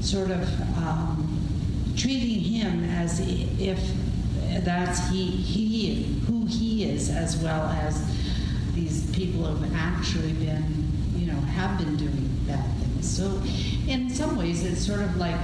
sort 0.00 0.30
of 0.30 0.42
um, 0.78 1.94
treating 1.96 2.40
him 2.40 2.84
as 2.84 3.20
if 3.20 3.80
that's 4.64 5.08
he 5.08 5.26
he 5.26 6.20
who 6.26 6.46
he 6.46 6.84
is 6.84 7.10
as 7.10 7.36
well 7.38 7.66
as 7.82 8.02
these 8.78 9.10
people 9.10 9.44
have 9.44 9.74
actually 9.74 10.32
been 10.34 10.64
you 11.16 11.26
know 11.26 11.40
have 11.40 11.78
been 11.78 11.96
doing 11.96 12.28
bad 12.46 12.64
things. 12.78 13.08
So 13.08 13.42
in 13.90 14.08
some 14.10 14.36
ways 14.36 14.64
it's 14.64 14.84
sort 14.84 15.00
of 15.00 15.16
like 15.16 15.40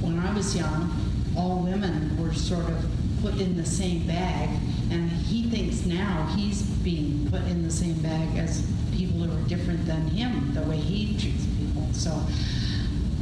when 0.00 0.18
i 0.18 0.32
was 0.34 0.54
young 0.56 0.90
all 1.36 1.60
women 1.62 2.16
were 2.20 2.34
sort 2.34 2.68
of 2.68 2.84
put 3.22 3.40
in 3.40 3.56
the 3.56 3.64
same 3.64 4.06
bag 4.06 4.48
and 4.90 5.10
he 5.10 5.48
thinks 5.48 5.86
now 5.86 6.26
he's 6.36 6.62
being 6.62 7.26
put 7.30 7.40
in 7.42 7.62
the 7.62 7.70
same 7.70 7.98
bag 8.02 8.36
as 8.36 8.70
people 8.92 9.18
who 9.18 9.32
are 9.32 9.48
different 9.48 9.84
than 9.86 10.06
him 10.08 10.52
the 10.54 10.62
way 10.62 10.76
he 10.76 11.18
treats 11.18 11.46
people. 11.58 11.88
So 11.92 12.10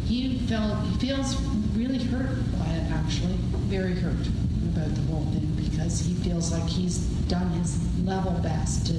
he 0.07 0.39
felt 0.41 0.85
he 0.87 1.07
feels 1.07 1.41
really 1.77 2.03
hurt 2.05 2.37
by 2.59 2.67
it 2.67 2.91
actually 2.91 3.37
very 3.71 3.95
hurt 3.95 4.27
about 4.73 4.95
the 4.95 5.03
whole 5.03 5.25
thing 5.27 5.52
because 5.83 6.01
he 6.01 6.15
feels 6.15 6.53
like 6.53 6.69
he's 6.69 6.99
done 7.27 7.49
his 7.51 7.81
level 8.05 8.33
best 8.41 8.87
to 8.87 8.93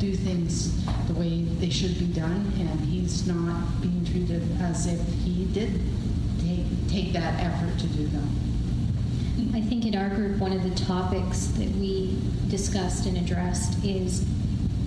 do 0.00 0.14
things 0.14 0.84
the 1.06 1.14
way 1.14 1.42
they 1.60 1.70
should 1.70 1.96
be 1.98 2.06
done, 2.06 2.52
and 2.58 2.80
he's 2.80 3.26
not 3.26 3.80
being 3.80 4.04
treated 4.04 4.42
as 4.60 4.86
if 4.86 5.00
he 5.22 5.44
did 5.46 5.80
take, 6.40 6.88
take 6.88 7.12
that 7.12 7.40
effort 7.40 7.78
to 7.78 7.86
do 7.88 8.06
them. 8.08 8.28
I 9.54 9.60
think 9.60 9.86
in 9.86 9.94
our 9.94 10.08
group, 10.08 10.38
one 10.38 10.52
of 10.52 10.64
the 10.64 10.74
topics 10.84 11.46
that 11.58 11.70
we 11.76 12.18
discussed 12.48 13.06
and 13.06 13.16
addressed 13.16 13.84
is 13.84 14.26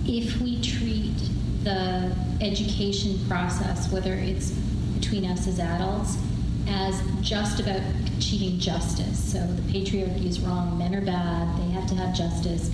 if 0.06 0.38
we 0.40 0.60
treat 0.60 1.16
the 1.64 2.14
education 2.42 3.18
process, 3.26 3.90
whether 3.90 4.12
it's 4.12 4.50
between 4.98 5.24
us 5.24 5.46
as 5.46 5.58
adults 5.58 6.18
as 6.66 7.00
just 7.22 7.60
about 7.60 7.80
achieving 8.18 8.58
justice. 8.58 9.32
So 9.32 9.38
the 9.38 9.62
patriarchy 9.72 10.26
is 10.26 10.40
wrong, 10.40 10.76
men 10.76 10.94
are 10.94 11.00
bad, 11.00 11.56
they 11.58 11.70
have 11.70 11.88
to 11.88 11.94
have 11.94 12.14
justice. 12.14 12.68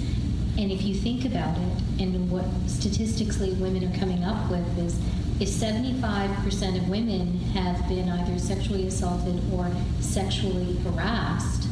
And 0.56 0.72
if 0.72 0.82
you 0.82 0.94
think 0.94 1.24
about 1.24 1.56
it, 1.58 2.02
and 2.02 2.30
what 2.30 2.44
statistically 2.66 3.52
women 3.54 3.84
are 3.84 3.98
coming 3.98 4.24
up 4.24 4.50
with 4.50 4.78
is 4.78 4.98
if 5.40 5.48
75% 5.48 6.76
of 6.76 6.88
women 6.88 7.38
have 7.54 7.88
been 7.88 8.08
either 8.08 8.38
sexually 8.38 8.86
assaulted 8.86 9.40
or 9.52 9.70
sexually 10.00 10.76
harassed, 10.78 11.68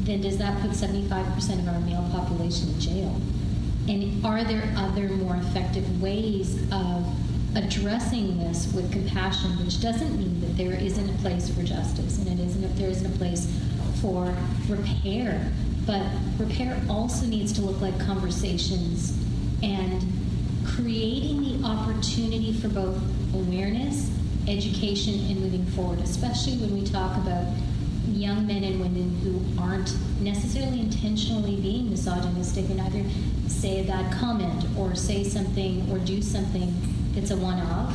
then 0.00 0.20
does 0.20 0.38
that 0.38 0.60
put 0.60 0.70
75% 0.70 1.58
of 1.58 1.68
our 1.68 1.80
male 1.80 2.08
population 2.12 2.68
in 2.68 2.80
jail? 2.80 3.20
And 3.88 4.24
are 4.24 4.44
there 4.44 4.72
other 4.76 5.08
more 5.08 5.36
effective 5.36 6.00
ways 6.02 6.60
of 6.70 7.06
addressing 7.56 8.38
this 8.38 8.72
with 8.74 8.92
compassion, 8.92 9.50
which 9.64 9.80
doesn't 9.80 10.16
mean 10.16 10.40
that 10.40 10.56
there 10.56 10.74
isn't 10.74 11.08
a 11.08 11.18
place 11.18 11.48
for 11.48 11.62
justice 11.62 12.18
and 12.18 12.28
it 12.28 12.42
isn't 12.42 12.49
there 12.80 12.90
isn't 12.90 13.14
a 13.14 13.18
place 13.18 13.52
for 14.00 14.34
repair. 14.68 15.52
But 15.86 16.02
repair 16.38 16.80
also 16.88 17.26
needs 17.26 17.52
to 17.52 17.62
look 17.62 17.80
like 17.80 17.98
conversations 18.00 19.16
and 19.62 20.02
creating 20.66 21.42
the 21.42 21.66
opportunity 21.66 22.52
for 22.52 22.68
both 22.68 22.96
awareness, 23.34 24.10
education, 24.48 25.14
and 25.28 25.40
moving 25.40 25.66
forward, 25.66 26.00
especially 26.00 26.56
when 26.56 26.74
we 26.74 26.84
talk 26.84 27.16
about 27.18 27.46
young 28.08 28.46
men 28.46 28.64
and 28.64 28.80
women 28.80 29.16
who 29.22 29.62
aren't 29.62 29.94
necessarily 30.20 30.80
intentionally 30.80 31.56
being 31.56 31.90
misogynistic 31.90 32.68
and 32.70 32.80
either 32.80 33.04
say 33.46 33.80
a 33.80 33.84
bad 33.84 34.12
comment 34.18 34.64
or 34.76 34.94
say 34.94 35.22
something 35.22 35.88
or 35.90 35.98
do 35.98 36.22
something 36.22 36.74
it's 37.16 37.30
a 37.30 37.36
one-off, 37.36 37.92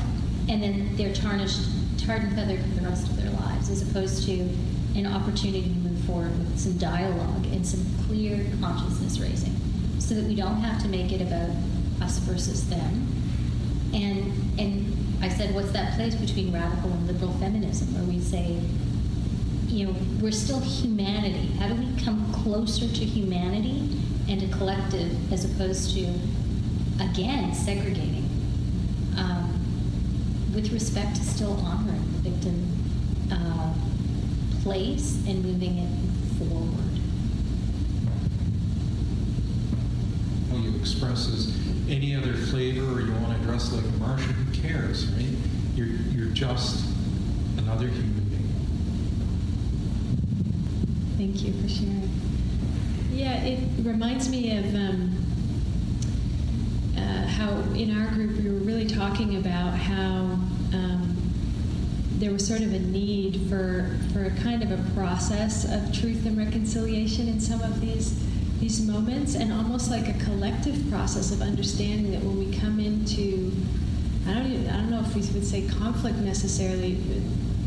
and 0.50 0.62
then 0.62 0.96
they're 0.98 1.14
tarnished, 1.14 1.62
tarred 1.98 2.24
and 2.24 2.36
feathered 2.36 2.60
for 2.60 2.82
the 2.82 2.82
rest 2.82 3.08
of 3.08 3.16
their 3.18 3.32
lives, 3.32 3.70
as 3.70 3.82
opposed 3.82 4.26
to 4.26 4.50
an 4.96 5.06
opportunity 5.06 5.64
to 5.64 5.70
move 5.70 6.00
forward 6.06 6.38
with 6.38 6.60
some 6.60 6.78
dialogue 6.78 7.46
and 7.48 7.66
some 7.66 7.86
clear 8.08 8.46
consciousness 8.62 9.20
raising, 9.20 9.56
so 10.00 10.16
that 10.16 10.24
we 10.26 10.36
don't 10.36 10.58
have 10.58 10.82
to 10.82 10.88
make 10.88 11.12
it 11.12 11.22
about 11.22 11.50
us 12.02 12.20
versus 12.20 12.68
them. 12.70 13.08
And 13.94 14.60
and 14.60 15.24
I 15.24 15.30
said, 15.30 15.54
what's 15.56 15.72
that 15.72 15.96
place 15.96 16.16
between 16.16 16.54
radical 16.54 16.92
and 16.92 17.08
liberal 17.08 17.34
feminism, 17.34 17.94
where 17.94 18.04
we 18.04 18.20
say, 18.20 18.60
you 19.68 19.88
know, 19.88 19.96
we're 20.22 20.32
still 20.32 20.60
humanity. 20.60 21.48
How 21.58 21.68
do 21.68 21.76
we 21.76 22.02
come 22.02 22.32
closer 22.34 22.88
to 22.88 23.06
humanity 23.06 24.00
and 24.28 24.44
a 24.44 24.48
collective 24.58 25.34
as 25.34 25.46
opposed 25.46 25.96
to, 25.96 26.14
again, 27.00 27.54
segregating? 27.54 28.26
um, 29.18 30.52
with 30.54 30.72
respect 30.72 31.16
to 31.16 31.24
still 31.24 31.54
honoring 31.62 32.02
the 32.14 32.30
victim 32.30 32.68
uh, 33.32 33.74
place 34.66 35.24
and 35.28 35.46
moving 35.46 35.78
it 35.78 35.90
forward. 36.40 37.00
How 40.50 40.58
you 40.58 40.76
express 40.80 41.28
is 41.28 41.56
any 41.88 42.16
other 42.16 42.34
flavor 42.34 42.98
or 42.98 43.02
you 43.02 43.14
want 43.14 43.38
to 43.40 43.44
dress 43.46 43.72
like 43.72 43.86
a 43.86 43.98
Martian, 44.00 44.34
who 44.34 44.52
cares, 44.60 45.06
right? 45.12 45.28
You're, 45.76 45.86
you're 45.86 46.34
just 46.34 46.84
another 47.60 47.86
human 47.86 48.24
being. 48.24 48.54
Thank 51.16 51.44
you 51.44 51.54
for 51.62 51.70
sharing. 51.70 52.10
Yeah, 53.14 53.44
it 53.44 53.86
reminds 53.86 54.30
me 54.30 54.58
of 54.58 54.66
um, 54.74 55.16
uh, 56.98 57.28
how 57.28 57.52
in 57.76 57.96
our 57.96 58.08
group 58.16 58.36
we 58.42 58.50
were 58.50 58.66
really 58.66 58.88
talking 58.88 59.38
about 59.38 59.76
how 59.76 60.35
there 62.20 62.32
was 62.32 62.48
sort 62.48 62.62
of 62.62 62.74
a 62.74 62.80
need 62.80 63.50
for 63.50 63.98
for 64.14 64.26
a 64.26 64.32
kind 64.42 64.64
of 64.64 64.72
a 64.72 64.92
process 64.94 65.66
of 65.66 65.94
truth 65.94 66.26
and 66.26 66.38
reconciliation 66.38 67.28
in 67.28 67.40
some 67.40 67.62
of 67.62 67.82
these 67.82 68.22
these 68.60 68.82
moments, 68.86 69.36
and 69.36 69.52
almost 69.52 69.92
like 69.92 70.08
a 70.08 70.18
collective 70.24 70.90
process 70.90 71.32
of 71.32 71.42
understanding 71.42 72.12
that 72.12 72.24
when 72.24 72.40
we 72.40 72.58
come 72.58 72.80
into 72.80 73.52
I 74.28 74.34
don't 74.34 74.52
even, 74.52 74.70
I 74.70 74.78
don't 74.78 74.90
know 74.90 75.02
if 75.02 75.14
we 75.14 75.22
would 75.22 75.46
say 75.46 75.68
conflict 75.68 76.18
necessarily. 76.18 76.98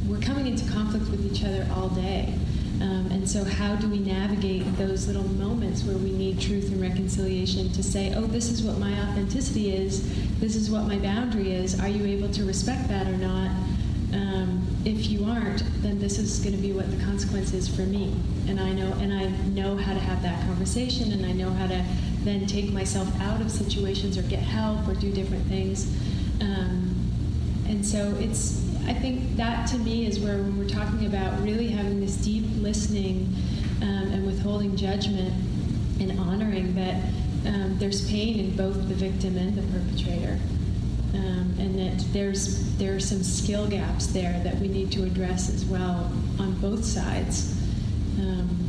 We're 0.08 0.20
coming 0.20 0.46
into 0.46 0.70
conflict 0.72 1.08
with 1.08 1.24
each 1.24 1.44
other 1.44 1.68
all 1.72 1.88
day. 1.90 2.34
Um, 2.80 3.08
and 3.10 3.28
so, 3.28 3.44
how 3.44 3.76
do 3.76 3.88
we 3.88 3.98
navigate 3.98 4.76
those 4.76 5.06
little 5.06 5.26
moments 5.34 5.82
where 5.84 5.96
we 5.96 6.10
need 6.12 6.40
truth 6.40 6.70
and 6.70 6.80
reconciliation 6.80 7.72
to 7.72 7.82
say, 7.82 8.12
oh, 8.14 8.22
this 8.22 8.50
is 8.50 8.62
what 8.62 8.78
my 8.78 8.92
authenticity 9.02 9.74
is, 9.74 10.02
this 10.38 10.54
is 10.54 10.70
what 10.70 10.86
my 10.86 10.96
boundary 10.98 11.52
is, 11.52 11.78
are 11.80 11.88
you 11.88 12.06
able 12.06 12.30
to 12.30 12.44
respect 12.44 12.88
that 12.88 13.08
or 13.08 13.16
not? 13.16 13.50
If 14.84 15.10
you 15.10 15.24
aren't, 15.24 15.62
then 15.82 15.98
this 15.98 16.18
is 16.18 16.38
going 16.38 16.54
to 16.54 16.62
be 16.62 16.72
what 16.72 16.90
the 16.90 17.04
consequence 17.04 17.52
is 17.52 17.68
for 17.68 17.82
me. 17.82 18.14
And 18.46 18.60
I 18.60 18.72
know, 18.72 18.92
and 19.00 19.12
I 19.12 19.28
know 19.48 19.76
how 19.76 19.92
to 19.92 20.00
have 20.00 20.22
that 20.22 20.44
conversation, 20.46 21.12
and 21.12 21.26
I 21.26 21.32
know 21.32 21.50
how 21.50 21.66
to 21.66 21.84
then 22.22 22.46
take 22.46 22.72
myself 22.72 23.08
out 23.20 23.40
of 23.40 23.50
situations 23.50 24.16
or 24.16 24.22
get 24.22 24.40
help 24.40 24.86
or 24.88 24.94
do 24.94 25.10
different 25.12 25.44
things. 25.46 25.86
Um, 26.40 26.94
and 27.66 27.84
so 27.84 28.14
it's 28.18 28.66
I 28.88 28.94
think 28.94 29.36
that 29.36 29.68
to 29.68 29.78
me 29.78 30.06
is 30.06 30.18
where 30.18 30.38
when 30.38 30.58
we're 30.58 30.66
talking 30.66 31.04
about 31.04 31.42
really 31.42 31.68
having 31.68 32.00
this 32.00 32.16
deep 32.16 32.44
listening 32.56 33.34
um, 33.82 34.10
and 34.12 34.26
withholding 34.26 34.76
judgment 34.76 35.30
and 36.00 36.18
honoring 36.18 36.74
that 36.74 37.04
um, 37.46 37.76
there's 37.78 38.08
pain 38.08 38.38
in 38.38 38.56
both 38.56 38.88
the 38.88 38.94
victim 38.94 39.36
and 39.36 39.54
the 39.54 39.62
perpetrator. 39.78 40.38
Um, 41.14 41.54
and 41.58 41.78
that 41.78 42.04
there's 42.12 42.76
there 42.76 42.94
are 42.94 43.00
some 43.00 43.22
skill 43.22 43.66
gaps 43.66 44.08
there 44.08 44.40
that 44.44 44.58
we 44.58 44.68
need 44.68 44.92
to 44.92 45.04
address 45.04 45.48
as 45.48 45.64
well 45.64 46.12
on 46.38 46.54
both 46.60 46.84
sides. 46.84 47.54
Um, 48.18 48.68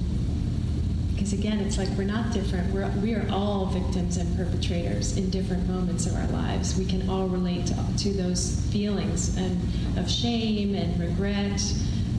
because 1.13 1.33
again, 1.33 1.59
it's 1.59 1.77
like 1.77 1.89
we're 1.89 2.05
not 2.05 2.31
different. 2.31 2.73
We're, 2.73 2.89
we 3.01 3.13
are 3.13 3.27
all 3.29 3.65
victims 3.65 4.15
and 4.15 4.37
perpetrators 4.37 5.17
in 5.17 5.29
different 5.29 5.67
moments 5.67 6.05
of 6.05 6.15
our 6.15 6.27
lives. 6.27 6.77
We 6.77 6.85
can 6.85 7.09
all 7.09 7.27
relate 7.27 7.67
to, 7.67 7.75
to 7.97 8.13
those 8.13 8.61
feelings 8.71 9.35
and 9.35 9.59
of 9.97 10.09
shame 10.09 10.75
and 10.75 10.97
regret 10.97 11.61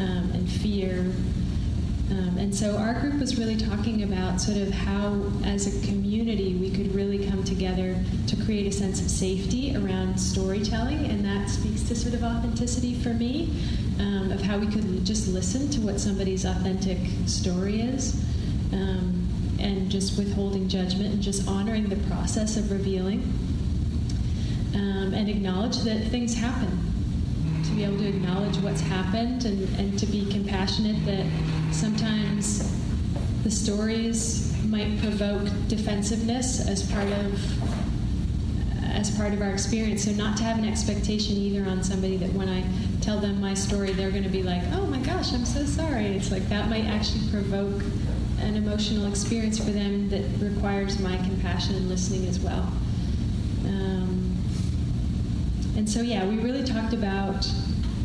um, 0.01 0.31
and 0.35 0.47
fear. 0.49 1.11
Um, 2.11 2.39
and 2.39 2.53
so 2.55 2.77
our 2.77 2.95
group 2.95 3.21
was 3.21 3.39
really 3.39 3.57
talking 3.57 4.03
about 4.03 4.41
sort 4.41 4.57
of 4.59 4.71
how, 4.71 5.23
as 5.45 5.67
a 5.67 5.87
community, 5.87 6.55
we 6.55 6.71
could 6.71 6.93
really 6.93 7.29
come 7.29 7.45
together 7.45 7.97
to 8.27 8.37
create 8.45 8.67
a 8.67 8.73
sense 8.73 9.01
of 9.01 9.09
safety 9.09 9.77
around 9.77 10.19
storytelling, 10.19 11.07
and 11.07 11.25
that 11.25 11.49
speaks 11.49 11.85
to 11.85 11.95
sort 11.95 12.15
of 12.15 12.25
authenticity 12.25 12.95
for 12.95 13.11
me, 13.11 13.55
um, 14.01 14.33
of 14.33 14.43
how 14.43 14.59
we 14.59 14.67
could 14.67 15.05
just 15.05 15.29
listen 15.29 15.71
to 15.71 15.81
what 15.81 16.01
somebody's 16.01 16.45
authentic 16.45 16.99
story 17.27 17.81
is, 17.81 18.21
um, 18.73 19.29
and 19.61 19.89
just 19.89 20.19
withholding 20.19 20.69
judgment 20.69 21.15
and 21.15 21.23
just 21.23 21.47
honoring 21.47 21.89
the 21.89 21.97
process 22.09 22.57
of 22.57 22.73
revealing, 22.73 23.21
um, 24.75 25.15
and 25.15 25.29
acknowledge 25.29 25.79
that 25.79 26.09
things 26.09 26.35
happen. 26.35 26.87
To 27.65 27.71
be 27.77 27.85
able 27.85 27.99
to 27.99 28.09
acknowledge 28.09 28.57
what's 28.59 28.81
happened 28.81 29.45
and, 29.45 29.69
and 29.79 29.97
to 30.01 30.07
be 30.07 30.29
compassionate 30.29 31.05
that 31.07 31.27
sometimes 31.73 32.71
the 33.43 33.51
stories 33.51 34.55
might 34.65 34.99
provoke 35.01 35.49
defensiveness 35.69 36.67
as 36.67 36.91
part 36.91 37.09
of 37.09 37.41
as 38.83 39.11
part 39.17 39.33
of 39.33 39.41
our 39.41 39.51
experience. 39.51 40.05
So 40.05 40.11
not 40.13 40.37
to 40.39 40.43
have 40.43 40.59
an 40.59 40.65
expectation 40.67 41.37
either 41.37 41.69
on 41.69 41.83
somebody 41.83 42.17
that 42.19 42.33
when 42.35 42.49
I 42.49 42.65
tell 43.01 43.19
them 43.19 43.41
my 43.41 43.55
story, 43.55 43.93
they're 43.93 44.11
going 44.11 44.25
to 44.25 44.29
be 44.29 44.43
like, 44.43 44.63
"Oh 44.73 44.87
my 44.87 44.99
gosh, 44.99 45.33
I'm 45.33 45.45
so 45.45 45.65
sorry." 45.65 46.07
It's 46.17 46.31
like 46.31 46.49
that 46.49 46.69
might 46.69 46.85
actually 46.85 47.29
provoke 47.31 47.83
an 48.41 48.57
emotional 48.57 49.07
experience 49.07 49.59
for 49.59 49.71
them 49.71 50.09
that 50.09 50.25
requires 50.41 50.99
my 50.99 51.17
compassion 51.19 51.75
and 51.75 51.89
listening 51.89 52.27
as 52.27 52.41
well. 52.41 52.73
Um, 53.65 54.37
and 55.77 55.89
so, 55.89 56.01
yeah, 56.01 56.27
we 56.27 56.39
really 56.39 56.65
talked 56.65 56.93
about 56.93 57.47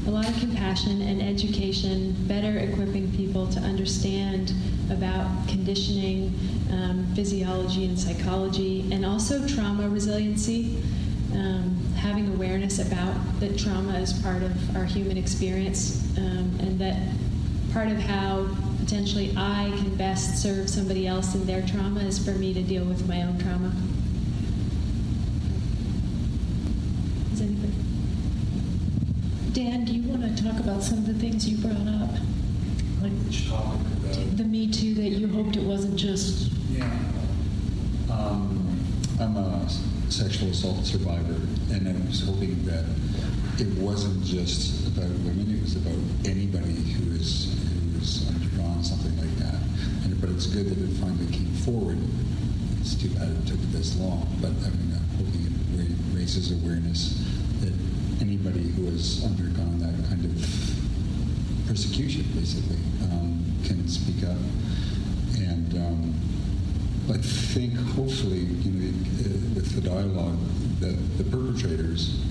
a 0.07 0.09
lot 0.09 0.27
of 0.29 0.39
compassion 0.39 1.01
and 1.01 1.21
education, 1.21 2.15
better 2.27 2.59
equipping 2.59 3.11
people 3.13 3.47
to 3.47 3.59
understand 3.59 4.53
about 4.91 5.47
conditioning, 5.47 6.31
um, 6.71 7.07
physiology, 7.15 7.85
and 7.85 7.99
psychology, 7.99 8.87
and 8.91 9.05
also 9.05 9.47
trauma 9.47 9.89
resiliency. 9.89 10.81
Um, 11.33 11.75
having 11.97 12.27
awareness 12.33 12.79
about 12.79 13.15
that 13.39 13.57
trauma 13.57 13.97
is 13.97 14.13
part 14.13 14.43
of 14.43 14.75
our 14.75 14.85
human 14.85 15.17
experience, 15.17 16.15
um, 16.17 16.55
and 16.59 16.79
that 16.79 17.01
part 17.73 17.87
of 17.87 17.97
how 17.97 18.47
potentially 18.79 19.33
I 19.35 19.73
can 19.75 19.95
best 19.95 20.41
serve 20.41 20.69
somebody 20.69 21.07
else 21.07 21.33
in 21.33 21.45
their 21.45 21.63
trauma 21.63 22.01
is 22.01 22.23
for 22.23 22.31
me 22.31 22.53
to 22.53 22.61
deal 22.61 22.85
with 22.85 23.07
my 23.07 23.23
own 23.23 23.39
trauma. 23.39 23.73
Is 27.33 27.41
anybody? 27.41 27.73
Dan, 29.55 29.85
do 29.85 29.93
you 29.93 30.09
want 30.09 30.21
to 30.21 30.43
talk 30.43 30.59
about 30.59 30.83
some 30.83 30.97
of 30.97 31.05
the 31.05 31.13
things 31.13 31.47
you 31.47 31.55
brought 31.59 31.87
up? 31.87 32.11
Like? 33.01 34.35
The 34.35 34.43
Me 34.43 34.69
Too 34.69 34.93
that 34.95 35.07
you 35.07 35.29
hoped 35.29 35.55
it 35.55 35.63
wasn't 35.63 35.95
just. 35.95 36.51
Yeah. 36.69 36.83
Um, 38.11 38.77
I'm 39.17 39.37
a 39.37 39.65
sexual 40.09 40.49
assault 40.49 40.83
survivor, 40.85 41.39
and 41.71 41.87
I 41.87 42.05
was 42.05 42.19
hoping 42.27 42.65
that 42.65 42.83
it 43.57 43.69
wasn't 43.79 44.25
just 44.25 44.87
about 44.87 45.07
women; 45.23 45.47
it 45.49 45.61
was 45.61 45.77
about 45.77 46.03
anybody 46.25 46.75
who 46.91 47.15
is 47.15 47.55
who 47.55 47.99
is 48.01 48.27
undergone 48.27 48.83
something 48.83 49.15
like 49.15 49.37
that. 49.37 49.55
And 50.03 50.19
but 50.19 50.31
it's 50.31 50.47
good 50.47 50.67
that 50.67 50.77
it 50.77 50.97
finally 50.99 51.31
came 51.31 51.53
forward. 51.63 51.97
It's 52.81 52.95
too 52.95 53.07
bad 53.11 53.29
it 53.29 53.47
took 53.47 53.61
this 53.71 53.97
long, 54.01 54.27
but 54.41 54.51
I 54.51 54.69
mean, 54.75 54.99
I'm 54.99 55.07
hoping 55.15 55.47
it 55.79 55.95
raises 56.13 56.51
awareness 56.51 57.23
has 58.85 59.23
undergone 59.25 59.79
that 59.79 59.95
kind 60.07 60.23
of 60.25 60.31
persecution, 61.67 62.25
basically, 62.35 62.77
um, 63.03 63.43
can 63.63 63.87
speak 63.87 64.23
up. 64.23 64.37
And 65.37 65.73
um, 65.75 66.13
I 67.09 67.17
think, 67.17 67.73
hopefully, 67.95 68.39
you 68.39 68.71
know, 68.71 68.93
uh, 69.19 69.55
with 69.55 69.71
the 69.75 69.81
dialogue, 69.81 70.39
that 70.79 71.17
the 71.17 71.23
perpetrators, 71.25 72.21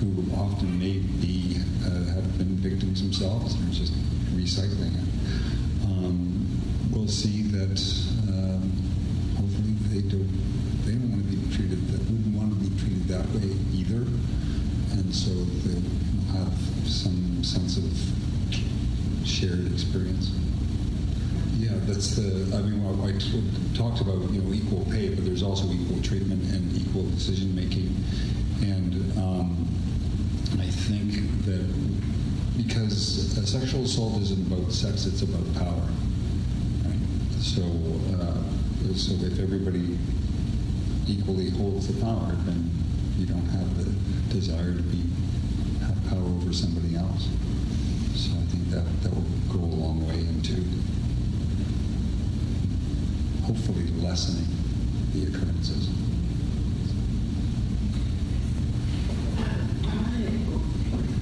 who 0.00 0.24
often 0.36 0.78
may 0.78 0.98
be 0.98 1.56
uh, 1.84 2.12
have 2.14 2.38
been 2.38 2.56
victims 2.56 3.02
themselves, 3.02 3.54
and 3.54 3.68
are 3.68 3.72
just 3.74 3.92
recycling 4.36 4.92
it, 4.94 5.84
um, 5.84 6.46
will 6.92 7.08
see 7.08 7.42
that 7.42 7.80
um, 8.28 8.70
hopefully 9.36 9.72
they 9.88 10.02
don't 10.08 10.28
they 10.84 10.92
don't 10.92 11.10
want 11.10 11.24
to 11.30 11.36
be 11.36 11.56
treated 11.56 11.88
that 11.88 12.00
wouldn't 12.10 12.36
want 12.36 12.52
to 12.52 12.58
be 12.60 12.78
treated 12.78 13.08
that 13.08 13.24
way 13.34 13.56
either, 13.72 14.04
and 14.92 15.14
so 15.14 15.30
they 15.30 15.80
will 15.80 16.24
have 16.36 16.52
some 16.86 17.42
sense 17.56 17.78
of 17.78 19.26
shared 19.26 19.72
experience. 19.72 20.30
Yeah, 21.56 21.72
that's 21.88 22.16
the. 22.16 22.54
I 22.56 22.60
mean, 22.60 22.84
I, 22.84 23.16
talked 23.76 24.00
about 24.00 24.30
you 24.30 24.42
know 24.42 24.52
equal 24.52 24.84
pay, 24.90 25.08
but 25.14 25.24
there's 25.24 25.42
also 25.42 25.70
equal 25.72 26.00
treatment 26.02 26.42
and 26.52 26.76
equal 26.76 27.04
decision 27.10 27.54
making, 27.54 27.96
and 28.60 28.92
um, 29.16 29.68
I 30.60 30.68
think 30.68 31.12
that 31.46 31.66
because 32.56 33.32
sexual 33.50 33.84
assault 33.84 34.20
isn't 34.22 34.52
about 34.52 34.70
sex, 34.72 35.06
it's 35.06 35.22
about 35.22 35.46
power. 35.54 35.88
Right? 36.84 37.00
So, 37.40 37.62
uh, 38.20 38.94
so 38.94 39.12
if 39.24 39.40
everybody 39.40 39.98
equally 41.08 41.50
holds 41.50 41.88
the 41.88 42.04
power, 42.04 42.32
then 42.44 42.70
you 43.16 43.26
don't 43.26 43.46
have 43.46 43.78
the 43.78 43.90
desire 44.34 44.74
to 44.74 44.82
be 44.82 45.05
somebody 46.56 46.96
else. 46.96 47.28
So 48.14 48.32
I 48.32 48.44
think 48.48 48.70
that 48.70 48.84
that 49.02 49.12
will 49.12 49.22
go 49.52 49.62
a 49.62 49.76
long 49.76 50.08
way 50.08 50.20
into 50.20 50.54
hopefully 53.44 53.86
lessening 54.00 54.48
the 55.12 55.26
occurrences. 55.28 55.90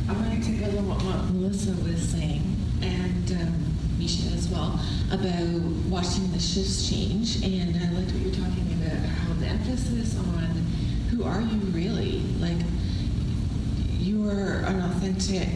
I 0.06 0.12
want 0.12 0.32
to 0.32 0.48
take 0.48 0.62
on 0.78 0.88
what 0.88 1.30
Melissa 1.32 1.72
was 1.82 2.08
saying, 2.08 2.56
and 2.82 3.32
um, 3.32 3.76
Misha 3.98 4.32
as 4.34 4.48
well, 4.48 4.78
about 5.10 5.60
watching 5.90 6.30
the 6.30 6.38
shifts 6.38 6.88
change. 6.88 7.42
And 7.42 7.76
I 7.76 7.90
liked 7.90 8.12
what 8.12 8.22
you're 8.22 8.34
talking 8.34 8.72
about, 8.80 9.04
how 9.04 9.34
the 9.34 9.46
emphasis 9.46 10.16
on 10.16 10.64
who 11.10 11.24
are 11.24 11.40
you 11.40 11.58
really? 11.72 12.20
Like, 12.38 12.58
you 13.98 14.28
are 14.28 14.64
an 14.66 14.80
authentic, 15.16 15.48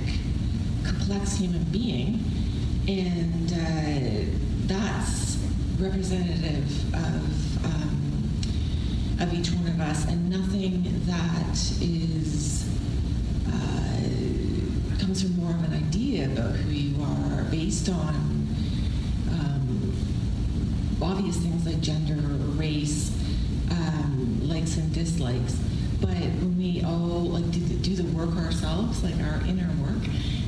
complex 0.85 1.37
human 1.37 1.65
being, 1.65 2.23
and 2.87 3.53
uh, 3.53 4.31
that's 4.67 5.37
representative 5.79 6.95
of 6.95 7.65
um, 7.65 8.31
of 9.21 9.35
each 9.35 9.51
one 9.51 9.67
of 9.67 9.81
us, 9.81 10.07
and 10.07 10.31
nothing 10.31 10.85
that 11.07 11.59
is 11.81 12.69
uh, 13.49 14.99
comes 15.01 15.23
from 15.23 15.37
more 15.37 15.51
of 15.51 15.65
an 15.65 15.75
idea 15.75 16.27
about 16.27 16.55
who 16.55 16.71
you 16.71 17.03
are, 17.03 17.43
based 17.51 17.89
on 17.89 18.15
um, 19.31 19.93
obvious 21.03 21.37
things 21.39 21.67
like 21.67 21.81
gender 21.81 22.15
or 22.15 22.37
race, 22.55 23.11
um, 23.71 24.41
likes 24.49 24.77
and 24.77 24.93
dislikes. 24.95 25.59
But 26.01 26.11
when 26.11 26.57
we 26.57 26.85
all 26.85 27.25
like 27.25 27.51
do 27.51 27.59
the, 27.59 27.75
do 27.75 27.97
the 27.97 28.17
work 28.17 28.31
ourselves, 28.99 29.03
like 29.03 29.27
our 29.27 29.47
inner 29.47 29.71
work, 29.83 30.03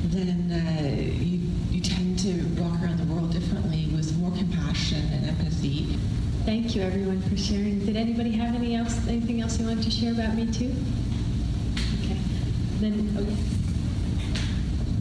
then 0.05 0.51
uh, 0.51 1.21
you 1.21 1.39
you 1.71 1.81
tend 1.81 2.19
to 2.19 2.33
walk 2.61 2.81
around 2.81 2.97
the 2.97 3.13
world 3.13 3.31
differently 3.31 3.89
with 3.95 4.15
more 4.17 4.31
compassion 4.31 5.03
and 5.13 5.29
empathy. 5.29 5.97
Thank 6.45 6.75
you, 6.75 6.81
everyone, 6.81 7.21
for 7.21 7.37
sharing. 7.37 7.85
Did 7.85 7.95
anybody 7.95 8.31
have 8.31 8.55
any 8.55 8.75
else, 8.75 9.07
anything 9.07 9.41
else 9.41 9.59
you 9.59 9.67
wanted 9.67 9.83
to 9.83 9.91
share 9.91 10.11
about 10.11 10.35
Me 10.35 10.51
Too? 10.51 10.73
Okay. 12.03 12.17
Then, 12.79 13.15
okay. 13.17 13.37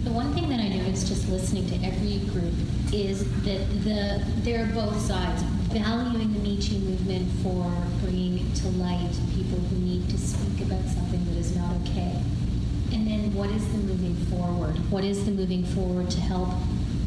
The 0.05 0.13
one 0.13 0.33
thing 0.35 0.49
that 0.51 0.61
I 0.61 0.69
noticed 0.69 1.09
just 1.09 1.29
listening 1.29 1.67
to 1.69 1.87
every 1.87 2.19
group 2.31 2.55
is 2.93 3.25
that 3.45 3.85
the 3.85 4.25
there 4.43 4.65
are 4.65 4.73
both 4.73 5.01
sides 5.01 5.43
valuing 5.73 6.33
the 6.35 6.41
Me 6.41 6.61
Too 6.61 6.79
movement 6.79 7.31
for 7.43 7.73
bringing 8.05 8.53
to 8.53 8.69
light 8.79 9.11
people 9.35 9.59
who 9.59 9.77
need 9.77 10.09
to 10.11 10.19
speak 10.19 10.67
about 10.67 10.85
something 10.85 11.25
that 11.27 11.37
is 11.37 11.57
not 11.57 11.75
okay. 11.83 12.21
And 12.93 13.07
then 13.07 13.33
what 13.35 13.51
is 13.51 13.67
the 13.73 13.79
moving 13.79 14.17
forward? 14.27 14.77
What 14.91 15.05
is 15.05 15.25
the 15.25 15.31
moving 15.31 15.65
forward 15.65 16.11
to 16.11 16.21
help 16.21 16.49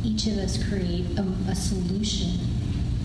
each 0.04 0.28
of 0.28 0.38
us 0.38 0.62
create 0.68 1.06
a, 1.18 1.22
a 1.50 1.56
solution, 1.56 2.40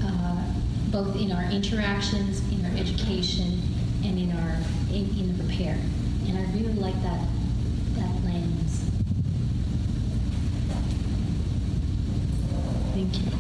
uh, 0.03 0.55
both 0.91 1.17
in 1.17 1.33
our 1.33 1.45
interactions, 1.51 2.41
in 2.53 2.65
our 2.65 2.77
education, 2.77 3.61
and 4.05 4.19
in 4.19 4.33
our 4.33 4.57
in, 4.91 5.11
in 5.19 5.37
the 5.37 5.43
repair? 5.45 5.77
And 6.27 6.39
I 6.39 6.43
really 6.53 6.75
like 6.75 7.01
that 7.03 7.27
that 7.95 8.25
lens. 8.25 8.85
Thank 12.95 13.19
you. 13.19 13.39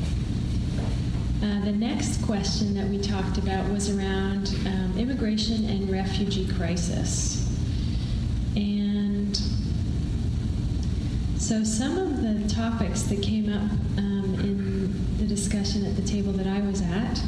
Uh, 1.40 1.64
the 1.64 1.72
next 1.72 2.22
question 2.24 2.74
that 2.74 2.88
we 2.88 2.98
talked 2.98 3.38
about 3.38 3.70
was 3.70 3.96
around 3.96 4.48
um, 4.66 4.94
immigration 4.98 5.64
and 5.66 5.88
refugee 5.88 6.48
crisis. 6.48 7.44
And 8.56 8.87
so 11.48 11.64
some 11.64 11.96
of 11.96 12.20
the 12.20 12.46
topics 12.54 13.04
that 13.04 13.22
came 13.22 13.50
up 13.50 13.70
um, 13.96 14.36
in 14.40 15.16
the 15.16 15.24
discussion 15.24 15.86
at 15.86 15.96
the 15.96 16.02
table 16.02 16.30
that 16.32 16.46
I 16.46 16.60
was 16.60 16.82
at 16.82 17.22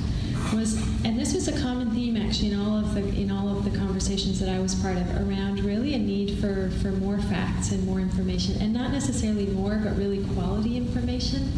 was, 0.55 0.75
and 1.07 1.19
this 1.19 1.33
was 1.33 1.49
a 1.49 1.59
common 1.63 1.91
theme 1.93 2.19
actually 2.19 2.53
in 2.53 2.61
all 2.61 2.77
of 2.77 2.93
the 2.93 3.01
in 3.01 3.31
all 3.31 3.49
of 3.49 3.65
the 3.65 3.75
conversations 3.79 4.39
that 4.41 4.51
I 4.51 4.61
was 4.61 4.75
part 4.75 4.99
of 4.99 5.27
around 5.27 5.61
really 5.61 5.95
a 5.95 5.99
need 5.99 6.39
for 6.39 6.69
for 6.83 6.89
more 6.89 7.19
facts 7.19 7.73
and 7.73 7.83
more 7.87 7.99
information, 7.99 8.61
and 8.61 8.75
not 8.75 8.93
necessarily 8.93 9.47
more, 9.47 9.81
but 9.83 9.97
really 9.97 10.23
quality 10.35 10.77
information. 10.77 11.51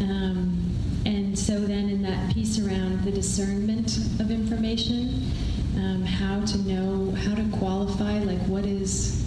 Um, 0.00 0.74
and 1.06 1.38
so 1.38 1.60
then 1.60 1.88
in 1.88 2.02
that 2.02 2.34
piece 2.34 2.58
around 2.58 3.04
the 3.04 3.12
discernment 3.12 3.98
of 4.18 4.32
information, 4.32 5.30
um, 5.76 6.02
how 6.02 6.44
to 6.44 6.58
know 6.58 7.12
how 7.12 7.36
to 7.36 7.44
qualify 7.56 8.18
like 8.18 8.40
what 8.48 8.66
is 8.66 9.23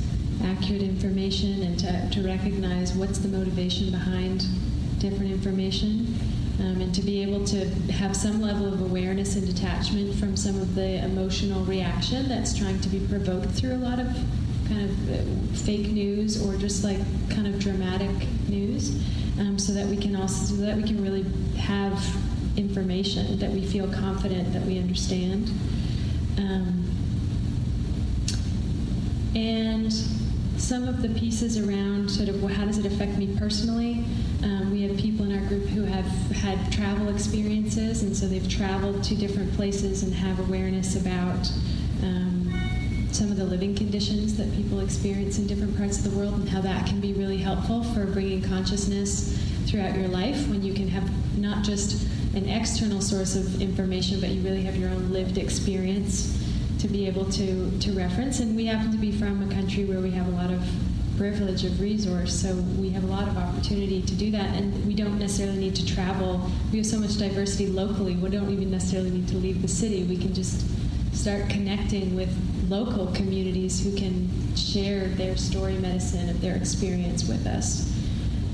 accurate 0.51 0.81
information 0.81 1.61
and 1.63 1.79
to, 1.79 2.09
to 2.11 2.27
recognize 2.27 2.93
what's 2.93 3.19
the 3.19 3.27
motivation 3.27 3.91
behind 3.91 4.45
different 4.99 5.31
information 5.31 6.07
um, 6.59 6.81
and 6.81 6.93
to 6.95 7.01
be 7.01 7.21
able 7.21 7.45
to 7.45 7.65
have 7.91 8.15
some 8.15 8.41
level 8.41 8.71
of 8.73 8.81
awareness 8.81 9.35
and 9.35 9.45
detachment 9.45 10.15
from 10.15 10.35
some 10.35 10.59
of 10.59 10.73
the 10.75 11.03
emotional 11.03 11.63
reaction 11.65 12.27
that's 12.27 12.57
trying 12.57 12.79
to 12.81 12.89
be 12.89 12.99
provoked 13.07 13.49
through 13.49 13.73
a 13.73 13.77
lot 13.77 13.99
of 13.99 14.07
kind 14.67 14.81
of 14.81 15.11
uh, 15.11 15.55
fake 15.55 15.87
news 15.89 16.43
or 16.45 16.57
just 16.57 16.83
like 16.83 16.97
kind 17.29 17.47
of 17.47 17.59
dramatic 17.59 18.09
news 18.49 19.01
um, 19.39 19.59
so 19.59 19.71
that 19.71 19.85
we 19.85 19.95
can 19.95 20.15
also 20.15 20.55
so 20.55 20.61
that 20.61 20.75
we 20.75 20.83
can 20.83 21.01
really 21.03 21.23
have 21.57 22.03
information 22.57 23.37
that 23.37 23.51
we 23.51 23.63
feel 23.65 23.87
confident 23.93 24.51
that 24.51 24.63
we 24.63 24.79
understand. 24.79 25.49
Um, 26.37 26.83
and 29.35 29.93
some 30.57 30.87
of 30.87 31.01
the 31.01 31.09
pieces 31.09 31.57
around 31.57 32.09
sort 32.09 32.29
of 32.29 32.41
how 32.51 32.65
does 32.65 32.77
it 32.77 32.85
affect 32.85 33.17
me 33.17 33.35
personally. 33.37 34.03
Um, 34.43 34.71
we 34.71 34.81
have 34.83 34.97
people 34.97 35.25
in 35.25 35.37
our 35.37 35.47
group 35.47 35.65
who 35.65 35.83
have 35.83 36.05
had 36.31 36.71
travel 36.71 37.09
experiences, 37.09 38.03
and 38.03 38.15
so 38.15 38.27
they've 38.27 38.49
traveled 38.49 39.03
to 39.05 39.15
different 39.15 39.53
places 39.53 40.03
and 40.03 40.13
have 40.13 40.39
awareness 40.39 40.95
about 40.95 41.49
um, 42.01 43.07
some 43.11 43.31
of 43.31 43.37
the 43.37 43.43
living 43.43 43.75
conditions 43.75 44.35
that 44.37 44.51
people 44.55 44.79
experience 44.79 45.37
in 45.37 45.47
different 45.47 45.77
parts 45.77 46.03
of 46.03 46.11
the 46.11 46.17
world 46.17 46.33
and 46.33 46.49
how 46.49 46.61
that 46.61 46.85
can 46.87 46.99
be 46.99 47.13
really 47.13 47.37
helpful 47.37 47.83
for 47.83 48.05
bringing 48.05 48.41
consciousness 48.41 49.37
throughout 49.67 49.95
your 49.97 50.07
life 50.07 50.47
when 50.47 50.63
you 50.63 50.73
can 50.73 50.87
have 50.87 51.07
not 51.37 51.63
just 51.63 52.07
an 52.35 52.47
external 52.49 53.01
source 53.01 53.35
of 53.35 53.61
information, 53.61 54.19
but 54.19 54.29
you 54.29 54.41
really 54.41 54.63
have 54.63 54.75
your 54.75 54.89
own 54.89 55.11
lived 55.11 55.37
experience 55.37 56.46
to 56.79 56.87
be 56.87 57.07
able 57.07 57.25
to, 57.31 57.79
to 57.79 57.91
reference. 57.93 58.39
And 58.39 58.55
we 58.55 58.65
happen 58.65 58.91
to 58.91 58.97
be 58.97 59.11
from 59.11 59.49
a 59.49 59.53
country 59.53 59.85
where 59.85 59.99
we 59.99 60.11
have 60.11 60.27
a 60.27 60.31
lot 60.31 60.51
of 60.51 60.61
privilege 61.17 61.65
of 61.65 61.81
resource, 61.81 62.31
so 62.31 62.53
we 62.79 62.91
have 62.91 63.03
a 63.03 63.07
lot 63.07 63.27
of 63.27 63.35
opportunity 63.35 64.03
to 64.03 64.13
do 64.13 64.29
that, 64.31 64.55
and 64.55 64.85
we 64.85 64.93
don't 64.93 65.17
necessarily 65.17 65.57
need 65.57 65.75
to 65.75 65.85
travel. 65.85 66.47
We 66.71 66.77
have 66.77 66.85
so 66.85 66.99
much 66.99 67.17
diversity 67.17 67.67
locally, 67.67 68.15
we 68.15 68.29
don't 68.29 68.51
even 68.51 68.69
necessarily 68.69 69.09
need 69.09 69.27
to 69.29 69.37
leave 69.37 69.63
the 69.63 69.67
city. 69.67 70.03
We 70.03 70.17
can 70.17 70.33
just 70.33 70.63
start 71.15 71.49
connecting 71.49 72.15
with 72.15 72.29
local 72.69 73.07
communities 73.07 73.83
who 73.83 73.95
can 73.97 74.55
share 74.55 75.07
their 75.07 75.35
story 75.35 75.73
medicine 75.77 76.29
of 76.29 76.39
their 76.39 76.55
experience 76.55 77.27
with 77.27 77.47
us. 77.47 77.91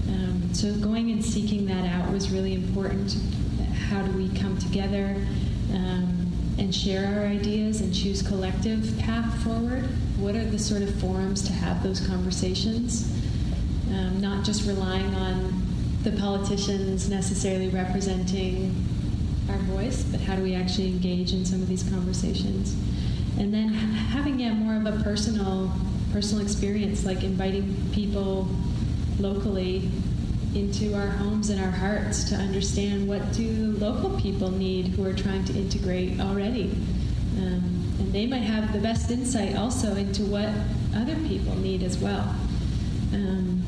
Um, 0.08 0.54
so 0.54 0.74
going 0.76 1.12
and 1.12 1.24
seeking 1.24 1.66
that 1.66 1.86
out 1.86 2.12
was 2.14 2.30
really 2.30 2.54
important. 2.54 3.18
How 3.90 4.02
do 4.04 4.12
we 4.18 4.30
come 4.40 4.58
together? 4.58 5.18
Um, 5.74 6.23
and 6.58 6.74
share 6.74 7.20
our 7.20 7.26
ideas 7.26 7.82
and 7.82 7.94
choose 7.94 8.22
collective 8.22 8.98
path 9.00 9.44
forward? 9.44 9.84
What 10.18 10.36
are 10.36 10.46
the 10.46 10.60
sort 10.60 10.82
of 10.82 10.94
forums 10.96 11.42
to 11.44 11.54
have 11.54 11.84
those 11.84 12.06
conversations? 12.06 13.12
Um, 13.90 14.22
not 14.22 14.46
just 14.46 14.68
relying 14.68 15.14
on 15.16 15.64
the 16.04 16.12
politicians 16.12 17.10
necessarily 17.10 17.70
representing 17.70 18.76
our 19.50 19.58
voice, 19.60 20.04
but 20.04 20.20
how 20.22 20.36
do 20.36 20.44
we 20.44 20.56
actually 20.56 20.88
engage 20.88 21.34
in 21.34 21.46
some 21.46 21.62
of 21.62 21.68
these 21.68 21.84
conversations? 21.84 22.74
And 23.40 23.54
then 23.54 23.70
having 23.70 24.40
yeah, 24.40 24.54
more 24.54 24.76
of 24.76 24.86
a 24.86 25.04
personal 25.04 25.72
personal 26.12 26.44
experience, 26.44 27.06
like 27.06 27.24
inviting 27.24 27.76
people 27.92 28.48
locally 29.20 29.90
into 30.56 30.96
our 30.96 31.08
homes 31.08 31.50
and 31.50 31.60
our 31.60 31.72
hearts 31.72 32.24
to 32.26 32.36
understand 32.36 33.08
what 33.08 33.34
do 33.34 33.76
local 33.80 34.20
people 34.20 34.52
need 34.52 34.88
who 34.88 35.06
are 35.06 35.14
trying 35.14 35.44
to 35.46 35.54
integrate 35.54 36.20
already. 36.20 36.72
Um, 37.38 37.96
and 38.00 38.14
they 38.14 38.28
might 38.28 38.44
have 38.44 38.72
the 38.74 38.80
best 38.80 39.10
insight 39.10 39.56
also 39.56 39.96
into 39.96 40.24
what 40.24 40.50
other 40.96 41.16
people 41.28 41.56
need 41.56 41.82
as 41.82 41.98
well. 41.98 42.36
Um, 43.14 43.64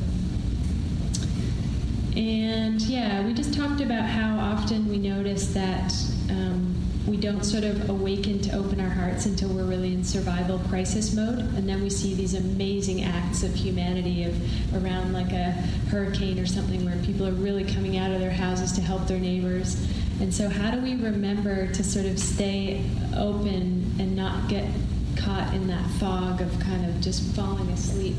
and 2.15 2.81
yeah, 2.83 3.25
we 3.25 3.33
just 3.33 3.53
talked 3.53 3.81
about 3.81 4.05
how 4.05 4.38
often 4.38 4.88
we 4.88 4.97
notice 4.97 5.53
that 5.53 5.93
um, 6.29 6.74
we 7.08 7.18
don't 7.18 7.43
sort 7.43 7.64
of 7.64 7.89
awaken 7.89 8.39
to 8.41 8.56
open 8.56 8.80
our 8.80 8.89
hearts 8.89 9.26
until 9.28 9.49
we're 9.49 9.64
really 9.64 9.93
in 9.93 10.03
survival 10.03 10.58
crisis 10.70 11.14
mode. 11.14 11.39
And 11.39 11.70
then 11.70 11.82
we 11.84 11.89
see 11.89 12.16
these 12.16 12.34
amazing 12.34 13.03
acts 13.03 13.43
of 13.43 13.53
humanity 13.53 14.24
of 14.24 14.84
around 14.84 15.14
like 15.14 15.32
a 15.32 15.51
hurricane 15.91 16.39
or 16.39 16.47
something 16.47 16.84
where 16.84 16.97
people 17.03 17.28
are 17.28 17.32
really 17.32 17.64
coming 17.64 17.97
out 17.97 18.12
of 18.12 18.20
their 18.20 18.32
houses 18.32 18.72
to 18.74 18.82
help 18.82 19.08
their 19.08 19.20
neighbors. 19.20 19.88
And 20.20 20.34
so 20.34 20.49
how 20.49 20.72
do 20.72 20.80
we 20.80 20.95
remember 20.95 21.72
to 21.74 21.84
sort 21.84 22.06
of 22.06 22.18
stay 22.18 22.84
open 23.16 23.93
and 23.99 24.16
not 24.16 24.49
get 24.49 24.68
caught 25.16 25.53
in 25.53 25.68
that 25.68 25.88
fog 25.91 26.41
of 26.41 26.60
kind 26.60 26.86
of 26.86 27.01
just 27.01 27.22
falling 27.36 27.70
asleep 27.70 28.16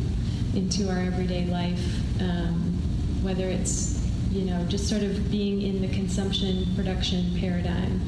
into 0.54 0.88
our 0.88 0.98
everyday 0.98 1.46
life? 1.46 1.82
Um, 2.20 2.72
whether 3.22 3.48
it's 3.48 3.96
you 4.30 4.42
know 4.42 4.64
just 4.68 4.88
sort 4.88 5.02
of 5.02 5.30
being 5.30 5.62
in 5.62 5.80
the 5.80 5.88
consumption 5.88 6.66
production 6.76 7.36
paradigm 7.40 8.00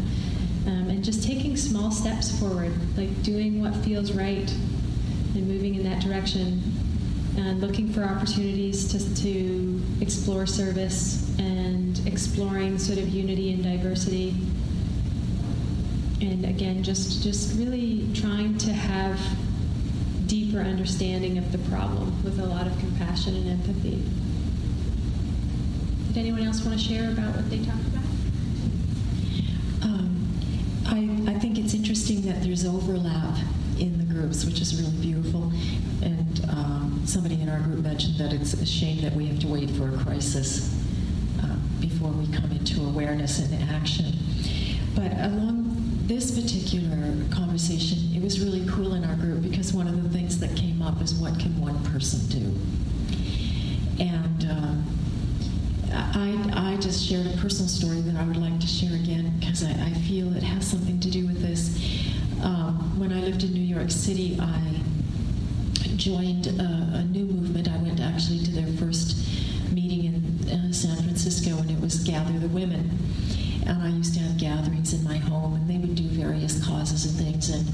um, 0.69 0.91
and 0.91 1.03
just 1.03 1.23
taking 1.23 1.57
small 1.57 1.91
steps 1.91 2.39
forward, 2.39 2.73
like 2.97 3.23
doing 3.23 3.63
what 3.63 3.75
feels 3.77 4.13
right 4.13 4.51
and 5.35 5.49
moving 5.49 5.75
in 5.75 5.83
that 5.85 6.03
direction, 6.03 6.63
and 7.39 7.61
looking 7.61 7.91
for 7.91 8.03
opportunities 8.03 8.87
to, 8.89 9.15
to 9.23 9.83
explore 10.03 10.45
service 10.45 11.35
and 11.39 12.07
exploring 12.07 12.79
sort 12.79 12.99
of 12.99 13.09
unity 13.09 13.53
and 13.55 13.63
diversity. 13.63 14.35
And 16.21 16.45
again, 16.45 16.83
just 16.83 17.23
just 17.23 17.59
really 17.59 18.07
trying 18.13 18.59
to 18.59 18.73
have 18.73 19.19
deeper 20.27 20.59
understanding 20.59 21.39
of 21.39 21.51
the 21.51 21.59
problem 21.71 22.23
with 22.23 22.39
a 22.41 22.45
lot 22.45 22.67
of 22.67 22.79
compassion 22.79 23.35
and 23.37 23.51
empathy. 23.51 24.03
Did 26.09 26.19
anyone 26.19 26.43
else 26.43 26.63
want 26.63 26.79
to 26.79 26.85
share 26.85 27.11
about 27.11 27.35
what 27.35 27.49
they 27.49 27.65
talked 27.65 27.87
about? 27.87 27.98
It's 31.69 31.75
interesting 31.75 32.23
that 32.23 32.43
there's 32.43 32.65
overlap 32.65 33.37
in 33.79 33.99
the 33.99 34.15
groups, 34.15 34.47
which 34.47 34.61
is 34.61 34.81
really 34.81 34.97
beautiful. 35.03 35.53
And 36.03 36.45
um, 36.49 37.03
somebody 37.05 37.41
in 37.41 37.49
our 37.51 37.61
group 37.61 37.81
mentioned 37.81 38.17
that 38.17 38.33
it's 38.33 38.55
a 38.55 38.65
shame 38.65 39.03
that 39.03 39.13
we 39.13 39.27
have 39.27 39.39
to 39.41 39.49
wait 39.49 39.71
for 39.73 39.95
a 39.95 39.99
crisis 39.99 40.75
uh, 41.43 41.57
before 41.79 42.09
we 42.09 42.27
come 42.33 42.51
into 42.53 42.83
awareness 42.85 43.39
and 43.39 43.71
action. 43.71 44.15
But 44.95 45.13
along 45.13 45.77
this 46.07 46.31
particular 46.41 47.13
conversation, 47.31 47.99
it 48.15 48.23
was 48.23 48.41
really 48.41 48.67
cool 48.67 48.95
in 48.95 49.05
our 49.05 49.17
group 49.17 49.43
because 49.43 49.75
one 49.75 49.89
of 49.89 50.03
the 50.03 50.09
things 50.09 50.39
that 50.41 50.57
came 50.57 50.81
up 50.81 51.03
is 51.03 51.13
what 51.15 51.39
can 51.39 51.61
one 51.61 51.85
person 51.85 52.21
do? 52.29 52.57
And 54.03 54.51
um, 54.51 54.85
I, 55.93 56.51
I 56.55 56.68
just 56.81 57.05
shared 57.09 57.27
a 57.27 57.37
personal 57.39 57.69
story 57.69 58.01
that 58.03 58.17
I 58.17 58.25
would 58.25 58.37
like 58.37 58.61
to 58.61 58.67
share 58.67 58.95
again 58.95 59.33
because 59.39 59.65
I, 59.65 59.71
I 59.71 59.93
feel 60.07 60.35
it 60.37 60.43
has 60.43 60.67
something 60.67 61.01
to 61.01 61.11
do 61.11 61.27
with 61.27 61.43
this. 61.43 61.77
Um, 62.43 62.99
when 62.99 63.13
I 63.13 63.21
lived 63.21 63.43
in 63.43 63.53
New 63.53 63.61
York 63.61 63.91
City, 63.91 64.39
I 64.41 64.61
joined 65.97 66.47
a, 66.47 66.99
a, 66.99 67.05
new 67.05 67.25
movement. 67.25 67.69
I 67.69 67.77
went 67.79 68.01
actually 68.01 68.41
to 68.45 68.53
their 68.53 68.73
first 68.79 69.17
meeting 69.73 70.05
in 70.05 70.51
uh, 70.51 70.73
San 70.73 70.97
Francisco, 70.97 71.59
and 71.59 71.71
it 71.71 71.81
was 71.81 71.99
Gather 72.05 72.39
the 72.39 72.49
Women. 72.49 72.91
And 73.67 73.83
I 73.83 73.89
used 73.89 74.15
to 74.15 74.21
have 74.21 74.39
gatherings 74.39 74.93
in 74.93 75.03
my 75.03 75.17
home, 75.17 75.55
and 75.55 75.69
they 75.69 75.79
would 75.79 75.97
do 75.97 76.07
various 76.09 76.65
causes 76.65 77.05
and 77.07 77.27
things. 77.27 77.51
And 77.51 77.67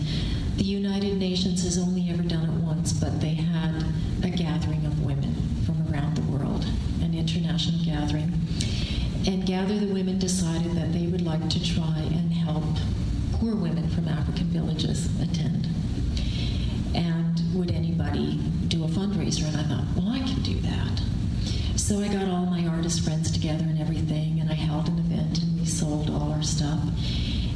the 0.56 0.64
United 0.64 1.18
Nations 1.18 1.62
has 1.64 1.76
only 1.78 2.08
ever 2.08 2.22
done 2.22 2.44
it 2.44 2.64
once, 2.64 2.94
but 2.94 3.20
they 3.20 3.34
had 3.34 3.84
a 4.22 4.30
gathering 4.30 4.86
of 4.86 5.04
women 5.04 5.34
from 5.66 5.76
around 5.92 6.16
the 6.16 6.22
world 6.22 6.64
an 7.14 7.14
international 7.14 7.84
gathering. 7.84 8.32
And 9.26 9.46
Gather 9.46 9.78
the 9.78 9.86
Women 9.92 10.18
decided 10.18 10.72
that 10.76 10.92
they 10.92 11.06
would 11.06 11.22
like 11.22 11.48
to 11.48 11.64
try 11.64 11.98
and 11.98 12.32
help 12.32 12.64
poor 13.32 13.54
women 13.54 13.88
from 13.90 14.06
African 14.06 14.44
villages 14.46 15.06
attend. 15.20 15.66
And 16.94 17.40
would 17.54 17.70
anybody 17.70 18.36
do 18.68 18.84
a 18.84 18.88
fundraiser? 18.88 19.46
And 19.48 19.56
I 19.56 19.62
thought, 19.62 19.84
well, 19.96 20.10
I 20.10 20.18
can 20.18 20.42
do 20.42 20.60
that. 20.60 21.00
So 21.76 22.00
I 22.00 22.08
got 22.08 22.28
all 22.28 22.46
my 22.46 22.66
artist 22.66 23.02
friends 23.02 23.30
together 23.30 23.64
and 23.64 23.80
everything, 23.80 24.40
and 24.40 24.50
I 24.50 24.54
held 24.54 24.88
an 24.88 24.98
event 24.98 25.38
and 25.42 25.58
we 25.58 25.66
sold 25.66 26.10
all 26.10 26.32
our 26.32 26.42
stuff. 26.42 26.80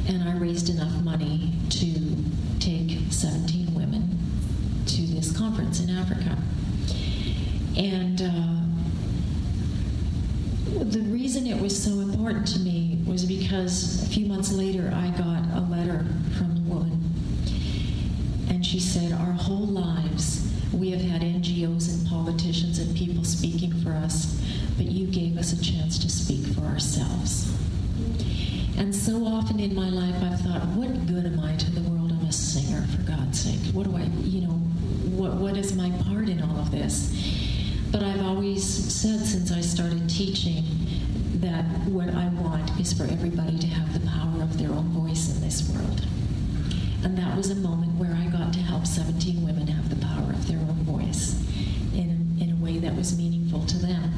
And 0.07 0.23
I 0.27 0.37
raised 0.37 0.69
enough 0.69 0.93
money 1.03 1.53
to 1.69 2.15
take 2.59 2.97
17 3.11 3.75
women 3.75 4.17
to 4.87 5.01
this 5.03 5.35
conference 5.37 5.79
in 5.79 5.89
Africa. 5.91 6.35
And 7.77 8.21
uh, 8.21 8.59
the 10.83 11.01
reason 11.01 11.47
it 11.47 11.59
was 11.59 11.81
so 11.81 11.91
important 12.29 12.47
to 12.47 12.59
me 12.59 13.01
was 13.07 13.25
because 13.25 14.03
a 14.03 14.09
few 14.09 14.27
months 14.27 14.51
later 14.51 14.91
I 14.93 15.09
got 15.17 15.43
a 15.57 15.65
letter 15.67 16.05
from 16.37 16.57
a 16.57 16.69
woman, 16.69 17.01
and 18.49 18.63
she 18.63 18.79
said, 18.79 19.11
Our 19.13 19.31
whole 19.31 19.65
lives 19.65 20.47
we 20.71 20.91
have 20.91 21.01
had 21.01 21.21
NGOs 21.21 21.91
and 21.91 22.07
politicians 22.07 22.77
and 22.77 22.95
people 22.95 23.23
speaking 23.23 23.73
for 23.81 23.93
us, 23.93 24.39
but 24.77 24.85
you 24.85 25.07
gave 25.07 25.39
us 25.39 25.53
a 25.53 25.63
chance 25.63 25.97
to 25.97 26.09
speak 26.09 26.45
for 26.53 26.61
ourselves. 26.65 27.51
And 28.77 28.93
so 28.93 29.25
often 29.25 29.59
in 29.59 29.73
my 29.73 29.89
life, 29.89 30.15
I've 30.21 30.39
thought, 30.41 30.67
what 30.77 31.07
good 31.07 31.25
am 31.25 31.39
I 31.39 31.55
to 31.55 31.71
the 31.71 31.81
world? 31.89 32.11
I'm 32.11 32.27
a 32.27 32.31
singer, 32.31 32.85
for 32.95 33.01
God's 33.09 33.39
sake. 33.39 33.73
What 33.73 33.87
do 33.87 33.97
I, 33.97 34.03
you 34.21 34.41
know, 34.41 34.53
what, 35.17 35.33
what 35.33 35.57
is 35.57 35.75
my 35.75 35.89
part 36.03 36.29
in 36.29 36.43
all 36.43 36.59
of 36.59 36.69
this? 36.69 37.11
But 37.91 38.03
I've 38.03 38.23
always 38.23 38.63
said 38.63 39.19
since 39.25 39.51
I 39.51 39.61
started 39.61 40.07
teaching 40.07 40.63
that 41.41 41.63
what 41.87 42.09
I 42.09 42.27
want 42.29 42.79
is 42.79 42.93
for 42.93 43.03
everybody 43.03 43.57
to 43.57 43.67
have 43.67 43.93
the 43.93 44.05
power 44.07 44.43
of 44.43 44.57
their 44.57 44.69
own 44.69 44.89
voice 44.89 45.33
in 45.33 45.41
this 45.41 45.69
world. 45.69 46.05
And 47.03 47.17
that 47.17 47.35
was 47.37 47.49
a 47.49 47.55
moment 47.55 47.95
where 47.95 48.13
I 48.13 48.25
got 48.27 48.51
to 48.53 48.59
help 48.59 48.85
17 48.85 49.43
women 49.43 49.67
have 49.67 49.89
the 49.89 50.05
power 50.05 50.31
of 50.31 50.47
their 50.47 50.59
own 50.59 50.83
voice 50.83 51.35
in, 51.93 52.37
in 52.41 52.51
a 52.51 52.63
way 52.63 52.77
that 52.79 52.95
was 52.95 53.17
meaningful 53.17 53.65
to 53.67 53.77
them. 53.77 54.11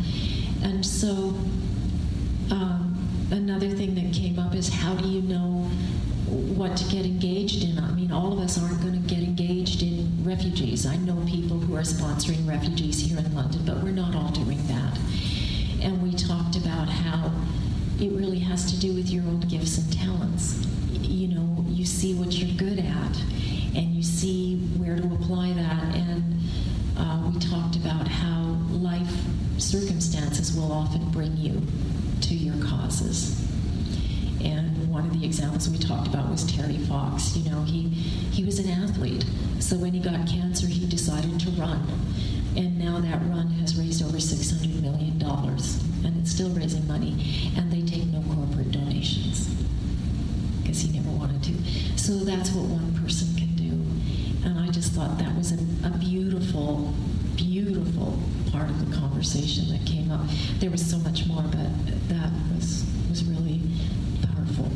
And 0.63 0.85
so, 0.85 1.35
um, 2.49 3.27
another 3.31 3.69
thing 3.69 3.93
that 3.95 4.13
came 4.13 4.39
up 4.39 4.55
is 4.55 4.69
how 4.69 4.95
do 4.95 5.07
you 5.07 5.21
know 5.21 5.69
what 6.27 6.75
to 6.77 6.83
get 6.85 7.05
engaged 7.05 7.63
in? 7.63 7.77
I 7.77 7.91
mean, 7.91 8.11
all 8.11 8.33
of 8.33 8.39
us 8.39 8.61
aren't 8.61 8.81
going 8.81 8.93
to 8.93 9.07
get 9.07 9.19
engaged 9.19 9.83
in 9.83 10.23
refugees. 10.23 10.85
I 10.85 10.95
know 10.97 11.23
people 11.27 11.59
who 11.59 11.75
are 11.75 11.81
sponsoring 11.81 12.47
refugees 12.47 12.99
here 12.99 13.19
in 13.19 13.35
London, 13.35 13.61
but 13.65 13.83
we're 13.83 13.91
not 13.91 14.15
all 14.15 14.31
doing 14.31 14.65
that. 14.67 14.97
And 15.81 16.01
we 16.01 16.13
talked 16.13 16.55
about 16.55 16.87
how 16.87 17.31
it 17.99 18.11
really 18.11 18.39
has 18.39 18.71
to 18.71 18.79
do 18.79 18.93
with 18.93 19.09
your 19.09 19.23
own 19.23 19.41
gifts 19.41 19.77
and 19.77 19.91
talents. 19.91 20.65
You 20.91 21.27
know, 21.29 21.65
you 21.67 21.85
see 21.85 22.13
what 22.13 22.33
you're 22.33 22.55
good 22.57 22.79
at, 22.79 23.17
and 23.75 23.93
you 23.95 24.03
see 24.03 24.57
where 24.77 24.95
to 24.95 25.13
apply 25.13 25.53
that. 25.53 25.95
And 25.95 26.39
uh, 26.97 27.31
we 27.33 27.39
talked 27.39 27.75
about 27.75 28.07
how 28.07 28.57
life 28.71 29.11
circumstances 29.57 30.55
will 30.55 30.71
often 30.71 31.09
bring 31.11 31.35
you 31.37 31.61
to 32.21 32.33
your 32.33 32.55
causes. 32.63 33.39
And 34.43 34.89
one 34.89 35.05
of 35.05 35.19
the 35.19 35.25
examples 35.25 35.69
we 35.69 35.77
talked 35.77 36.07
about 36.07 36.29
was 36.29 36.43
Terry 36.51 36.77
Fox. 36.77 37.35
You 37.37 37.49
know, 37.51 37.61
he 37.63 37.89
he 37.89 38.43
was 38.43 38.59
an 38.59 38.69
athlete, 38.69 39.25
so 39.59 39.75
when 39.77 39.93
he 39.93 39.99
got 39.99 40.27
cancer, 40.27 40.67
he 40.67 40.87
decided 40.87 41.39
to 41.41 41.49
run, 41.51 41.85
and 42.55 42.77
now 42.77 42.99
that 42.99 43.21
run 43.29 43.47
has 43.61 43.77
raised 43.77 44.03
over 44.03 44.19
six 44.19 44.51
hundred 44.51 44.81
million 44.81 45.17
dollars, 45.17 45.81
and 46.03 46.17
it's 46.17 46.31
still 46.31 46.49
raising 46.49 46.85
money, 46.87 47.51
and 47.55 47.71
they 47.71 47.81
take 47.81 48.05
no 48.07 48.21
corporate 48.35 48.71
donations 48.71 49.47
because 50.61 50.81
he 50.81 50.97
never 50.97 51.09
wanted 51.09 51.41
to. 51.43 51.53
So 51.97 52.13
that's 52.13 52.51
what 52.51 52.65
one 52.65 52.93
person 53.03 53.35
can 53.35 53.55
do, 53.55 54.47
and 54.47 54.59
I 54.59 54.71
just 54.71 54.91
thought 54.93 55.17
that 55.19 55.35
was 55.35 55.51
a, 55.51 55.57
a 55.87 55.91
beautiful, 55.97 56.93
beautiful 57.35 58.17
part 58.51 58.69
of 58.69 58.89
the 58.89 58.95
conversation 58.95 59.69
that 59.69 59.85
came 59.85 60.11
up. 60.11 60.21
There 60.59 60.69
was 60.69 60.85
so 60.85 60.97
much 60.99 61.25
more, 61.27 61.43
but 61.43 61.69
that 62.09 62.31
was 62.53 62.85
was 63.09 63.23
really 63.25 63.61
powerful. 64.21 64.69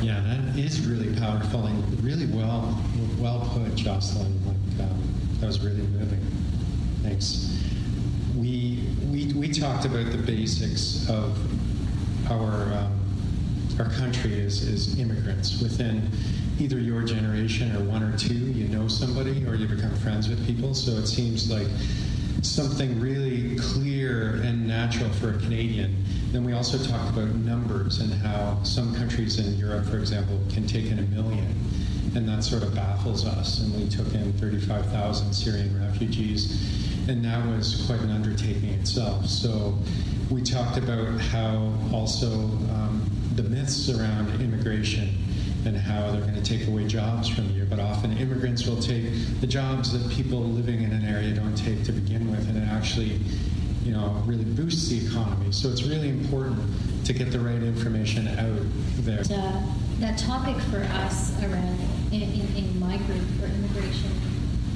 Yeah, 0.00 0.20
that 0.20 0.58
is 0.58 0.86
really 0.86 1.18
powerful 1.18 1.66
and 1.66 2.04
really 2.04 2.26
well 2.26 2.78
well 3.18 3.40
put, 3.52 3.74
Jocelyn. 3.74 4.37
That 5.40 5.46
was 5.46 5.60
really 5.60 5.82
moving. 5.82 6.20
Thanks. 7.02 7.54
We 8.36 8.84
we 9.10 9.32
we 9.32 9.48
talked 9.48 9.84
about 9.84 10.10
the 10.10 10.18
basics 10.18 11.08
of 11.08 11.38
our 12.30 12.72
um, 12.74 13.00
our 13.78 13.88
country 13.90 14.44
as, 14.44 14.62
is 14.62 14.98
immigrants 14.98 15.60
within 15.62 16.10
either 16.58 16.80
your 16.80 17.02
generation 17.02 17.74
or 17.76 17.84
one 17.84 18.02
or 18.02 18.16
two. 18.18 18.34
You 18.34 18.68
know 18.68 18.88
somebody 18.88 19.46
or 19.46 19.54
you 19.54 19.68
become 19.68 19.94
friends 19.96 20.28
with 20.28 20.44
people. 20.46 20.74
So 20.74 20.92
it 20.92 21.06
seems 21.06 21.50
like 21.50 21.68
something 22.42 23.00
really 23.00 23.56
clear 23.56 24.40
and 24.42 24.66
natural 24.66 25.10
for 25.10 25.30
a 25.30 25.38
Canadian. 25.38 26.04
Then 26.32 26.44
we 26.44 26.52
also 26.52 26.78
talked 26.78 27.10
about 27.10 27.34
numbers 27.36 28.00
and 28.00 28.12
how 28.12 28.62
some 28.62 28.94
countries 28.94 29.38
in 29.38 29.56
Europe, 29.56 29.86
for 29.86 29.98
example, 29.98 30.38
can 30.52 30.66
take 30.66 30.86
in 30.86 30.98
a 30.98 31.02
million. 31.02 31.46
And 32.14 32.28
that 32.28 32.42
sort 32.42 32.62
of 32.62 32.74
baffles 32.74 33.26
us. 33.26 33.60
And 33.60 33.74
we 33.74 33.88
took 33.88 34.12
in 34.14 34.32
35,000 34.34 35.32
Syrian 35.32 35.80
refugees. 35.80 37.08
And 37.08 37.24
that 37.24 37.46
was 37.46 37.84
quite 37.86 38.00
an 38.00 38.10
undertaking 38.10 38.70
itself. 38.70 39.26
So 39.26 39.78
we 40.30 40.42
talked 40.42 40.76
about 40.76 41.20
how 41.20 41.72
also 41.92 42.28
um, 42.28 43.10
the 43.34 43.42
myths 43.44 43.88
around 43.88 44.40
immigration 44.40 45.14
and 45.64 45.76
how 45.76 46.10
they're 46.10 46.20
going 46.20 46.34
to 46.34 46.42
take 46.42 46.66
away 46.68 46.86
jobs 46.86 47.28
from 47.28 47.48
you. 47.50 47.64
But 47.64 47.80
often 47.80 48.16
immigrants 48.16 48.66
will 48.66 48.80
take 48.80 49.04
the 49.40 49.46
jobs 49.46 49.92
that 49.92 50.10
people 50.10 50.40
living 50.40 50.82
in 50.82 50.92
an 50.92 51.04
area 51.04 51.34
don't 51.34 51.56
take 51.56 51.84
to 51.84 51.92
begin 51.92 52.30
with, 52.30 52.48
and 52.48 52.58
it 52.58 52.68
actually, 52.68 53.20
you 53.84 53.92
know, 53.92 54.22
really 54.26 54.44
boosts 54.44 54.88
the 54.88 55.06
economy. 55.06 55.52
So 55.52 55.68
it's 55.68 55.82
really 55.82 56.10
important 56.10 56.58
to 57.06 57.12
get 57.12 57.32
the 57.32 57.40
right 57.40 57.62
information 57.62 58.28
out 58.28 58.62
there. 58.98 59.20
Uh, 59.20 59.62
that 60.00 60.18
topic 60.18 60.56
for 60.64 60.78
us 60.78 61.32
around 61.42 61.78
in, 62.12 62.22
in, 62.22 62.56
in 62.56 62.80
my 62.80 62.96
group 62.98 63.24
for 63.38 63.46
immigration 63.46 64.10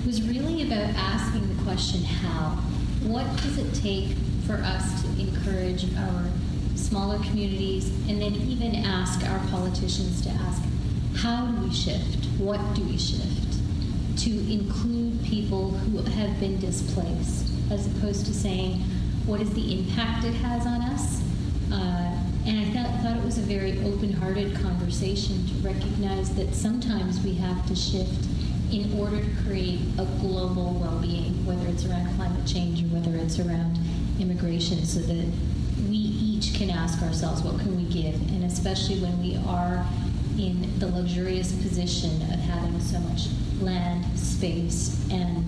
was 0.05 0.23
really 0.23 0.63
about 0.63 0.95
asking 0.97 1.57
the 1.57 1.63
question 1.63 2.03
how. 2.03 2.59
What 3.03 3.27
does 3.39 3.59
it 3.59 3.75
take 3.75 4.17
for 4.47 4.55
us 4.55 5.03
to 5.03 5.09
encourage 5.21 5.85
our 5.97 6.25
smaller 6.77 7.19
communities 7.19 7.89
and 8.09 8.21
then 8.21 8.35
even 8.35 8.77
ask 8.85 9.29
our 9.29 9.39
politicians 9.49 10.21
to 10.23 10.31
ask 10.31 10.63
how 11.17 11.47
do 11.47 11.63
we 11.63 11.73
shift? 11.73 12.27
What 12.39 12.61
do 12.75 12.83
we 12.85 12.99
shift? 12.99 13.59
To 14.19 14.31
include 14.53 15.23
people 15.25 15.71
who 15.71 15.99
have 15.99 16.39
been 16.41 16.59
displaced, 16.59 17.51
as 17.71 17.87
opposed 17.87 18.27
to 18.27 18.35
saying, 18.35 18.81
what 19.27 19.41
is 19.41 19.53
the 19.55 19.79
impact 19.79 20.25
it 20.25 20.35
has 20.35 20.67
on 20.67 20.82
thought, 23.03 23.13
thought 23.13 23.23
it 23.23 23.25
was 23.25 23.39
a 23.39 23.43
very 23.43 23.79
open 23.85 24.13
hearted 24.13 24.55
conversation 24.57 25.45
to 25.47 25.55
recognize 25.67 26.35
that 26.37 26.55
sometimes 26.55 27.21
we 27.23 27.35
have 27.35 27.67
to 27.67 27.75
shift 27.75 28.27
in 28.71 28.97
order 28.99 29.19
to 29.19 29.31
create 29.45 29.81
a 29.99 30.05
global 30.21 30.75
well 30.81 30.99
being, 31.01 31.45
whether 31.45 31.67
it's 31.69 31.85
around 31.85 32.15
climate 32.17 32.47
change 32.47 32.83
or 32.83 32.87
whether 32.87 33.17
it's 33.17 33.39
around 33.39 33.79
immigration, 34.21 34.85
so 34.85 35.01
that 35.01 35.27
we 35.89 35.97
each 35.97 36.55
can 36.55 36.71
ask 36.71 37.03
ourselves, 37.03 37.43
what 37.43 37.59
can 37.59 37.77
we 37.77 37.85
give? 37.85 38.15
And 38.15 38.45
especially 38.45 39.01
when 39.01 39.21
we 39.21 39.37
are 39.49 39.85
in 40.39 40.79
the 40.79 40.87
luxurious 40.87 41.53
position 41.53 42.23
of 42.33 42.39
having 42.41 42.81
so 42.81 42.99
much 43.01 43.27
land, 43.61 44.05
space, 44.19 45.05
and 45.11 45.45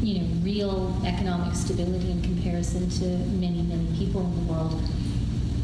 you 0.00 0.20
know, 0.20 0.26
real 0.42 0.96
economic 1.04 1.54
stability 1.54 2.10
in 2.10 2.22
comparison 2.22 2.88
to 2.88 3.04
many, 3.36 3.60
many 3.62 3.86
people 3.98 4.22
in 4.22 4.46
the 4.46 4.52
world. 4.52 4.82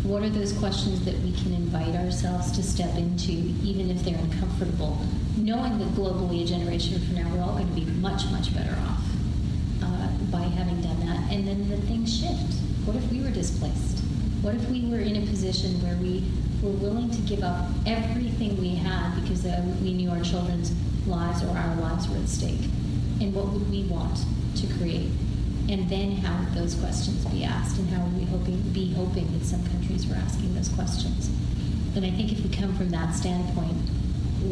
What 0.07 0.23
are 0.23 0.29
those 0.31 0.53
questions 0.53 1.05
that 1.05 1.19
we 1.19 1.33
can 1.33 1.53
invite 1.53 1.97
ourselves 1.97 2.53
to 2.53 2.63
step 2.63 2.95
into, 2.95 3.33
even 3.65 3.91
if 3.91 4.05
they're 4.05 4.17
uncomfortable, 4.17 4.97
knowing 5.37 5.81
that 5.81 5.89
globally, 5.99 6.45
a 6.45 6.47
generation 6.47 7.01
from 7.01 7.17
now, 7.17 7.29
we're 7.35 7.43
all 7.43 7.55
going 7.55 7.67
to 7.67 7.75
be 7.75 7.87
much, 7.99 8.25
much 8.31 8.55
better 8.55 8.77
off 8.87 9.03
uh, 9.83 10.09
by 10.31 10.43
having 10.43 10.81
done 10.81 11.01
that. 11.01 11.33
And 11.33 11.49
then 11.49 11.69
the 11.69 11.79
things 11.89 12.21
shift. 12.21 12.55
What 12.87 12.95
if 12.95 13.11
we 13.11 13.21
were 13.21 13.33
displaced? 13.33 13.99
What 14.43 14.55
if 14.55 14.71
we 14.71 14.87
were 14.87 15.01
in 15.01 15.17
a 15.17 15.27
position 15.27 15.83
where 15.83 15.97
we 15.97 16.23
were 16.63 16.79
willing 16.79 17.11
to 17.11 17.21
give 17.23 17.43
up 17.43 17.69
everything 17.85 18.61
we 18.61 18.77
had 18.77 19.21
because 19.21 19.45
uh, 19.45 19.61
we 19.83 19.93
knew 19.93 20.11
our 20.11 20.23
children's 20.23 20.73
lives 21.09 21.43
or 21.43 21.49
our 21.49 21.75
lives 21.77 22.07
were 22.09 22.19
at 22.19 22.29
stake? 22.29 22.63
And 23.21 23.35
what 23.35 23.49
would 23.49 23.69
we 23.69 23.83
want 23.89 24.25
to 24.55 24.67
create? 24.79 25.11
And 25.69 25.91
then 25.91 26.13
how 26.13 26.39
would 26.45 26.55
those 26.55 26.77
questions 26.77 27.25
be 27.25 27.43
asked? 27.43 27.79
And 27.79 27.91
how 27.91 28.05
would 28.05 28.17
we 28.17 28.26
hoping, 28.97 29.31
that 29.39 29.45
some 29.45 29.65
countries 29.67 30.07
were 30.07 30.17
asking 30.17 30.55
those 30.55 30.69
questions? 30.71 31.29
And 31.95 32.05
I 32.05 32.11
think 32.11 32.33
if 32.33 32.43
we 32.43 32.51
come 32.51 32.75
from 32.75 32.91
that 32.91 33.15
standpoint, 33.15 33.77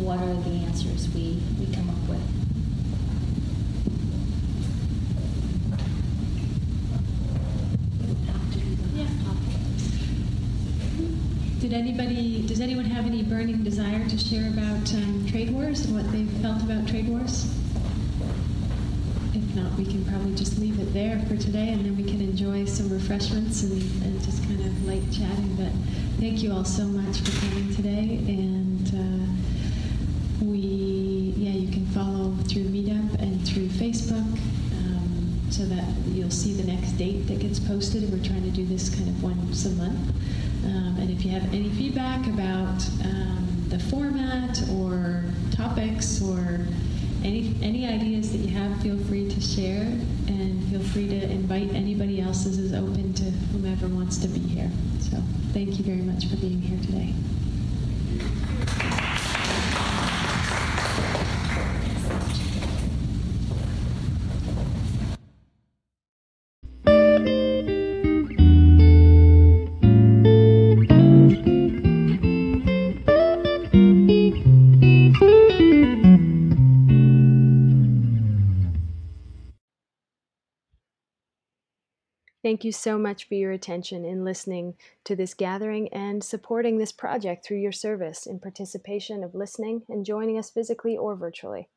what 0.05 0.19
are 0.19 0.35
the 0.43 0.65
answers 0.67 1.09
we, 1.15 1.43
we 1.59 1.67
come 1.75 1.89
up 1.91 2.09
with? 2.09 2.21
Did 11.61 11.73
anybody, 11.73 12.47
does 12.47 12.61
anyone 12.61 12.85
have 12.85 13.07
any 13.07 13.23
burning 13.23 13.65
desire 13.65 14.07
to 14.07 14.19
share 14.19 14.49
about 14.49 14.93
um, 14.95 15.27
trade 15.27 15.51
wars 15.51 15.87
and 15.87 15.97
what 15.97 16.13
they've 16.13 16.31
felt 16.43 16.63
about 16.63 16.87
trade 16.87 17.09
wars? 17.09 17.64
Not, 19.55 19.73
we 19.79 19.85
can 19.85 20.05
probably 20.05 20.35
just 20.35 20.59
leave 20.59 20.81
it 20.81 20.93
there 20.93 21.21
for 21.29 21.37
today 21.37 21.69
and 21.69 21.85
then 21.85 21.97
we 21.97 22.03
can 22.03 22.21
enjoy 22.21 22.65
some 22.65 22.89
refreshments 22.89 23.63
and, 23.63 23.81
and 24.03 24.21
just 24.25 24.43
kind 24.45 24.59
of 24.61 24.85
light 24.85 25.05
chatting. 25.13 25.55
But 25.55 25.71
thank 26.19 26.43
you 26.43 26.53
all 26.53 26.65
so 26.65 26.85
much 26.85 27.21
for 27.21 27.47
coming 27.47 27.73
today. 27.73 28.19
And 28.27 28.89
uh, 28.89 30.45
we, 30.45 31.35
yeah, 31.37 31.53
you 31.53 31.71
can 31.71 31.87
follow 31.87 32.35
through 32.49 32.65
Meetup 32.65 33.21
and 33.23 33.47
through 33.47 33.69
Facebook 33.69 34.27
um, 34.73 35.41
so 35.51 35.65
that 35.67 35.85
you'll 36.09 36.33
see 36.33 36.55
the 36.55 36.67
next 36.67 36.93
date 36.93 37.29
that 37.29 37.39
gets 37.39 37.61
posted. 37.61 38.03
and 38.03 38.13
We're 38.13 38.27
trying 38.27 38.43
to 38.43 38.51
do 38.51 38.67
this 38.67 38.89
kind 38.93 39.09
of 39.09 39.23
once 39.23 39.67
a 39.67 39.71
month. 39.71 40.11
Um, 40.65 40.97
and 40.99 41.11
if 41.11 41.25
you 41.25 41.31
have 41.31 41.45
any 41.55 41.69
feedback 41.71 42.27
about 42.27 42.85
um, 43.05 43.65
the 43.69 43.79
format 43.79 44.61
or 44.73 45.23
topics 45.53 46.21
or 46.21 46.67
any, 47.25 47.57
any 47.63 47.87
ideas 47.87 48.31
that 48.33 48.39
you 48.39 48.49
have, 48.55 48.81
feel 48.83 48.99
free 49.05 49.29
to 49.31 49.41
share 49.41 49.87
and 50.29 50.63
feel 50.71 50.81
free 50.81 51.09
to 51.09 51.23
invite 51.31 51.73
anybody 51.73 52.21
else. 52.21 52.45
This 52.45 52.59
is 52.59 52.75
open 52.75 53.15
to 53.15 53.25
whomever 53.25 53.89
wants 53.89 54.19
to 54.19 54.29
be 54.29 54.41
here. 54.41 54.71
So 55.01 55.17
thank 55.53 55.79
you 55.79 55.85
very 55.85 56.03
much 56.03 56.27
for 56.27 56.37
being 56.37 56.61
here 56.61 56.79
today. 56.81 57.15
Thank 82.45 82.63
you 82.63 82.73
so 82.73 82.99
much 82.99 83.27
for 83.27 83.37
your 83.37 83.53
attention 83.53 84.05
in 84.05 84.23
listening 84.23 84.75
to 85.05 85.17
this 85.17 85.33
gathering 85.33 85.89
and 85.95 86.23
supporting 86.23 86.77
this 86.77 86.93
project 86.93 87.43
through 87.43 87.57
your 87.57 87.73
service 87.73 88.27
in 88.27 88.39
participation 88.39 89.25
of 89.25 89.35
listening 89.35 89.81
and 89.89 90.05
joining 90.05 90.39
us 90.39 90.51
physically 90.51 90.95
or 90.95 91.17
virtually. 91.17 91.71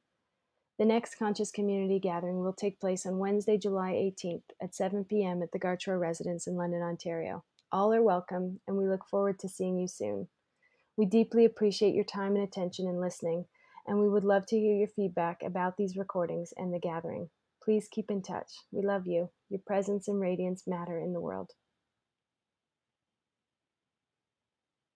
The 0.78 0.84
next 0.84 1.16
Conscious 1.16 1.52
Community 1.52 2.00
Gathering 2.00 2.42
will 2.42 2.52
take 2.52 2.82
place 2.82 3.06
on 3.06 3.18
Wednesday, 3.18 3.58
July 3.58 3.94
18th 3.94 4.42
at 4.62 4.76
7 4.76 5.06
p.m. 5.06 5.42
at 5.42 5.54
the 5.54 5.60
Gartroy 5.60 5.98
Residence 5.98 6.48
in 6.48 6.58
London, 6.58 6.82
Ontario. 6.82 7.46
All 7.72 7.94
are 7.94 8.04
welcome, 8.04 8.60
and 8.68 8.76
we 8.76 8.90
look 8.90 9.06
forward 9.06 9.40
to 9.40 9.48
seeing 9.48 9.78
you 9.78 9.88
soon. 9.88 10.28
We 10.98 11.06
deeply 11.06 11.46
appreciate 11.46 11.96
your 11.96 12.04
time 12.04 12.36
and 12.36 12.44
attention 12.44 12.90
in 12.90 13.00
listening, 13.00 13.46
and 13.88 14.02
we 14.02 14.10
would 14.10 14.26
love 14.26 14.46
to 14.48 14.60
hear 14.60 14.76
your 14.76 14.90
feedback 14.90 15.44
about 15.44 15.78
these 15.78 15.96
recordings 15.96 16.54
and 16.58 16.74
the 16.74 16.80
gathering. 16.80 17.30
Please 17.64 17.88
keep 17.90 18.12
in 18.12 18.22
touch. 18.22 18.52
We 18.74 18.82
love 18.82 19.08
you. 19.08 19.30
Your 19.50 19.62
presence 19.66 20.08
and 20.08 20.20
radiance 20.20 20.64
matter 20.68 21.00
in 21.00 21.14
the 21.14 21.22
world. 21.22 21.52